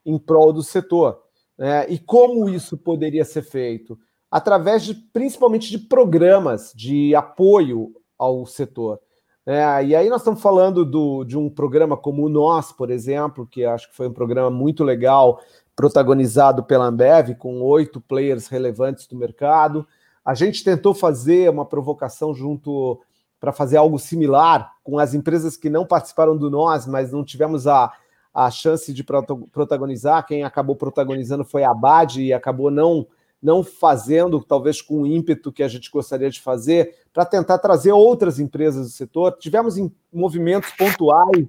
em 0.06 0.20
prol 0.20 0.52
do 0.52 0.62
setor. 0.62 1.22
Né? 1.58 1.90
E 1.90 1.98
como 1.98 2.50
isso 2.50 2.78
poderia 2.78 3.24
ser 3.24 3.44
feito? 3.44 3.98
Através 4.30 4.84
de, 4.84 4.94
principalmente 4.94 5.70
de 5.70 5.80
programas 5.80 6.74
de 6.76 7.16
apoio 7.16 7.95
ao 8.18 8.46
setor. 8.46 9.00
É, 9.46 9.86
e 9.86 9.96
aí 9.96 10.10
nós 10.10 10.22
estamos 10.22 10.42
falando 10.42 10.84
do, 10.84 11.24
de 11.24 11.38
um 11.38 11.50
programa 11.50 11.96
como 11.96 12.26
o 12.26 12.30
Nós, 12.30 12.72
por 12.72 12.90
exemplo, 12.90 13.46
que 13.46 13.64
acho 13.64 13.90
que 13.90 13.96
foi 13.96 14.08
um 14.08 14.14
programa 14.14 14.50
muito 14.50 14.84
legal, 14.84 15.40
protagonizado 15.76 16.64
pela 16.64 16.86
Ambev, 16.86 17.36
com 17.36 17.62
oito 17.62 18.02
players 18.02 18.48
relevantes 18.48 19.06
do 19.06 19.16
mercado. 19.16 19.86
A 20.24 20.34
gente 20.34 20.64
tentou 20.64 20.96
fazer 20.96 21.50
uma 21.50 21.66
provocação 21.66 22.34
junto 22.34 23.00
para 23.40 23.52
fazer 23.52 23.78
algo 23.78 24.00
similar 24.00 24.72
com 24.84 24.98
as 24.98 25.14
empresas 25.14 25.56
que 25.56 25.70
não 25.70 25.86
participaram 25.86 26.36
do 26.36 26.50
Nós, 26.50 26.88
mas 26.88 27.12
não 27.12 27.24
tivemos 27.24 27.68
a, 27.68 27.94
a 28.34 28.50
chance 28.50 28.92
de 28.92 29.04
protagonizar. 29.52 30.26
Quem 30.26 30.44
acabou 30.44 30.76
protagonizando 30.76 31.46
foi 31.46 31.64
a 31.64 31.70
Abad 31.70 32.20
e 32.20 32.34
acabou 32.34 32.72
não 32.72 33.06
não 33.46 33.64
fazendo, 33.64 34.44
talvez 34.44 34.82
com 34.82 35.04
o 35.04 35.08
ímpeto 35.08 35.52
que 35.52 35.62
a 35.62 35.68
gente 35.68 35.92
gostaria 35.92 36.32
de 36.32 36.42
fazer, 36.42 36.96
para 37.14 37.24
tentar 37.24 37.60
trazer 37.60 37.92
outras 37.92 38.40
empresas 38.40 38.88
do 38.88 38.92
setor. 38.92 39.38
Tivemos 39.38 39.76
movimentos 40.12 40.72
pontuais 40.72 41.46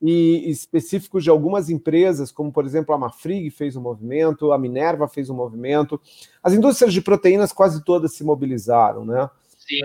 e 0.00 0.48
específicos 0.48 1.24
de 1.24 1.30
algumas 1.30 1.68
empresas, 1.68 2.30
como 2.30 2.52
por 2.52 2.64
exemplo 2.64 2.94
a 2.94 2.98
Mafrig 2.98 3.50
fez 3.50 3.74
um 3.74 3.80
movimento, 3.80 4.52
a 4.52 4.58
Minerva 4.58 5.08
fez 5.08 5.28
um 5.28 5.34
movimento. 5.34 6.00
As 6.40 6.52
indústrias 6.52 6.92
de 6.92 7.02
proteínas 7.02 7.52
quase 7.52 7.84
todas 7.84 8.14
se 8.14 8.22
mobilizaram, 8.22 9.04
né? 9.04 9.28
Sim. 9.58 9.80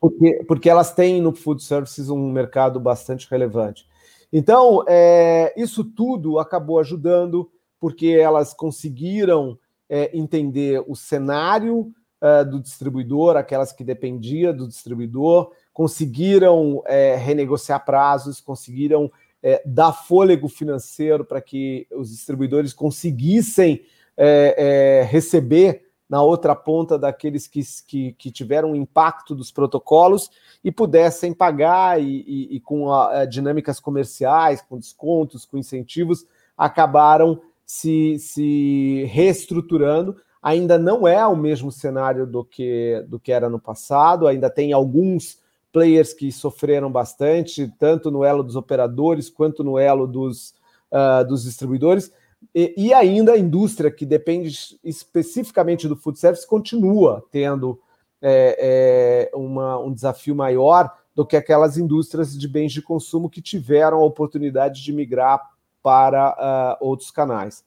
Porque, 0.00 0.44
porque 0.48 0.70
elas 0.70 0.94
têm 0.94 1.20
no 1.20 1.34
food 1.34 1.62
services 1.62 2.08
um 2.08 2.32
mercado 2.32 2.80
bastante 2.80 3.28
relevante. 3.30 3.86
Então, 4.32 4.82
é, 4.88 5.52
isso 5.58 5.84
tudo 5.84 6.38
acabou 6.38 6.78
ajudando, 6.78 7.50
porque 7.78 8.08
elas 8.08 8.54
conseguiram 8.54 9.58
é, 9.92 10.10
entender 10.16 10.82
o 10.88 10.96
cenário 10.96 11.92
é, 12.18 12.42
do 12.42 12.58
distribuidor, 12.58 13.36
aquelas 13.36 13.74
que 13.74 13.84
dependiam 13.84 14.56
do 14.56 14.66
distribuidor, 14.66 15.52
conseguiram 15.70 16.82
é, 16.86 17.14
renegociar 17.14 17.84
prazos, 17.84 18.40
conseguiram 18.40 19.12
é, 19.42 19.62
dar 19.66 19.92
fôlego 19.92 20.48
financeiro 20.48 21.26
para 21.26 21.42
que 21.42 21.86
os 21.92 22.08
distribuidores 22.08 22.72
conseguissem 22.72 23.82
é, 24.16 24.54
é, 24.56 25.02
receber 25.02 25.82
na 26.08 26.22
outra 26.22 26.54
ponta 26.54 26.98
daqueles 26.98 27.46
que, 27.46 27.60
que, 27.86 28.12
que, 28.12 28.30
tiveram 28.30 28.74
impacto 28.74 29.34
dos 29.34 29.50
protocolos 29.50 30.30
e 30.64 30.72
pudessem 30.72 31.34
pagar 31.34 32.00
e, 32.00 32.24
e, 32.26 32.56
e 32.56 32.60
com 32.60 32.90
a, 32.90 33.20
a, 33.20 33.24
dinâmicas 33.26 33.78
comerciais, 33.78 34.62
com 34.62 34.78
descontos, 34.78 35.44
com 35.44 35.58
incentivos, 35.58 36.24
acabaram 36.56 37.42
se, 37.72 38.18
se 38.18 39.04
reestruturando. 39.10 40.14
Ainda 40.42 40.76
não 40.78 41.08
é 41.08 41.26
o 41.26 41.34
mesmo 41.34 41.72
cenário 41.72 42.26
do 42.26 42.44
que, 42.44 43.02
do 43.08 43.18
que 43.18 43.32
era 43.32 43.48
no 43.48 43.58
passado, 43.58 44.26
ainda 44.26 44.50
tem 44.50 44.74
alguns 44.74 45.40
players 45.72 46.12
que 46.12 46.30
sofreram 46.30 46.92
bastante, 46.92 47.72
tanto 47.78 48.10
no 48.10 48.24
elo 48.24 48.42
dos 48.42 48.56
operadores 48.56 49.30
quanto 49.30 49.64
no 49.64 49.78
elo 49.78 50.06
dos, 50.06 50.54
uh, 50.92 51.26
dos 51.26 51.44
distribuidores. 51.44 52.12
E, 52.54 52.74
e, 52.76 52.92
ainda 52.92 53.32
a 53.32 53.38
indústria, 53.38 53.90
que 53.90 54.04
depende 54.04 54.78
especificamente 54.84 55.88
do 55.88 55.96
food 55.96 56.18
service, 56.18 56.46
continua 56.46 57.24
tendo 57.30 57.80
é, 58.20 59.30
é, 59.32 59.36
uma, 59.36 59.78
um 59.78 59.94
desafio 59.94 60.34
maior 60.34 60.92
do 61.14 61.24
que 61.24 61.36
aquelas 61.36 61.78
indústrias 61.78 62.36
de 62.36 62.48
bens 62.48 62.72
de 62.72 62.82
consumo 62.82 63.30
que 63.30 63.40
tiveram 63.40 63.98
a 63.98 64.04
oportunidade 64.04 64.82
de 64.82 64.92
migrar 64.92 65.51
para 65.82 66.78
uh, 66.80 66.86
outros 66.86 67.10
canais. 67.10 67.64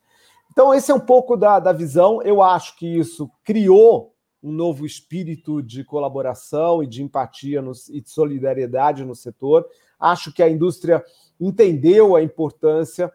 Então, 0.52 0.74
esse 0.74 0.92
é 0.92 0.96
um 0.96 1.00
pouco 1.00 1.36
da, 1.36 1.60
da 1.60 1.74
visão. 1.74 2.22
Eu 2.22 2.42
acho 2.42 2.78
que 2.78 2.88
isso 2.88 3.30
criou 3.44 4.14
um 4.42 4.52
novo 4.52 4.86
espírito 4.86 5.62
de 5.62 5.84
colaboração 5.84 6.84
e 6.84 6.88
de 6.88 7.04
empatia 7.04 7.62
no, 7.62 7.72
e 7.90 8.00
de 8.00 8.10
solidariedade 8.10 9.04
no 9.04 9.16
setor. 9.16 9.66
Acho 10.00 10.32
que 10.32 10.44
a 10.44 10.50
indústria 10.50 11.04
entendeu 11.40 12.16
a 12.16 12.22
importância. 12.22 13.12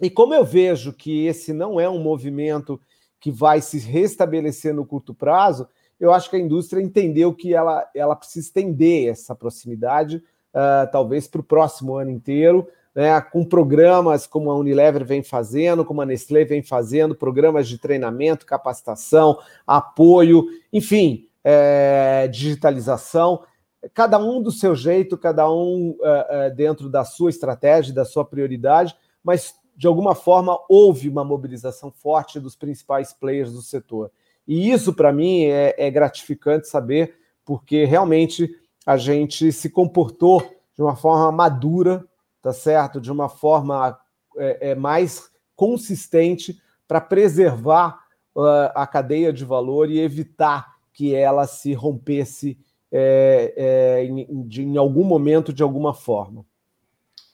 E 0.00 0.10
como 0.10 0.34
eu 0.34 0.44
vejo 0.44 0.92
que 0.92 1.26
esse 1.26 1.52
não 1.52 1.80
é 1.80 1.88
um 1.88 2.02
movimento 2.02 2.80
que 3.20 3.30
vai 3.30 3.60
se 3.60 3.78
restabelecer 3.78 4.74
no 4.74 4.84
curto 4.84 5.14
prazo, 5.14 5.68
eu 5.98 6.12
acho 6.12 6.28
que 6.28 6.36
a 6.36 6.40
indústria 6.40 6.82
entendeu 6.82 7.32
que 7.32 7.54
ela, 7.54 7.88
ela 7.94 8.14
precisa 8.14 8.46
estender 8.46 9.08
essa 9.08 9.34
proximidade, 9.34 10.16
uh, 10.16 10.90
talvez 10.92 11.26
para 11.26 11.40
o 11.40 11.44
próximo 11.44 11.96
ano 11.96 12.10
inteiro, 12.10 12.68
né, 12.96 13.20
com 13.20 13.44
programas 13.44 14.26
como 14.26 14.50
a 14.50 14.56
Unilever 14.56 15.04
vem 15.04 15.22
fazendo, 15.22 15.84
como 15.84 16.00
a 16.00 16.06
Nestlé 16.06 16.46
vem 16.46 16.62
fazendo, 16.62 17.14
programas 17.14 17.68
de 17.68 17.76
treinamento, 17.76 18.46
capacitação, 18.46 19.38
apoio, 19.66 20.46
enfim, 20.72 21.28
é, 21.44 22.26
digitalização, 22.26 23.42
cada 23.92 24.18
um 24.18 24.42
do 24.42 24.50
seu 24.50 24.74
jeito, 24.74 25.18
cada 25.18 25.48
um 25.52 25.94
é, 26.02 26.26
é, 26.30 26.50
dentro 26.50 26.88
da 26.88 27.04
sua 27.04 27.28
estratégia, 27.28 27.92
da 27.92 28.06
sua 28.06 28.24
prioridade, 28.24 28.96
mas 29.22 29.54
de 29.76 29.86
alguma 29.86 30.14
forma 30.14 30.58
houve 30.66 31.06
uma 31.06 31.22
mobilização 31.22 31.92
forte 31.92 32.40
dos 32.40 32.56
principais 32.56 33.12
players 33.12 33.52
do 33.52 33.60
setor. 33.60 34.10
E 34.48 34.70
isso, 34.70 34.94
para 34.94 35.12
mim, 35.12 35.44
é, 35.44 35.74
é 35.76 35.90
gratificante 35.90 36.66
saber, 36.66 37.14
porque 37.44 37.84
realmente 37.84 38.48
a 38.86 38.96
gente 38.96 39.52
se 39.52 39.68
comportou 39.68 40.40
de 40.74 40.80
uma 40.80 40.96
forma 40.96 41.30
madura 41.30 42.02
tá 42.46 42.52
certo? 42.52 43.00
De 43.00 43.10
uma 43.10 43.28
forma 43.28 43.98
é, 44.38 44.70
é 44.70 44.74
mais 44.76 45.28
consistente 45.56 46.56
para 46.86 47.00
preservar 47.00 47.98
uh, 48.36 48.70
a 48.72 48.86
cadeia 48.86 49.32
de 49.32 49.44
valor 49.44 49.90
e 49.90 49.98
evitar 49.98 50.76
que 50.92 51.12
ela 51.12 51.44
se 51.48 51.74
rompesse 51.74 52.56
é, 52.92 53.52
é, 53.56 54.04
em, 54.04 54.46
de, 54.46 54.62
em, 54.62 54.76
algum 54.76 55.02
momento, 55.02 55.52
de 55.52 55.60
alguma 55.60 55.92
forma. 55.92 56.46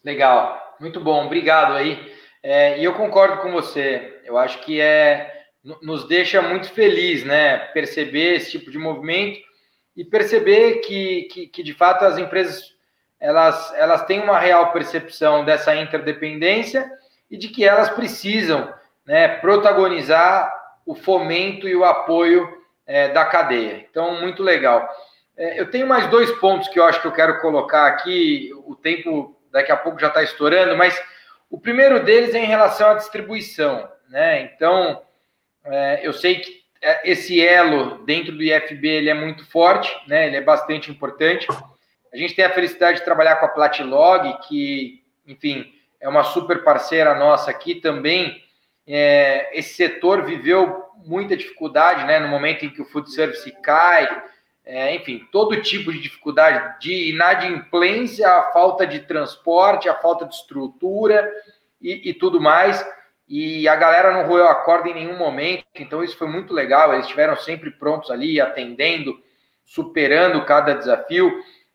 Legal, 0.03 0.77
muito 0.81 0.99
bom, 0.99 1.27
obrigado 1.27 1.75
aí. 1.75 2.11
É, 2.43 2.81
e 2.81 2.85
eu 2.85 2.95
concordo 2.95 3.43
com 3.43 3.53
você. 3.53 4.19
Eu 4.25 4.39
acho 4.39 4.65
que 4.65 4.81
é 4.81 5.31
nos 5.83 6.09
deixa 6.09 6.41
muito 6.41 6.71
feliz, 6.71 7.23
né? 7.23 7.59
Perceber 7.59 8.37
esse 8.37 8.53
tipo 8.53 8.71
de 8.71 8.79
movimento 8.79 9.41
e 9.95 10.07
perceber 10.07 10.77
que, 10.79 11.25
que, 11.25 11.47
que 11.49 11.63
de 11.63 11.75
fato 11.75 12.03
as 12.03 12.17
empresas 12.17 12.73
elas, 13.23 13.73
elas 13.75 14.05
têm 14.05 14.21
uma 14.21 14.37
real 14.37 14.73
percepção 14.73 15.45
dessa 15.45 15.77
interdependência 15.77 16.91
e 17.31 17.39
de 17.39 17.47
que 17.47 17.65
elas 17.65 17.89
precisam 17.89 18.75
né, 19.07 19.29
protagonizar 19.29 20.53
o 20.85 20.97
fomento 20.97 21.69
e 21.69 21.77
o 21.77 21.85
apoio 21.85 22.49
é, 22.85 23.11
da 23.11 23.25
cadeia. 23.25 23.87
Então, 23.89 24.21
muito 24.21 24.43
legal. 24.43 24.89
É, 25.37 25.61
eu 25.61 25.71
tenho 25.71 25.87
mais 25.87 26.09
dois 26.09 26.33
pontos 26.33 26.67
que 26.67 26.81
eu 26.81 26.85
acho 26.85 27.01
que 27.01 27.07
eu 27.07 27.13
quero 27.13 27.41
colocar 27.41 27.87
aqui. 27.87 28.51
O 28.67 28.75
tempo 28.75 29.41
daqui 29.53 29.71
a 29.71 29.77
pouco 29.77 30.01
já 30.01 30.09
está 30.09 30.25
estourando, 30.25 30.77
mas 30.77 31.01
o 31.49 31.61
primeiro 31.61 32.03
deles 32.03 32.35
é 32.35 32.39
em 32.39 32.47
relação 32.47 32.91
à 32.91 32.95
distribuição. 32.95 33.89
Né? 34.09 34.43
Então, 34.43 35.01
é, 35.65 36.01
eu 36.03 36.13
sei 36.13 36.41
que 36.41 36.61
é, 36.83 37.09
esse 37.09 37.41
elo 37.41 38.05
dentro 38.05 38.33
do 38.33 38.43
IFB 38.43 38.89
ele 38.89 39.11
é 39.11 39.15
muito 39.15 39.49
forte, 39.49 39.97
né? 40.09 40.27
ele 40.27 40.39
é 40.39 40.41
bastante 40.41 40.91
importante. 40.91 41.47
A 42.13 42.17
gente 42.17 42.35
tem 42.35 42.45
a 42.45 42.53
felicidade 42.53 42.99
de 42.99 43.05
trabalhar 43.05 43.37
com 43.37 43.47
a 43.47 43.49
Platilog, 43.49 44.39
que, 44.47 45.03
enfim, 45.27 45.73
é 46.01 46.09
uma 46.09 46.25
super 46.25 46.63
parceira 46.63 47.15
nossa 47.15 47.51
aqui 47.51 47.77
também. 47.77 48.43
É, 48.87 49.57
esse 49.59 49.75
setor 49.75 50.25
viveu 50.25 50.85
muita 51.05 51.37
dificuldade, 51.37 52.05
né, 52.05 52.19
no 52.19 52.29
momento 52.29 52.65
em 52.65 52.71
que 52.71 52.83
o 52.83 52.85
food 52.85 53.11
service 53.11 53.51
cai, 53.63 54.07
é, 54.65 54.95
enfim, 54.95 55.27
todo 55.33 55.61
tipo 55.61 55.93
de 55.93 56.01
dificuldade, 56.01 56.81
de 56.81 57.11
inadimplência, 57.11 58.29
a 58.29 58.53
falta 58.53 58.87
de 58.87 59.01
transporte, 59.01 59.89
a 59.89 59.95
falta 59.95 60.25
de 60.27 60.35
estrutura 60.35 61.33
e, 61.81 62.11
e 62.11 62.15
tudo 62.15 62.41
mais. 62.41 62.85
E 63.29 63.67
a 63.67 63.75
galera 63.75 64.13
não 64.13 64.29
roeu 64.29 64.47
a 64.47 64.55
corda 64.55 64.89
em 64.89 64.95
nenhum 64.95 65.17
momento, 65.17 65.65
então 65.75 66.05
isso 66.05 66.17
foi 66.17 66.29
muito 66.29 66.53
legal. 66.53 66.93
Eles 66.93 67.07
estiveram 67.07 67.37
sempre 67.37 67.71
prontos 67.71 68.11
ali, 68.11 68.41
atendendo, 68.41 69.19
superando 69.65 70.45
cada 70.45 70.75
desafio. 70.75 71.33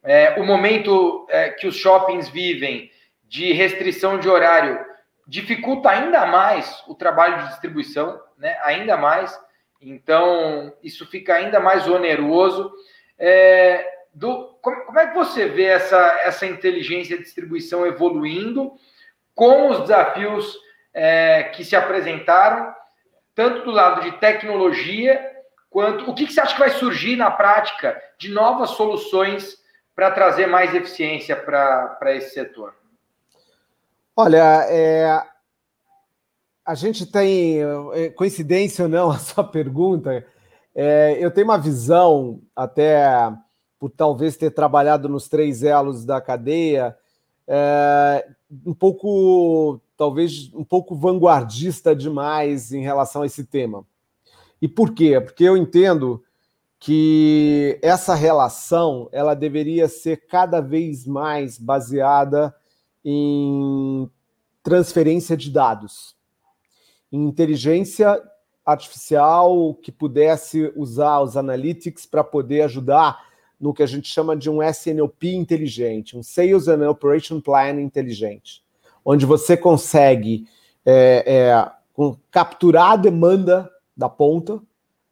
É, 0.07 0.39
o 0.39 0.45
momento 0.45 1.27
é, 1.29 1.49
que 1.49 1.67
os 1.67 1.75
shoppings 1.75 2.29
vivem 2.29 2.89
de 3.23 3.51
restrição 3.51 4.17
de 4.17 4.29
horário 4.29 4.79
dificulta 5.27 5.89
ainda 5.89 6.25
mais 6.25 6.81
o 6.87 6.95
trabalho 6.95 7.39
de 7.39 7.49
distribuição, 7.49 8.17
né? 8.37 8.57
ainda 8.63 8.95
mais. 8.95 9.37
Então, 9.81 10.73
isso 10.81 11.05
fica 11.07 11.35
ainda 11.35 11.59
mais 11.59 11.85
oneroso. 11.89 12.71
É, 13.19 13.85
do, 14.13 14.57
como, 14.61 14.85
como, 14.85 14.97
é 14.97 15.07
que 15.07 15.15
você 15.15 15.49
vê 15.49 15.65
essa, 15.65 16.21
essa 16.23 16.45
inteligência 16.45 17.17
de 17.17 17.23
distribuição 17.23 17.85
evoluindo 17.85 18.71
com 19.35 19.69
os 19.71 19.81
desafios 19.81 20.57
é, 20.93 21.43
que 21.53 21.65
se 21.65 21.75
apresentaram, 21.75 22.73
tanto 23.35 23.65
do 23.65 23.71
lado 23.71 24.01
de 24.03 24.17
tecnologia, 24.19 25.21
quanto 25.69 26.09
o 26.09 26.15
que, 26.15 26.25
que 26.25 26.31
você 26.31 26.39
acha 26.39 26.53
que 26.53 26.61
vai 26.61 26.69
surgir 26.69 27.17
na 27.17 27.29
prática 27.29 28.01
de 28.17 28.31
novas 28.31 28.69
soluções 28.69 29.66
para 29.97 30.11
trazer 30.11 30.45
mais 30.45 30.75
eficiência 30.75 31.35
para 31.35 32.15
esse 32.15 32.35
setor? 32.35 32.75
Olha, 34.15 34.63
é, 34.69 35.23
a 36.63 36.75
gente 36.75 37.03
tem, 37.03 37.57
é, 37.93 38.09
coincidência 38.11 38.83
ou 38.83 38.89
não, 38.89 39.09
a 39.09 39.17
sua 39.17 39.43
pergunta, 39.43 40.23
é, 40.75 41.17
eu 41.19 41.31
tenho 41.31 41.47
uma 41.47 41.57
visão, 41.57 42.39
até 42.55 43.07
por 43.79 43.89
talvez 43.89 44.37
ter 44.37 44.51
trabalhado 44.51 45.09
nos 45.09 45.27
três 45.27 45.63
elos 45.63 46.05
da 46.05 46.21
cadeia, 46.21 46.95
é, 47.47 48.27
um 48.67 48.75
pouco, 48.75 49.81
talvez 49.97 50.53
um 50.53 50.63
pouco 50.63 50.95
vanguardista 50.95 51.95
demais 51.95 52.71
em 52.71 52.83
relação 52.83 53.23
a 53.23 53.25
esse 53.25 53.43
tema. 53.43 53.83
E 54.61 54.67
por 54.67 54.93
quê? 54.93 55.19
Porque 55.19 55.43
eu 55.43 55.57
entendo 55.57 56.23
que 56.79 57.79
essa 57.81 58.13
relação 58.13 59.09
ela 59.11 59.33
deveria 59.33 59.87
ser 59.87 60.27
cada 60.27 60.61
vez 60.61 61.05
mais 61.05 61.57
baseada 61.57 62.55
em 63.03 64.09
transferência 64.61 65.35
de 65.35 65.49
dados, 65.49 66.15
em 67.11 67.25
inteligência 67.25 68.21
artificial 68.65 69.73
que 69.75 69.91
pudesse 69.91 70.71
usar 70.75 71.21
os 71.21 71.37
analytics 71.37 72.05
para 72.05 72.23
poder 72.23 72.63
ajudar 72.63 73.25
no 73.59 73.73
que 73.73 73.81
a 73.81 73.87
gente 73.87 74.07
chama 74.09 74.35
de 74.35 74.49
um 74.49 74.61
SNOP 74.61 75.23
inteligente, 75.23 76.17
um 76.17 76.21
Sales 76.21 76.67
and 76.67 76.87
Operation 76.87 77.39
Plan 77.39 77.81
inteligente, 77.81 78.63
onde 79.03 79.25
você 79.25 79.57
consegue 79.57 80.47
é, 80.85 81.23
é, 81.25 81.71
capturar 82.29 82.91
a 82.91 82.97
demanda 82.97 83.71
da 83.95 84.09
ponta, 84.09 84.61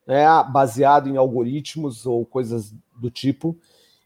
né, 0.05 0.25
baseado 0.51 1.09
em 1.09 1.17
algoritmos 1.17 2.05
ou 2.05 2.25
coisas 2.25 2.73
do 2.95 3.09
tipo, 3.09 3.57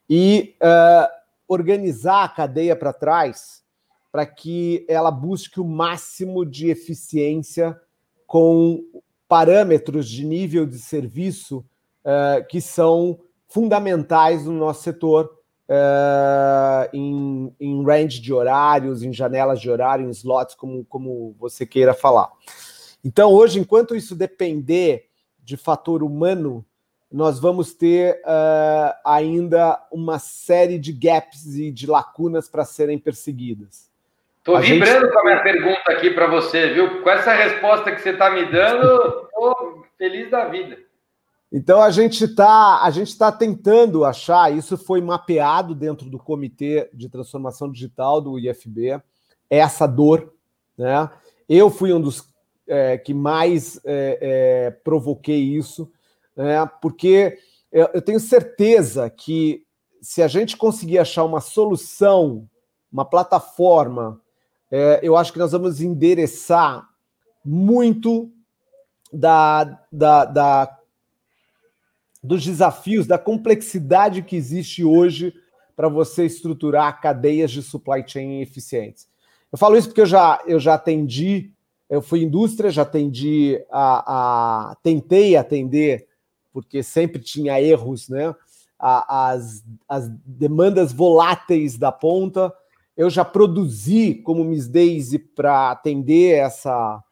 e 0.09 0.55
uh, 0.61 1.07
organizar 1.47 2.23
a 2.23 2.29
cadeia 2.29 2.75
para 2.75 2.93
trás 2.93 3.63
para 4.11 4.25
que 4.25 4.85
ela 4.87 5.11
busque 5.11 5.59
o 5.59 5.65
máximo 5.65 6.45
de 6.45 6.69
eficiência 6.69 7.79
com 8.25 8.83
parâmetros 9.27 10.09
de 10.09 10.25
nível 10.25 10.65
de 10.65 10.79
serviço 10.79 11.59
uh, 12.03 12.45
que 12.47 12.59
são 12.59 13.19
fundamentais 13.47 14.45
no 14.45 14.53
nosso 14.53 14.83
setor 14.83 15.39
uh, 15.69 16.89
em, 16.91 17.53
em, 17.59 17.83
range 17.83 18.19
de 18.19 18.33
horários, 18.33 19.03
em 19.03 19.13
janelas 19.13 19.61
de 19.61 19.69
horário, 19.69 20.07
em 20.07 20.09
slots, 20.09 20.55
como, 20.55 20.83
como 20.85 21.35
você 21.39 21.65
queira 21.65 21.93
falar. 21.93 22.31
Então, 23.03 23.31
hoje, 23.31 23.59
enquanto 23.59 23.95
isso 23.95 24.15
depender 24.15 25.08
de 25.49 25.57
fator 25.57 26.03
humano, 26.03 26.63
nós 27.11 27.39
vamos 27.39 27.73
ter 27.73 28.21
uh, 28.21 28.93
ainda 29.03 29.83
uma 29.91 30.19
série 30.19 30.77
de 30.77 30.93
gaps 30.93 31.55
e 31.57 31.71
de 31.71 31.87
lacunas 31.87 32.47
para 32.47 32.63
serem 32.63 32.99
perseguidas. 32.99 33.89
Estou 34.37 34.59
vibrando 34.59 35.05
gente... 35.05 35.11
com 35.11 35.19
a 35.19 35.23
minha 35.23 35.41
pergunta 35.41 35.91
aqui 35.91 36.11
para 36.11 36.27
você, 36.27 36.71
viu? 36.71 37.01
Com 37.01 37.09
essa 37.09 37.33
resposta 37.33 37.91
que 37.91 37.99
você 37.99 38.11
está 38.11 38.29
me 38.29 38.45
dando, 38.45 39.25
estou 39.25 39.85
feliz 39.97 40.29
da 40.29 40.45
vida. 40.45 40.77
Então 41.51 41.81
a 41.81 41.89
gente 41.89 42.25
está 42.25 42.83
a 42.83 42.91
gente 42.91 43.07
está 43.07 43.31
tentando 43.31 44.05
achar. 44.05 44.55
Isso 44.55 44.77
foi 44.77 45.01
mapeado 45.01 45.73
dentro 45.73 46.11
do 46.11 46.19
comitê 46.19 46.87
de 46.93 47.09
transformação 47.09 47.71
digital 47.71 48.21
do 48.21 48.37
IFB. 48.37 49.01
Essa 49.49 49.87
dor, 49.87 50.31
né? 50.77 51.09
Eu 51.49 51.71
fui 51.71 51.91
um 51.91 51.99
dos 51.99 52.28
é, 52.69 52.97
que 52.97 53.13
mais 53.13 53.81
é, 53.83 54.19
é, 54.21 54.71
provoquei 54.71 55.41
isso, 55.41 55.91
né? 56.35 56.65
Porque 56.81 57.37
eu, 57.71 58.01
tenho 58.01 58.19
certeza 58.19 59.09
que 59.09 59.63
se 60.01 60.21
a 60.21 60.27
gente 60.27 60.55
conseguir 60.55 60.99
achar 60.99 61.23
uma 61.23 61.41
solução, 61.41 62.47
uma 62.91 63.03
plataforma, 63.03 64.21
é, 64.71 64.99
eu 65.03 65.17
acho 65.17 65.33
que 65.33 65.39
nós 65.39 65.51
vamos 65.51 65.81
endereçar 65.81 66.87
muito 67.43 68.31
da, 69.11 69.63
da, 69.91 70.25
da 70.25 70.79
dos 72.21 72.45
desafios, 72.45 73.07
da 73.07 73.17
complexidade 73.17 74.21
que 74.21 74.35
existe 74.35 74.83
hoje 74.83 75.33
para 75.75 75.87
você 75.87 76.25
estruturar 76.25 77.01
cadeias 77.01 77.49
de 77.51 77.63
supply 77.63 78.03
chain 78.05 78.41
eficientes. 78.41 79.07
Eu 79.51 79.57
falo 79.57 79.77
isso 79.77 79.87
porque 79.87 80.01
eu 80.01 80.05
já, 80.05 80.41
eu 80.45 80.59
já 80.59 80.73
atendi, 80.73 81.51
eu 81.89 82.01
fui 82.01 82.21
indústria, 82.21 82.69
já 82.69 82.83
atendi 82.83 83.59
a, 83.71 84.69
a 84.71 84.75
tentei 84.83 85.35
atender, 85.35 86.07
porque 86.53 86.83
sempre 86.83 87.19
tinha 87.19 87.59
erros, 87.59 88.07
né? 88.07 88.35
A, 88.77 89.31
as, 89.31 89.65
as 89.87 90.07
demandas 90.23 90.93
voláteis 90.93 91.77
da 91.77 91.91
ponta. 91.91 92.53
Eu 92.95 93.09
já 93.09 93.25
produzi 93.25 94.15
como 94.15 94.43
Miss 94.43 94.67
Daisy 94.67 95.19
para 95.19 95.71
atender 95.71 96.35
essa, 96.37 97.03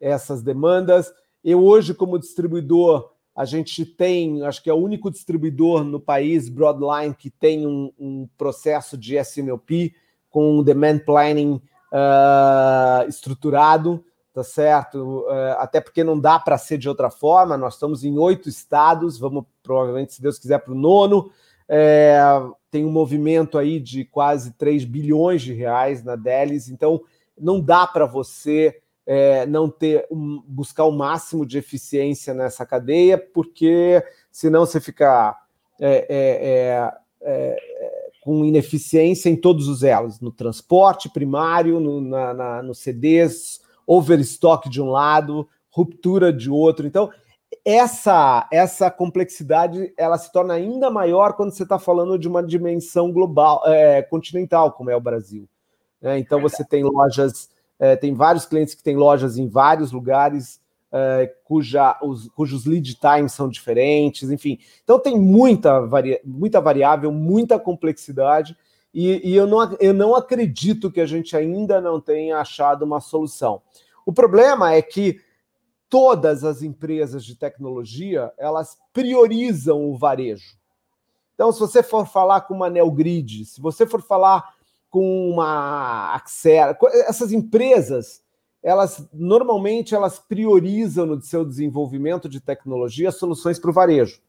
essas 0.00 0.42
demandas. 0.42 1.12
Eu 1.44 1.62
hoje, 1.62 1.94
como 1.94 2.18
distribuidor, 2.18 3.12
a 3.34 3.44
gente 3.44 3.84
tem, 3.84 4.42
acho 4.42 4.62
que 4.62 4.70
é 4.70 4.74
o 4.74 4.78
único 4.78 5.10
distribuidor 5.10 5.84
no 5.84 6.00
país, 6.00 6.48
Broadline, 6.48 7.14
que 7.14 7.30
tem 7.30 7.66
um, 7.66 7.92
um 7.98 8.28
processo 8.36 8.96
de 8.96 9.16
SNOP 9.16 9.94
com 10.28 10.62
demand 10.62 11.00
planning 11.00 11.60
uh, 11.92 13.08
estruturado, 13.08 14.04
tá 14.32 14.42
certo? 14.42 15.26
Uh, 15.28 15.58
até 15.58 15.80
porque 15.80 16.02
não 16.02 16.18
dá 16.18 16.38
para 16.38 16.56
ser 16.56 16.78
de 16.78 16.88
outra 16.88 17.10
forma. 17.10 17.56
Nós 17.56 17.74
estamos 17.74 18.04
em 18.04 18.18
oito 18.18 18.48
estados, 18.48 19.18
vamos 19.18 19.44
provavelmente, 19.62 20.14
se 20.14 20.22
Deus 20.22 20.38
quiser, 20.38 20.58
para 20.58 20.72
o 20.72 20.76
nono. 20.76 21.30
É, 21.68 22.20
tem 22.70 22.84
um 22.84 22.90
movimento 22.90 23.56
aí 23.56 23.78
de 23.78 24.04
quase 24.04 24.52
3 24.52 24.84
bilhões 24.84 25.42
de 25.42 25.52
reais 25.52 26.02
na 26.02 26.16
Delis, 26.16 26.68
então 26.68 27.00
não 27.38 27.60
dá 27.60 27.86
para 27.86 28.04
você 28.04 28.78
é, 29.06 29.46
não 29.46 29.68
ter 29.70 30.06
um, 30.10 30.42
buscar 30.46 30.84
o 30.84 30.92
máximo 30.92 31.46
de 31.46 31.58
eficiência 31.58 32.34
nessa 32.34 32.66
cadeia, 32.66 33.16
porque 33.16 34.02
senão 34.30 34.66
você 34.66 34.80
fica 34.80 35.36
é, 35.80 36.92
com 38.22 38.44
ineficiência 38.44 39.28
em 39.28 39.36
todos 39.36 39.66
os 39.66 39.82
elos, 39.82 40.20
no 40.20 40.30
transporte 40.30 41.08
primário, 41.08 41.80
no, 41.80 42.00
na, 42.00 42.34
na, 42.34 42.62
no 42.62 42.74
CDs, 42.74 43.61
overstock 43.96 44.68
de 44.68 44.80
um 44.80 44.90
lado, 44.90 45.48
ruptura 45.70 46.32
de 46.32 46.50
outro. 46.50 46.86
Então, 46.86 47.10
essa 47.64 48.48
essa 48.50 48.90
complexidade 48.90 49.92
ela 49.96 50.16
se 50.18 50.32
torna 50.32 50.54
ainda 50.54 50.90
maior 50.90 51.34
quando 51.34 51.52
você 51.52 51.62
está 51.62 51.78
falando 51.78 52.18
de 52.18 52.26
uma 52.26 52.42
dimensão 52.42 53.12
global, 53.12 53.62
é, 53.66 54.02
continental, 54.02 54.72
como 54.72 54.90
é 54.90 54.96
o 54.96 55.00
Brasil. 55.00 55.48
Né? 56.00 56.18
Então, 56.18 56.40
você 56.40 56.64
tem 56.64 56.82
lojas 56.82 57.50
é, 57.82 57.96
tem 57.96 58.14
vários 58.14 58.46
clientes 58.46 58.76
que 58.76 58.82
têm 58.82 58.96
lojas 58.96 59.36
em 59.36 59.48
vários 59.48 59.90
lugares, 59.90 60.60
é, 60.92 61.34
cuja, 61.42 61.98
os, 62.00 62.28
cujos 62.28 62.64
lead 62.64 62.94
times 62.94 63.32
são 63.32 63.48
diferentes, 63.48 64.30
enfim. 64.30 64.56
Então 64.84 65.00
tem 65.00 65.18
muita, 65.18 65.84
vari, 65.84 66.20
muita 66.24 66.60
variável, 66.60 67.10
muita 67.10 67.58
complexidade, 67.58 68.56
e, 68.94 69.30
e 69.30 69.34
eu, 69.34 69.46
não, 69.46 69.76
eu 69.80 69.94
não 69.94 70.14
acredito 70.14 70.90
que 70.90 71.00
a 71.00 71.06
gente 71.06 71.36
ainda 71.36 71.80
não 71.80 72.00
tenha 72.00 72.38
achado 72.38 72.82
uma 72.84 73.00
solução. 73.00 73.62
O 74.04 74.12
problema 74.12 74.72
é 74.72 74.82
que 74.82 75.20
todas 75.88 76.44
as 76.44 76.62
empresas 76.62 77.24
de 77.24 77.36
tecnologia 77.36 78.32
elas 78.36 78.78
priorizam 78.92 79.90
o 79.90 79.96
varejo. 79.96 80.56
Então, 81.34 81.50
se 81.50 81.60
você 81.60 81.82
for 81.82 82.06
falar 82.06 82.42
com 82.42 82.54
uma 82.54 82.68
Neogrid, 82.68 83.46
se 83.46 83.60
você 83.60 83.86
for 83.86 84.02
falar 84.02 84.54
com 84.92 85.30
uma 85.30 86.14
Axera. 86.14 86.76
Essas 87.08 87.32
empresas, 87.32 88.22
elas 88.62 89.08
normalmente 89.10 89.94
elas 89.94 90.18
priorizam 90.18 91.06
no 91.06 91.20
seu 91.22 91.46
desenvolvimento 91.46 92.28
de 92.28 92.40
tecnologia 92.40 93.10
soluções 93.10 93.58
para 93.58 93.70
o 93.70 93.72
varejo 93.72 94.20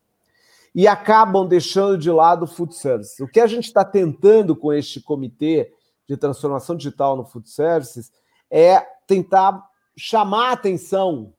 e 0.76 0.88
acabam 0.88 1.48
deixando 1.48 1.98
de 1.98 2.10
lado 2.10 2.44
o 2.44 2.48
food 2.48 2.76
service. 2.76 3.22
O 3.22 3.28
que 3.28 3.40
a 3.40 3.48
gente 3.48 3.66
está 3.66 3.86
tentando 3.86 4.56
com 4.56 4.74
este 4.74 5.00
comitê 5.00 5.72
de 6.08 6.18
transformação 6.18 6.76
digital 6.76 7.16
no 7.16 7.26
food 7.26 7.50
services 7.50 8.12
é 8.50 8.80
tentar 9.08 9.64
chamar 9.96 10.50
a 10.50 10.54
atenção 10.54 11.34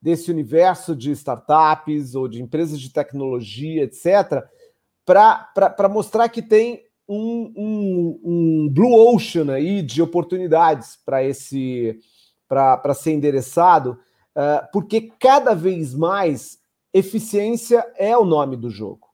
desse 0.00 0.30
universo 0.30 0.96
de 0.96 1.12
startups 1.12 2.16
ou 2.16 2.26
de 2.26 2.42
empresas 2.42 2.80
de 2.80 2.92
tecnologia, 2.92 3.84
etc., 3.84 4.44
para 5.04 5.88
mostrar 5.88 6.28
que 6.28 6.42
tem 6.42 6.84
um, 7.08 7.52
um, 7.56 8.20
um, 8.24 8.68
blue 8.72 9.14
ocean 9.14 9.52
aí 9.52 9.82
de 9.82 10.00
oportunidades 10.00 10.98
para 11.04 11.22
esse 11.22 11.98
para 12.48 12.92
ser 12.92 13.12
endereçado, 13.12 13.98
uh, 14.36 14.68
porque 14.72 15.10
cada 15.18 15.54
vez 15.54 15.94
mais 15.94 16.58
eficiência 16.92 17.84
é 17.96 18.16
o 18.16 18.24
nome 18.24 18.56
do 18.56 18.70
jogo. 18.70 19.08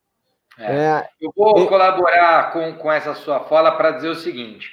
É. 0.58 0.64
É, 0.64 1.08
eu 1.20 1.32
vou 1.36 1.66
colaborar 1.68 2.52
com, 2.52 2.74
com 2.74 2.90
essa 2.90 3.14
sua 3.14 3.40
fala 3.44 3.72
para 3.72 3.92
dizer 3.92 4.08
o 4.08 4.16
seguinte: 4.16 4.72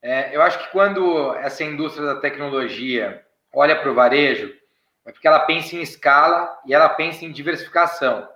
é, 0.00 0.34
eu 0.34 0.40
acho 0.40 0.58
que 0.58 0.72
quando 0.72 1.34
essa 1.36 1.62
indústria 1.62 2.06
da 2.06 2.20
tecnologia 2.20 3.22
olha 3.52 3.76
para 3.76 3.90
o 3.90 3.94
varejo, 3.94 4.54
é 5.04 5.12
porque 5.12 5.28
ela 5.28 5.40
pensa 5.40 5.76
em 5.76 5.82
escala 5.82 6.58
e 6.66 6.74
ela 6.74 6.88
pensa 6.88 7.24
em 7.24 7.32
diversificação. 7.32 8.26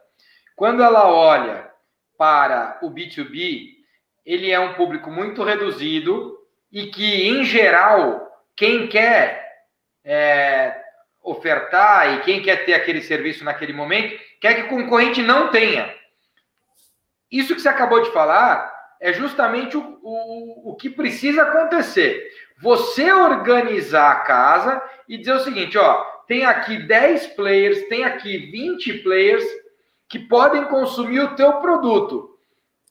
Quando 0.55 0.83
ela 0.83 1.11
olha 1.11 1.71
para 2.19 2.79
o 2.83 2.91
B2B, 2.91 3.77
ele 4.27 4.51
é 4.51 4.61
um 4.61 4.75
público 4.75 5.11
muito 5.11 5.43
reduzido 5.43 6.39
e 6.71 6.87
que, 6.89 7.29
em 7.29 7.45
geral, 7.45 8.31
quem 8.55 8.87
quer 8.87 9.65
é, 10.05 10.81
ofertar 11.23 12.15
e 12.15 12.21
quem 12.23 12.43
quer 12.43 12.65
ter 12.65 12.75
aquele 12.75 13.03
serviço 13.03 13.45
naquele 13.45 13.73
momento, 13.73 14.19
quer 14.41 14.55
que 14.55 14.63
o 14.63 14.69
concorrente 14.69 15.23
não 15.23 15.49
tenha. 15.49 15.95
Isso 17.31 17.55
que 17.55 17.61
você 17.61 17.69
acabou 17.69 18.03
de 18.03 18.11
falar 18.13 18.73
é 19.01 19.13
justamente 19.13 19.77
o, 19.77 19.99
o, 20.03 20.71
o 20.71 20.77
que 20.77 20.91
precisa 20.91 21.43
acontecer. 21.43 22.31
Você 22.61 23.13
organizar 23.13 24.11
a 24.11 24.21
casa 24.21 24.83
e 25.09 25.17
dizer 25.17 25.35
o 25.35 25.41
seguinte: 25.41 25.79
ó, 25.79 26.05
tem 26.27 26.45
aqui 26.45 26.79
10 26.79 27.29
players, 27.29 27.89
tem 27.89 28.05
aqui 28.05 28.37
20 28.37 28.99
players 29.03 29.45
que 30.09 30.19
podem 30.19 30.65
consumir 30.65 31.21
o 31.21 31.35
teu 31.37 31.55
produto. 31.55 32.37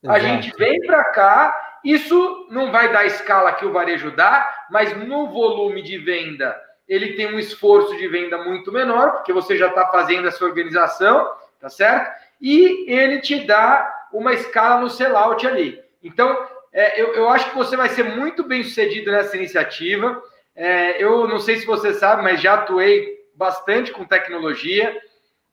Exato. 0.01 0.17
A 0.17 0.19
gente 0.19 0.55
vem 0.57 0.79
para 0.85 1.03
cá, 1.05 1.79
isso 1.83 2.47
não 2.49 2.71
vai 2.71 2.91
dar 2.91 2.99
a 2.99 3.05
escala 3.05 3.53
que 3.53 3.65
o 3.65 3.73
varejo 3.73 4.11
dá, 4.11 4.67
mas 4.71 4.95
no 4.97 5.27
volume 5.29 5.81
de 5.81 5.97
venda 5.97 6.59
ele 6.89 7.13
tem 7.13 7.31
um 7.31 7.37
esforço 7.37 7.95
de 7.95 8.07
venda 8.07 8.39
muito 8.39 8.71
menor, 8.71 9.11
porque 9.11 9.31
você 9.31 9.55
já 9.55 9.67
está 9.67 9.85
fazendo 9.87 10.27
essa 10.27 10.43
organização, 10.43 11.31
tá 11.61 11.69
certo? 11.69 12.11
E 12.41 12.91
ele 12.91 13.21
te 13.21 13.45
dá 13.45 14.07
uma 14.11 14.33
escala 14.33 14.81
no 14.81 14.89
sellout 14.89 15.45
ali. 15.45 15.79
Então, 16.03 16.35
é, 16.73 16.99
eu, 16.99 17.13
eu 17.13 17.29
acho 17.29 17.51
que 17.51 17.55
você 17.55 17.77
vai 17.77 17.89
ser 17.89 18.03
muito 18.03 18.43
bem 18.43 18.63
sucedido 18.63 19.11
nessa 19.11 19.37
iniciativa. 19.37 20.21
É, 20.55 21.01
eu 21.01 21.27
não 21.27 21.39
sei 21.39 21.57
se 21.57 21.65
você 21.65 21.93
sabe, 21.93 22.23
mas 22.23 22.41
já 22.41 22.55
atuei 22.55 23.19
bastante 23.35 23.91
com 23.91 24.03
tecnologia. 24.03 24.99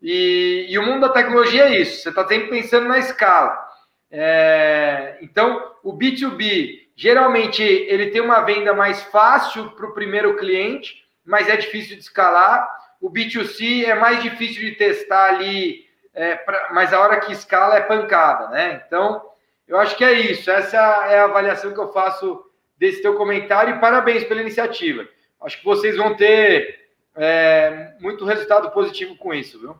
E, 0.01 0.67
e 0.71 0.79
o 0.79 0.83
mundo 0.83 1.03
da 1.03 1.09
tecnologia 1.11 1.65
é 1.65 1.81
isso, 1.81 2.03
você 2.03 2.09
está 2.09 2.27
sempre 2.27 2.49
pensando 2.49 2.89
na 2.89 2.99
escala. 2.99 3.67
É, 4.11 5.19
então, 5.21 5.73
o 5.83 5.93
B2B, 5.93 6.87
geralmente, 6.95 7.63
ele 7.63 8.11
tem 8.11 8.23
uma 8.23 8.41
venda 8.41 8.73
mais 8.73 9.03
fácil 9.05 9.71
para 9.73 9.87
o 9.87 9.93
primeiro 9.93 10.37
cliente, 10.37 11.06
mas 11.27 11.49
é 11.49 11.57
difícil 11.57 11.97
de 11.97 12.03
escalar. 12.03 12.69
O 13.01 13.11
B2C 13.11 13.85
é 13.85 13.95
mais 13.95 14.23
difícil 14.23 14.63
de 14.63 14.73
testar 14.73 15.35
ali, 15.35 15.85
é, 16.15 16.37
pra, 16.37 16.71
mas 16.73 16.93
a 16.93 17.01
hora 17.01 17.21
que 17.21 17.33
escala 17.33 17.77
é 17.77 17.83
pancada, 17.83 18.49
né? 18.49 18.83
Então, 18.87 19.23
eu 19.69 19.79
acho 19.79 19.97
que 19.97 20.05
é 20.05 20.13
isso. 20.13 20.51
Essa 20.51 20.77
é 20.77 21.19
a 21.19 21.25
avaliação 21.25 21.75
que 21.75 21.81
eu 21.81 21.93
faço 21.93 22.43
desse 22.79 23.03
teu 23.03 23.17
comentário 23.17 23.75
e 23.75 23.81
parabéns 23.81 24.25
pela 24.25 24.41
iniciativa. 24.41 25.07
Acho 25.41 25.59
que 25.59 25.65
vocês 25.65 25.97
vão 25.97 26.17
ter 26.17 26.87
é, 27.15 27.95
muito 28.01 28.25
resultado 28.25 28.71
positivo 28.71 29.17
com 29.17 29.35
isso, 29.35 29.59
viu? 29.59 29.77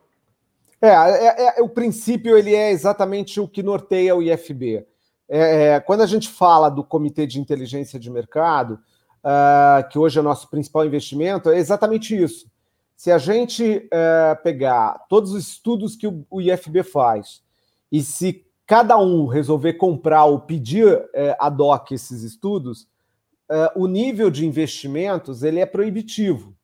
É, 0.81 0.89
é, 0.89 1.59
é, 1.59 1.63
o 1.63 1.69
princípio 1.69 2.37
ele 2.37 2.55
é 2.55 2.71
exatamente 2.71 3.41
o 3.41 3.49
que 3.49 3.63
norteia 3.63 4.15
o 4.15 4.23
IFB. 4.23 4.87
É, 5.29 5.67
é, 5.69 5.81
quando 5.81 6.03
a 6.03 6.07
gente 6.07 6.29
fala 6.29 6.69
do 6.69 6.85
Comitê 6.85 7.27
de 7.27 7.41
Inteligência 7.41 7.99
de 7.99 8.11
Mercado, 8.11 8.79
uh, 9.27 9.89
que 9.89 9.99
hoje 9.99 10.19
é 10.19 10.21
o 10.21 10.25
nosso 10.25 10.49
principal 10.49 10.87
investimento, 10.87 11.51
é 11.51 11.59
exatamente 11.59 12.17
isso. 12.17 12.49
Se 12.95 13.11
a 13.11 13.19
gente 13.19 13.79
uh, 13.93 14.43
pegar 14.43 15.05
todos 15.09 15.33
os 15.33 15.49
estudos 15.49 15.97
que 15.97 16.07
o, 16.07 16.25
o, 16.31 16.41
IFB 16.41 16.83
faz 16.83 17.43
e 17.91 18.03
se 18.03 18.47
cada 18.65 18.97
um 18.97 19.27
resolver 19.27 19.75
comprar 19.75 20.25
ou 20.25 20.41
pedir 20.41 20.97
uh, 20.97 21.37
ad 21.39 21.61
hoc 21.61 21.91
esses 21.91 22.23
estudos, 22.23 22.83
uh, 23.51 23.69
o 23.75 23.87
nível 23.87 24.31
de 24.31 24.47
investimentos 24.47 25.43
ele 25.43 25.61
é 25.61 25.67
proibitivo. 25.67 26.55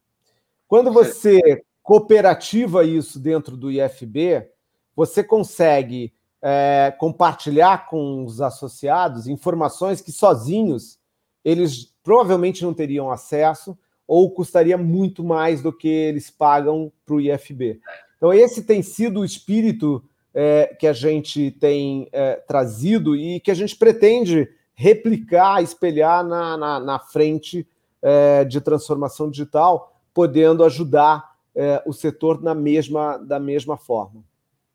Quando 0.67 0.91
você 0.91 1.63
cooperativa 1.83 2.85
isso 2.85 3.19
dentro 3.19 3.57
do 3.57 3.71
IFB, 3.71 4.49
você 4.95 5.23
consegue 5.23 6.15
é, 6.41 6.95
compartilhar 6.99 7.89
com 7.89 8.25
os 8.25 8.41
associados 8.41 9.27
informações 9.27 10.01
que 10.01 10.13
sozinhos 10.13 10.99
eles 11.45 11.92
provavelmente 12.03 12.63
não 12.63 12.75
teriam 12.75 13.11
acesso 13.11 13.79
ou 14.07 14.31
custaria 14.31 14.77
muito 14.77 15.23
mais 15.25 15.63
do 15.63 15.73
que 15.73 15.89
eles 15.89 16.31
pagam 16.31 16.93
para 17.07 17.15
o 17.15 17.21
IFB. 17.21 17.81
Então, 18.17 18.33
esse 18.33 18.63
tem 18.65 18.83
sido 18.83 19.21
o 19.21 19.25
espírito 19.25 20.05
é, 20.35 20.77
que 20.79 20.87
a 20.87 20.93
gente 20.93 21.51
tem 21.53 22.09
é, 22.13 22.35
trazido 22.37 23.17
e 23.17 23.41
que 23.41 23.51
a 23.51 23.55
gente 23.55 23.77
pretende 23.77 24.49
replicar, 24.75 25.63
espelhar 25.63 26.25
na, 26.25 26.57
na, 26.57 26.81
na 26.81 26.99
frente 26.99 27.67
é, 28.01 28.45
de 28.45 28.61
transformação 28.61 29.31
digital, 29.31 29.95
podendo 30.13 30.65
ajudar 30.65 31.33
é, 31.55 31.83
o 31.87 31.93
setor 31.93 32.43
na 32.43 32.55
mesma, 32.55 33.19
da 33.19 33.39
mesma 33.39 33.77
forma. 33.77 34.23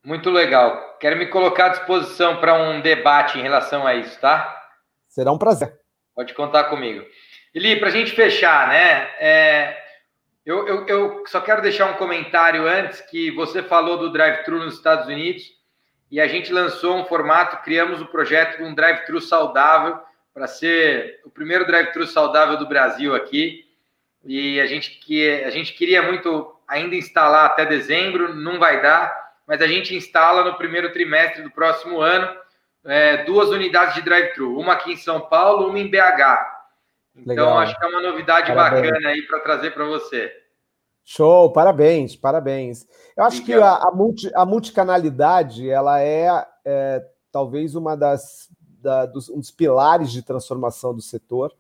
Muito 0.04 0.30
legal. 0.30 0.98
Quero 1.00 1.18
me 1.18 1.28
colocar 1.28 1.66
à 1.66 1.70
disposição 1.70 2.38
para 2.38 2.54
um 2.54 2.82
debate 2.82 3.38
em 3.38 3.42
relação 3.42 3.86
a 3.86 3.96
isso, 3.96 4.20
tá? 4.22 4.70
Será 5.10 5.32
um 5.32 5.38
prazer. 5.38 5.78
Pode 6.18 6.34
contar 6.34 6.64
comigo. 6.64 7.06
Eli, 7.54 7.76
para 7.76 7.90
a 7.90 7.92
gente 7.92 8.12
fechar, 8.12 8.70
né? 8.70 9.08
É, 9.20 9.78
eu, 10.44 10.68
eu, 10.68 10.88
eu, 10.88 11.24
só 11.28 11.40
quero 11.40 11.62
deixar 11.62 11.86
um 11.92 11.94
comentário 11.94 12.68
antes 12.68 13.02
que 13.02 13.30
você 13.30 13.62
falou 13.62 14.00
do 14.00 14.12
drive-thru 14.12 14.58
nos 14.58 14.74
Estados 14.74 15.06
Unidos 15.06 15.44
e 16.10 16.20
a 16.20 16.28
gente 16.28 16.52
lançou 16.52 16.98
um 16.98 17.06
formato, 17.06 17.64
criamos 17.64 18.02
o 18.02 18.06
um 18.06 18.08
projeto 18.08 18.58
de 18.58 18.64
um 18.64 18.74
drive-thru 18.74 19.22
saudável 19.22 20.00
para 20.34 20.48
ser 20.48 21.22
o 21.24 21.30
primeiro 21.30 21.68
drive-thru 21.68 22.08
saudável 22.08 22.58
do 22.58 22.68
Brasil 22.68 23.14
aqui. 23.14 23.64
E 24.26 24.60
a 24.60 24.66
gente, 24.66 25.00
que, 25.00 25.44
a 25.44 25.52
gente 25.52 25.74
queria 25.74 26.02
muito 26.02 26.52
ainda 26.68 26.96
instalar 26.96 27.46
até 27.46 27.64
dezembro, 27.64 28.34
não 28.34 28.58
vai 28.58 28.82
dar, 28.82 29.36
mas 29.46 29.62
a 29.62 29.68
gente 29.68 29.96
instala 29.96 30.44
no 30.44 30.58
primeiro 30.58 30.92
trimestre 30.92 31.44
do 31.44 31.52
próximo 31.52 32.02
ano 32.02 32.28
é, 32.86 33.24
duas 33.24 33.50
unidades 33.50 33.96
de 33.96 34.02
drive-thru, 34.02 34.58
uma 34.58 34.74
aqui 34.74 34.94
em 34.94 34.98
São 34.98 35.22
Paulo, 35.22 35.68
uma 35.68 35.80
em 35.80 35.90
BH. 35.90 36.58
Então, 37.16 37.26
Legal. 37.26 37.58
acho 37.60 37.78
que 37.78 37.86
é 37.86 37.88
uma 37.90 38.02
novidade 38.02 38.54
parabéns. 38.54 38.92
bacana 38.92 39.10
aí 39.10 39.22
para 39.24 39.40
trazer 39.40 39.72
para 39.72 39.86
você. 39.86 40.32
Show, 41.04 41.52
parabéns, 41.52 42.16
parabéns. 42.16 42.86
Eu 43.16 43.24
acho 43.24 43.44
que 43.44 43.54
a, 43.54 43.76
a, 43.76 43.92
multi, 43.92 44.30
a 44.36 44.46
multicanalidade 44.46 45.70
ela 45.70 46.02
é, 46.02 46.46
é 46.66 47.06
talvez 47.32 47.76
uma 47.76 47.96
das 47.96 48.50
da, 48.82 49.06
dos, 49.06 49.30
um 49.30 49.40
dos 49.40 49.52
pilares 49.52 50.12
de 50.12 50.22
transformação 50.22 50.94
do 50.94 51.02
setor, 51.02 51.54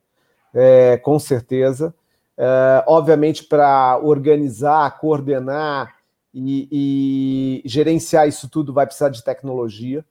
é, 0.53 0.97
com 0.97 1.17
certeza. 1.19 1.93
Uh, 2.37 2.83
obviamente, 2.85 3.43
para 3.43 3.99
organizar, 4.03 4.99
coordenar 4.99 5.95
e, 6.31 7.63
e, 7.65 7.67
gerenciar 7.67 8.27
isso 8.27 8.47
tudo 8.47 8.71
vai 8.71 8.85
precisar 8.85 9.09
de 9.09 9.23
tecnologia. 9.23 10.05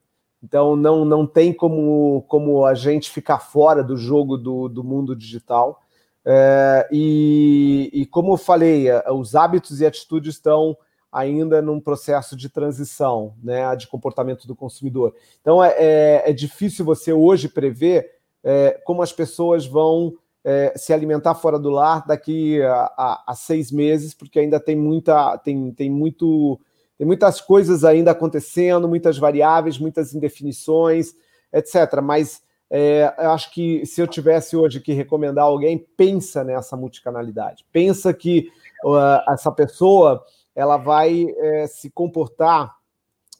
Então, 0.46 0.76
não, 0.76 1.04
não 1.04 1.26
tem 1.26 1.52
como, 1.52 2.24
como 2.28 2.64
a 2.64 2.72
gente 2.72 3.10
ficar 3.10 3.40
fora 3.40 3.82
do 3.82 3.96
jogo 3.96 4.36
do, 4.36 4.68
do 4.68 4.84
mundo 4.84 5.16
digital. 5.16 5.82
Uh, 6.24 6.86
e, 6.92 7.90
e, 7.92 8.06
como 8.06 8.34
eu 8.34 8.36
falei, 8.36 8.88
uh, 8.88 9.12
os 9.12 9.34
hábitos 9.34 9.80
e 9.80 9.86
atitudes 9.86 10.36
estão 10.36 10.76
ainda 11.10 11.60
num 11.60 11.80
processo 11.80 12.36
de 12.36 12.48
transição 12.48 13.34
né, 13.42 13.74
de 13.74 13.88
comportamento 13.88 14.46
do 14.46 14.54
consumidor. 14.54 15.16
Então, 15.40 15.64
é, 15.64 15.74
é, 15.78 16.30
é 16.30 16.32
difícil 16.32 16.84
você 16.84 17.12
hoje 17.12 17.48
prever 17.48 18.08
é, 18.44 18.80
como 18.84 19.02
as 19.02 19.12
pessoas 19.12 19.66
vão 19.66 20.14
é, 20.44 20.72
se 20.76 20.92
alimentar 20.92 21.34
fora 21.34 21.58
do 21.58 21.70
lar 21.70 22.06
daqui 22.06 22.62
a, 22.62 22.92
a, 22.96 23.24
a, 23.28 23.34
seis 23.34 23.72
meses, 23.72 24.14
porque 24.14 24.38
ainda 24.38 24.60
tem 24.60 24.76
muita, 24.76 25.36
tem, 25.38 25.72
tem 25.72 25.90
muito, 25.90 26.60
tem 26.98 27.06
muitas 27.06 27.40
coisas 27.40 27.84
ainda 27.84 28.10
acontecendo, 28.10 28.88
muitas 28.88 29.18
variáveis, 29.18 29.78
muitas 29.78 30.14
indefinições, 30.14 31.14
etc. 31.52 32.00
Mas 32.02 32.42
é, 32.70 33.14
eu 33.18 33.30
acho 33.30 33.52
que 33.52 33.84
se 33.86 34.00
eu 34.00 34.06
tivesse 34.06 34.56
hoje 34.56 34.80
que 34.80 34.92
recomendar 34.92 35.44
alguém, 35.44 35.86
pensa 35.96 36.42
nessa 36.42 36.76
multicanalidade, 36.76 37.64
pensa 37.70 38.12
que 38.12 38.48
uh, 38.84 39.32
essa 39.32 39.52
pessoa 39.52 40.24
ela 40.54 40.76
vai 40.76 41.26
é, 41.36 41.66
se 41.66 41.90
comportar 41.90 42.74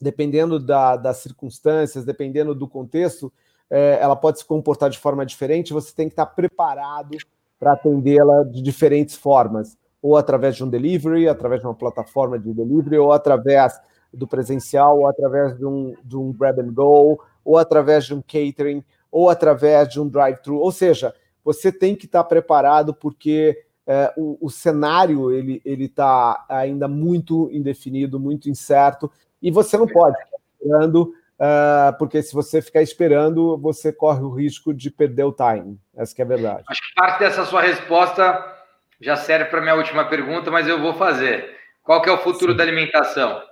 dependendo 0.00 0.60
da, 0.60 0.96
das 0.96 1.18
circunstâncias, 1.18 2.04
dependendo 2.04 2.54
do 2.54 2.68
contexto, 2.68 3.32
é, 3.70 3.98
ela 4.00 4.14
pode 4.14 4.38
se 4.38 4.44
comportar 4.44 4.90
de 4.90 4.98
forma 4.98 5.24
diferente, 5.24 5.72
você 5.72 5.94
tem 5.94 6.08
que 6.08 6.12
estar 6.12 6.26
preparado 6.26 7.16
para 7.58 7.72
atendê-la 7.72 8.44
de 8.44 8.60
diferentes 8.62 9.16
formas, 9.16 9.76
ou 10.06 10.16
através 10.16 10.54
de 10.54 10.62
um 10.62 10.68
delivery, 10.68 11.28
através 11.28 11.60
de 11.60 11.66
uma 11.66 11.74
plataforma 11.74 12.38
de 12.38 12.54
delivery, 12.54 12.96
ou 12.96 13.10
através 13.10 13.76
do 14.14 14.24
presencial, 14.24 15.00
ou 15.00 15.08
através 15.08 15.58
de 15.58 15.66
um, 15.66 15.96
de 16.04 16.16
um 16.16 16.32
grab 16.32 16.60
and 16.60 16.72
go, 16.72 17.20
ou 17.44 17.58
através 17.58 18.04
de 18.04 18.14
um 18.14 18.22
catering, 18.22 18.84
ou 19.10 19.28
através 19.28 19.88
de 19.88 20.00
um 20.00 20.08
drive-thru. 20.08 20.58
Ou 20.58 20.70
seja, 20.70 21.12
você 21.44 21.72
tem 21.72 21.96
que 21.96 22.06
estar 22.06 22.22
preparado 22.22 22.94
porque 22.94 23.60
é, 23.84 24.12
o, 24.16 24.38
o, 24.40 24.48
cenário 24.48 25.32
ele 25.32 25.60
está 25.64 26.46
ainda 26.48 26.86
muito 26.86 27.50
indefinido, 27.52 28.20
muito 28.20 28.48
incerto, 28.48 29.10
e 29.42 29.50
você 29.50 29.76
não 29.76 29.88
pode 29.88 30.16
ficar 30.18 30.38
esperando, 30.60 31.02
uh, 31.02 31.98
porque 31.98 32.22
se 32.22 32.32
você 32.32 32.62
ficar 32.62 32.80
esperando, 32.80 33.58
você 33.58 33.92
corre 33.92 34.22
o 34.22 34.30
risco 34.30 34.72
de 34.72 34.88
perder 34.88 35.24
o 35.24 35.32
time. 35.32 35.80
Essa 35.96 36.14
é 36.16 36.22
a 36.22 36.28
verdade. 36.28 36.64
Acho 36.68 36.80
que 36.80 36.94
parte 36.94 37.18
dessa 37.18 37.44
sua 37.44 37.62
resposta 37.62 38.55
já 39.00 39.16
serve 39.16 39.46
para 39.46 39.60
minha 39.60 39.74
última 39.74 40.04
pergunta, 40.04 40.50
mas 40.50 40.66
eu 40.66 40.80
vou 40.80 40.94
fazer. 40.94 41.56
Qual 41.82 42.02
que 42.02 42.08
é 42.08 42.12
o 42.12 42.18
futuro 42.18 42.52
Sim. 42.52 42.56
da 42.56 42.62
alimentação? 42.64 43.42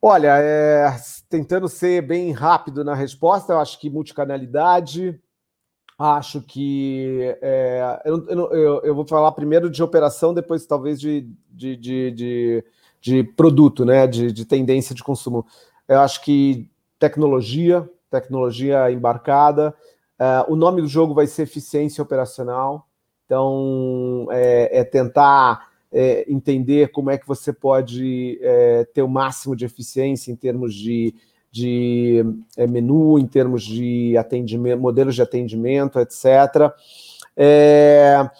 Olha, 0.00 0.36
é, 0.38 0.94
tentando 1.30 1.68
ser 1.68 2.02
bem 2.02 2.32
rápido 2.32 2.84
na 2.84 2.94
resposta, 2.94 3.52
eu 3.52 3.60
acho 3.60 3.78
que 3.78 3.88
multicanalidade, 3.88 5.18
acho 5.96 6.42
que. 6.42 7.36
É, 7.40 8.02
eu, 8.04 8.26
eu, 8.28 8.80
eu, 8.82 8.94
vou 8.94 9.06
falar 9.06 9.30
primeiro 9.32 9.70
de 9.70 9.82
operação, 9.82 10.34
depois 10.34 10.66
talvez 10.66 11.00
de, 11.00 11.28
de, 11.48 11.76
de, 11.76 12.10
de, 12.10 12.64
de 13.00 13.24
produto, 13.24 13.84
né? 13.84 14.06
De, 14.06 14.32
de 14.32 14.44
tendência 14.44 14.94
de 14.94 15.04
consumo. 15.04 15.46
Eu 15.86 16.00
acho 16.00 16.20
que 16.22 16.68
tecnologia, 16.98 17.88
tecnologia 18.10 18.90
embarcada. 18.90 19.74
É, 20.22 20.44
o 20.46 20.54
nome 20.54 20.80
do 20.80 20.86
jogo 20.86 21.14
vai 21.14 21.26
ser 21.26 21.42
eficiência 21.42 22.00
operacional. 22.00 22.86
Então, 23.26 24.28
é, 24.30 24.78
é 24.78 24.84
tentar 24.84 25.68
é, 25.90 26.24
entender 26.30 26.92
como 26.92 27.10
é 27.10 27.18
que 27.18 27.26
você 27.26 27.52
pode 27.52 28.38
é, 28.40 28.84
ter 28.94 29.02
o 29.02 29.08
máximo 29.08 29.56
de 29.56 29.64
eficiência 29.64 30.30
em 30.30 30.36
termos 30.36 30.74
de, 30.74 31.12
de 31.50 32.24
é, 32.56 32.68
menu, 32.68 33.18
em 33.18 33.26
termos 33.26 33.64
de 33.64 34.16
atendimento, 34.16 34.80
modelos 34.80 35.16
de 35.16 35.22
atendimento, 35.22 35.98
etc. 35.98 36.72
É, 37.36 38.30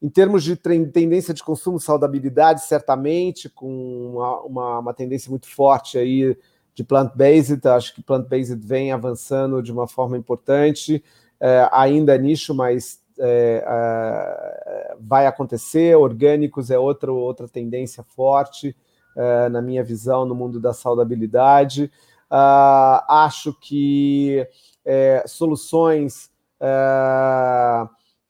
em 0.00 0.08
termos 0.08 0.44
de 0.44 0.54
tendência 0.54 1.34
de 1.34 1.42
consumo, 1.42 1.80
saudabilidade, 1.80 2.62
certamente, 2.62 3.48
com 3.48 4.12
uma, 4.14 4.40
uma, 4.42 4.78
uma 4.78 4.94
tendência 4.94 5.28
muito 5.28 5.48
forte 5.48 5.98
aí 5.98 6.36
de 6.72 6.84
plant-based, 6.84 7.66
acho 7.66 7.94
que 7.94 8.02
plant-based 8.02 8.64
vem 8.64 8.92
avançando 8.92 9.60
de 9.60 9.72
uma 9.72 9.88
forma 9.88 10.16
importante, 10.16 11.02
é, 11.42 11.68
ainda 11.72 12.16
nicho, 12.16 12.54
mas 12.54 13.02
é, 13.18 13.64
é, 13.66 14.96
vai 15.00 15.26
acontecer. 15.26 15.96
Orgânicos 15.96 16.70
é 16.70 16.78
outra, 16.78 17.12
outra 17.12 17.48
tendência 17.48 18.04
forte, 18.04 18.76
é, 19.16 19.48
na 19.48 19.60
minha 19.60 19.82
visão, 19.82 20.24
no 20.24 20.36
mundo 20.36 20.60
da 20.60 20.72
saudabilidade. 20.72 21.90
Uh, 22.30 23.04
acho 23.08 23.52
que 23.60 24.46
é, 24.86 25.22
soluções 25.26 26.30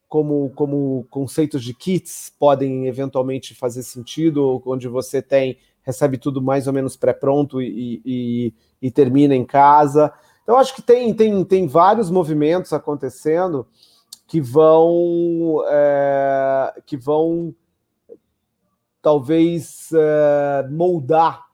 como, 0.08 0.50
como 0.56 1.06
conceitos 1.10 1.62
de 1.62 1.74
kits 1.74 2.32
podem 2.38 2.86
eventualmente 2.86 3.54
fazer 3.54 3.82
sentido, 3.82 4.60
onde 4.64 4.88
você 4.88 5.20
tem 5.20 5.58
recebe 5.82 6.16
tudo 6.16 6.40
mais 6.40 6.66
ou 6.66 6.72
menos 6.72 6.96
pré-pronto 6.96 7.60
e, 7.60 8.00
e, 8.04 8.54
e, 8.80 8.90
termina 8.90 9.34
em 9.34 9.44
casa. 9.44 10.12
Então, 10.42 10.56
acho 10.56 10.74
que 10.74 10.82
tem, 10.82 11.14
tem, 11.14 11.44
tem 11.44 11.66
vários 11.66 12.10
movimentos 12.10 12.72
acontecendo 12.72 13.66
que 14.26 14.40
vão 14.40 15.62
é, 15.68 16.74
que 16.86 16.96
vão 16.96 17.54
talvez 19.00 19.90
é, 19.92 20.68
moldar 20.70 21.44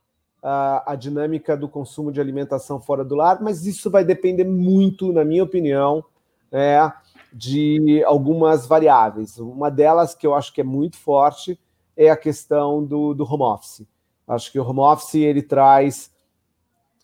a, 0.43 0.93
a, 0.93 0.95
dinâmica 0.95 1.57
do 1.57 1.69
consumo 1.69 2.13
de 2.13 2.21
alimentação 2.21 2.81
fora 2.81 3.05
do 3.05 3.15
lar, 3.15 3.43
mas 3.43 3.67
isso 3.67 3.91
vai 3.91 4.05
depender 4.05 4.45
muito, 4.45 5.13
na 5.13 5.25
minha 5.25 5.43
opinião, 5.43 6.05
é, 6.53 6.93
de 7.33 8.03
algumas 8.05 8.67
variáveis. 8.67 9.39
Uma 9.39 9.71
delas 9.71 10.15
que 10.15 10.27
eu 10.27 10.35
acho 10.35 10.53
que 10.53 10.61
é 10.61 10.65
muito 10.65 10.97
forte 10.97 11.59
é 11.97 12.11
a 12.11 12.17
questão 12.17 12.85
do, 12.85 13.15
do 13.15 13.25
home 13.25 13.43
office. 13.43 13.87
Acho 14.27 14.53
que 14.53 14.61
o 14.61 14.69
home 14.69 14.81
office 14.81 15.15
ele 15.15 15.43
traz, 15.43 16.13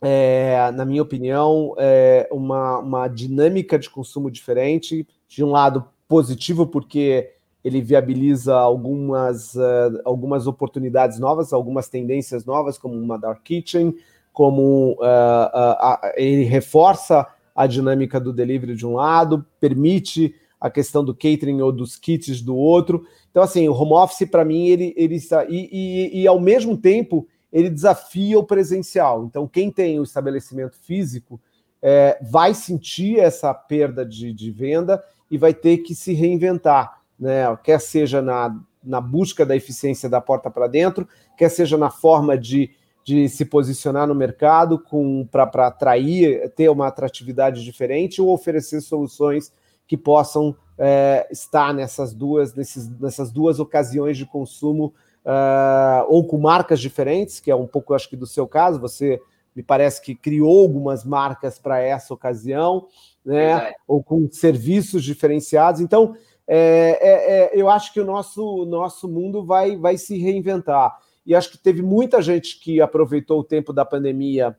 é, 0.02 0.70
na 0.72 0.84
minha 0.84 1.02
opinião, 1.02 1.74
é, 1.78 2.28
uma, 2.30 2.78
uma 2.78 3.08
dinâmica 3.08 3.78
de 3.78 3.88
consumo 3.88 4.30
diferente 4.30 5.06
de 5.28 5.44
um 5.44 5.50
lado 5.50 5.84
positivo, 6.08 6.66
porque 6.66 7.30
ele 7.64 7.80
viabiliza 7.80 8.54
algumas, 8.54 9.54
uh, 9.54 10.00
algumas 10.04 10.46
oportunidades 10.46 11.18
novas, 11.18 11.52
algumas 11.52 11.88
tendências 11.88 12.44
novas, 12.44 12.76
como 12.76 12.94
uma 12.94 13.18
Dark 13.18 13.42
Kitchen, 13.42 13.94
como 14.32 14.98
uh, 15.00 15.00
uh, 15.00 16.12
ele 16.16 16.44
reforça 16.44 17.26
a 17.54 17.66
dinâmica 17.66 18.20
do 18.20 18.32
delivery 18.32 18.74
de 18.74 18.86
um 18.86 18.94
lado, 18.94 19.46
permite 19.58 20.34
a 20.60 20.68
questão 20.70 21.04
do 21.04 21.14
catering 21.14 21.60
ou 21.62 21.72
dos 21.72 21.96
kits 21.96 22.42
do 22.42 22.56
outro. 22.56 23.06
Então, 23.30 23.42
assim, 23.42 23.68
o 23.68 23.72
home 23.72 23.92
office, 23.92 24.28
para 24.28 24.44
mim, 24.44 24.66
ele, 24.66 24.92
ele 24.96 25.14
está. 25.16 25.44
E, 25.44 25.68
e, 25.70 26.22
e, 26.22 26.26
ao 26.26 26.40
mesmo 26.40 26.76
tempo, 26.76 27.26
ele 27.54 27.70
desafia 27.70 28.36
o 28.36 28.42
presencial. 28.42 29.24
Então, 29.24 29.46
quem 29.46 29.70
tem 29.70 30.00
o 30.00 30.02
estabelecimento 30.02 30.76
físico 30.76 31.40
é, 31.80 32.18
vai 32.20 32.52
sentir 32.52 33.20
essa 33.20 33.54
perda 33.54 34.04
de, 34.04 34.32
de 34.32 34.50
venda 34.50 35.02
e 35.30 35.38
vai 35.38 35.54
ter 35.54 35.78
que 35.78 35.94
se 35.94 36.12
reinventar, 36.12 37.00
né? 37.18 37.44
quer 37.62 37.80
seja 37.80 38.20
na, 38.20 38.60
na 38.82 39.00
busca 39.00 39.46
da 39.46 39.54
eficiência 39.54 40.08
da 40.08 40.20
porta 40.20 40.50
para 40.50 40.66
dentro, 40.66 41.08
quer 41.38 41.48
seja 41.48 41.78
na 41.78 41.90
forma 41.90 42.36
de, 42.36 42.70
de 43.04 43.28
se 43.28 43.44
posicionar 43.44 44.08
no 44.08 44.16
mercado 44.16 44.82
para 45.30 45.68
atrair, 45.68 46.50
ter 46.56 46.68
uma 46.68 46.88
atratividade 46.88 47.62
diferente 47.62 48.20
ou 48.20 48.34
oferecer 48.34 48.80
soluções 48.80 49.52
que 49.86 49.96
possam 49.96 50.56
é, 50.76 51.28
estar 51.30 51.72
nessas 51.72 52.12
duas, 52.12 52.52
nesses, 52.54 52.88
nessas 52.98 53.30
duas 53.30 53.60
ocasiões 53.60 54.16
de 54.16 54.26
consumo, 54.26 54.92
uh, 55.24 56.06
ou 56.08 56.26
com 56.26 56.38
marcas 56.38 56.80
diferentes, 56.80 57.40
que 57.40 57.50
é 57.50 57.56
um 57.56 57.66
pouco, 57.66 57.94
acho 57.94 58.08
que, 58.08 58.16
do 58.16 58.26
seu 58.26 58.46
caso, 58.46 58.80
você 58.80 59.20
me 59.54 59.62
parece 59.62 60.02
que 60.02 60.14
criou 60.14 60.60
algumas 60.60 61.04
marcas 61.04 61.58
para 61.58 61.80
essa 61.80 62.12
ocasião, 62.12 62.88
né? 63.24 63.72
Ou 63.86 64.02
com 64.02 64.28
serviços 64.30 65.04
diferenciados. 65.04 65.80
Então, 65.80 66.16
é, 66.46 66.98
é, 67.00 67.32
é, 67.32 67.50
eu 67.54 67.70
acho 67.70 67.92
que 67.92 68.00
o 68.00 68.04
nosso, 68.04 68.66
nosso 68.66 69.08
mundo 69.08 69.44
vai, 69.44 69.76
vai 69.76 69.96
se 69.96 70.18
reinventar. 70.18 70.98
E 71.24 71.34
acho 71.34 71.50
que 71.50 71.58
teve 71.58 71.82
muita 71.82 72.20
gente 72.20 72.60
que 72.60 72.80
aproveitou 72.80 73.40
o 73.40 73.44
tempo 73.44 73.72
da 73.72 73.84
pandemia 73.84 74.56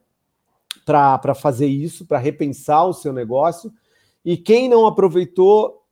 para 0.85 1.35
fazer 1.35 1.67
isso, 1.67 2.05
para 2.05 2.17
repensar 2.17 2.85
o 2.85 2.93
seu 2.93 3.13
negócio. 3.13 3.71
E 4.23 4.35
quem 4.35 4.67
não 4.67 4.87
aproveitou, 4.87 5.83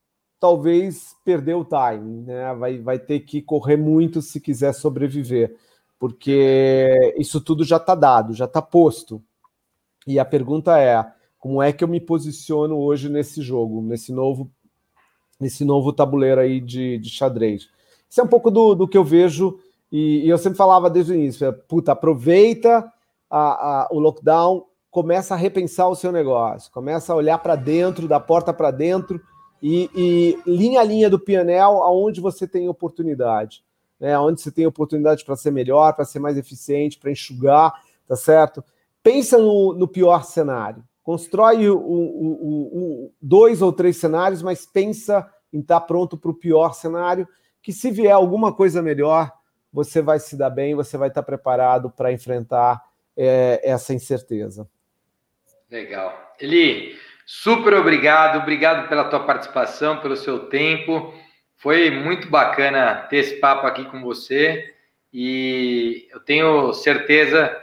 talvez 0.43 1.15
perdeu 1.23 1.61
o 1.61 1.65
time, 1.65 2.23
né? 2.23 2.53
Vai, 2.55 2.77
vai 2.77 2.99
ter 2.99 3.21
que 3.21 3.41
correr 3.41 3.77
muito 3.77 4.21
se 4.21 4.41
quiser 4.41 4.73
sobreviver, 4.73 5.55
porque 5.97 7.15
isso 7.17 7.39
tudo 7.39 7.63
já 7.63 7.77
está 7.77 7.95
dado, 7.95 8.33
já 8.33 8.43
está 8.43 8.61
posto. 8.61 9.23
E 10.05 10.19
a 10.19 10.25
pergunta 10.25 10.77
é: 10.77 11.01
como 11.39 11.63
é 11.63 11.71
que 11.71 11.81
eu 11.81 11.87
me 11.87 12.01
posiciono 12.01 12.75
hoje 12.77 13.07
nesse 13.07 13.41
jogo, 13.41 13.81
nesse 13.81 14.11
novo, 14.11 14.51
nesse 15.39 15.63
novo 15.63 15.93
tabuleiro 15.93 16.41
aí 16.41 16.59
de, 16.59 16.97
de 16.97 17.09
xadrez. 17.09 17.69
Isso 18.09 18.19
é 18.19 18.23
um 18.25 18.27
pouco 18.27 18.51
do, 18.51 18.75
do 18.75 18.85
que 18.85 18.97
eu 18.97 19.03
vejo, 19.05 19.57
e, 19.89 20.25
e 20.25 20.29
eu 20.29 20.37
sempre 20.37 20.57
falava 20.57 20.89
desde 20.89 21.13
o 21.13 21.15
início: 21.15 21.53
puta, 21.69 21.93
aproveita 21.93 22.85
a, 23.29 23.39
a, 23.39 23.87
o 23.91 23.97
lockdown, 23.97 24.65
começa 24.91 25.35
a 25.35 25.37
repensar 25.37 25.87
o 25.87 25.95
seu 25.95 26.11
negócio, 26.11 26.69
começa 26.69 27.13
a 27.13 27.15
olhar 27.15 27.37
para 27.37 27.55
dentro, 27.55 28.09
da 28.09 28.19
porta 28.19 28.53
para 28.53 28.71
dentro, 28.71 29.21
e, 29.63 29.89
e, 29.95 30.39
linha 30.45 30.81
a 30.81 30.83
linha 30.83 31.09
do 31.09 31.19
pianel 31.19 31.81
aonde 31.81 32.21
você 32.21 32.45
tem 32.45 32.69
oportunidade, 32.69 33.63
né? 33.99 34.19
Onde 34.19 34.41
você 34.41 34.51
tem 34.51 34.67
oportunidade 34.67 35.25
para 35.25 35.35
ser 35.35 35.51
melhor, 35.51 35.93
para 35.93 36.05
ser 36.05 36.19
mais 36.19 36.37
eficiente, 36.37 36.99
para 36.99 37.11
enxugar, 37.11 37.73
tá 38.07 38.15
certo? 38.15 38.63
Pensa 39.01 39.37
no, 39.37 39.73
no 39.73 39.87
pior 39.87 40.23
cenário 40.23 40.83
constrói 41.03 41.69
o, 41.69 41.77
o, 41.77 43.05
o, 43.05 43.13
dois 43.21 43.61
ou 43.61 43.71
três 43.71 43.97
cenários, 43.97 44.41
mas 44.41 44.65
pensa 44.65 45.29
em 45.51 45.59
estar 45.59 45.81
tá 45.81 45.85
pronto 45.85 46.17
para 46.17 46.31
o 46.31 46.33
pior 46.33 46.73
cenário, 46.73 47.27
que 47.61 47.73
se 47.73 47.91
vier 47.91 48.13
alguma 48.13 48.53
coisa 48.53 48.81
melhor, 48.81 49.31
você 49.71 50.01
vai 50.01 50.19
se 50.19 50.35
dar 50.37 50.49
bem, 50.49 50.73
você 50.73 50.97
vai 50.97 51.09
estar 51.09 51.21
tá 51.21 51.25
preparado 51.25 51.91
para 51.91 52.11
enfrentar 52.11 52.81
é, 53.15 53.59
essa 53.63 53.93
incerteza. 53.93 54.67
Legal. 55.69 56.13
Eli, 56.39 56.95
super 57.25 57.73
obrigado, 57.73 58.39
obrigado 58.39 58.87
pela 58.87 59.05
tua 59.05 59.21
participação, 59.21 59.99
pelo 59.99 60.15
seu 60.15 60.47
tempo. 60.47 61.13
Foi 61.57 61.89
muito 61.89 62.29
bacana 62.29 63.07
ter 63.09 63.17
esse 63.17 63.35
papo 63.35 63.65
aqui 63.65 63.85
com 63.85 64.01
você 64.01 64.73
e 65.11 66.07
eu 66.11 66.19
tenho 66.19 66.73
certeza 66.73 67.55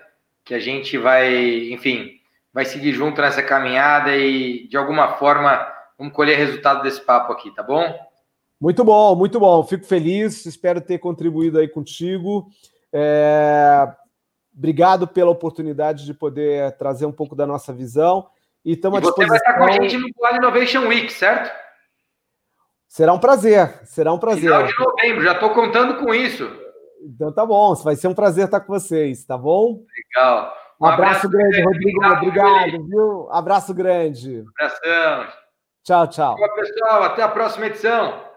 que 0.45 0.55
a 0.55 0.59
gente 0.59 0.97
vai, 0.97 1.71
enfim, 1.71 2.13
vai 2.53 2.65
seguir 2.65 2.93
junto 2.93 3.21
nessa 3.21 3.43
caminhada 3.43 4.17
e, 4.17 4.67
de 4.69 4.77
alguma 4.77 5.17
forma, 5.19 5.67
vamos 5.99 6.15
colher 6.15 6.39
resultado 6.39 6.83
desse 6.83 7.01
papo 7.01 7.33
aqui, 7.33 7.55
tá 7.55 7.63
bom? 7.63 7.95
Muito 8.61 8.85
bom, 8.85 9.15
muito 9.15 9.39
bom. 9.39 9.63
Fico 9.65 9.87
feliz, 9.87 10.47
espero 10.47 10.81
ter 10.81 10.99
contribuído 10.99 11.59
aí 11.59 11.69
contigo. 11.69 12.49
É, 12.93 13.89
Obrigado 14.61 15.07
pela 15.07 15.31
oportunidade 15.31 16.05
de 16.05 16.13
poder 16.13 16.73
trazer 16.73 17.07
um 17.07 17.13
pouco 17.13 17.35
da 17.35 17.47
nossa 17.47 17.73
visão. 17.73 18.27
E 18.65 18.73
estamos 18.73 18.99
à 18.99 19.01
disposição. 19.01 19.37
Você 19.37 19.43
vai 19.45 19.53
estar 19.53 19.59
com 19.59 19.65
a 19.65 19.73
gente 19.73 19.97
no 19.99 20.09
Dual 20.17 20.37
Innovation 20.37 20.87
Week, 20.87 21.13
certo? 21.13 21.51
Será 22.89 23.13
um 23.13 23.19
prazer, 23.19 23.69
será 23.85 24.13
um 24.13 24.19
prazer. 24.19 24.43
Final 24.43 24.67
de 24.67 24.79
novembro, 24.79 25.23
já 25.23 25.33
estou 25.33 25.51
contando 25.51 25.99
com 25.99 26.13
isso. 26.13 26.51
Então 27.03 27.33
tá 27.33 27.47
bom, 27.47 27.75
vai 27.77 27.97
ser 27.97 28.09
um 28.09 28.15
prazer 28.15 28.47
estar 28.47 28.61
com 28.61 28.73
vocês, 28.73 29.25
tá 29.25 29.39
bom? 29.39 29.85
Legal. 30.17 30.55
Um, 30.81 30.85
um 30.85 30.89
abraço, 30.89 31.27
abraço, 31.27 31.31
grande, 31.31 31.63
Rodrigo. 31.63 32.05
Obrigado, 32.05 32.27
obrigado 32.27 32.89
viu? 32.89 33.29
Abraço 33.31 33.75
grande. 33.75 34.45
Abração. 34.59 35.33
Tchau, 35.85 36.07
tchau. 36.09 36.37
Tchau, 36.37 36.55
pessoal. 36.57 37.03
Até 37.05 37.23
a 37.23 37.29
próxima 37.29 37.67
edição. 37.67 38.30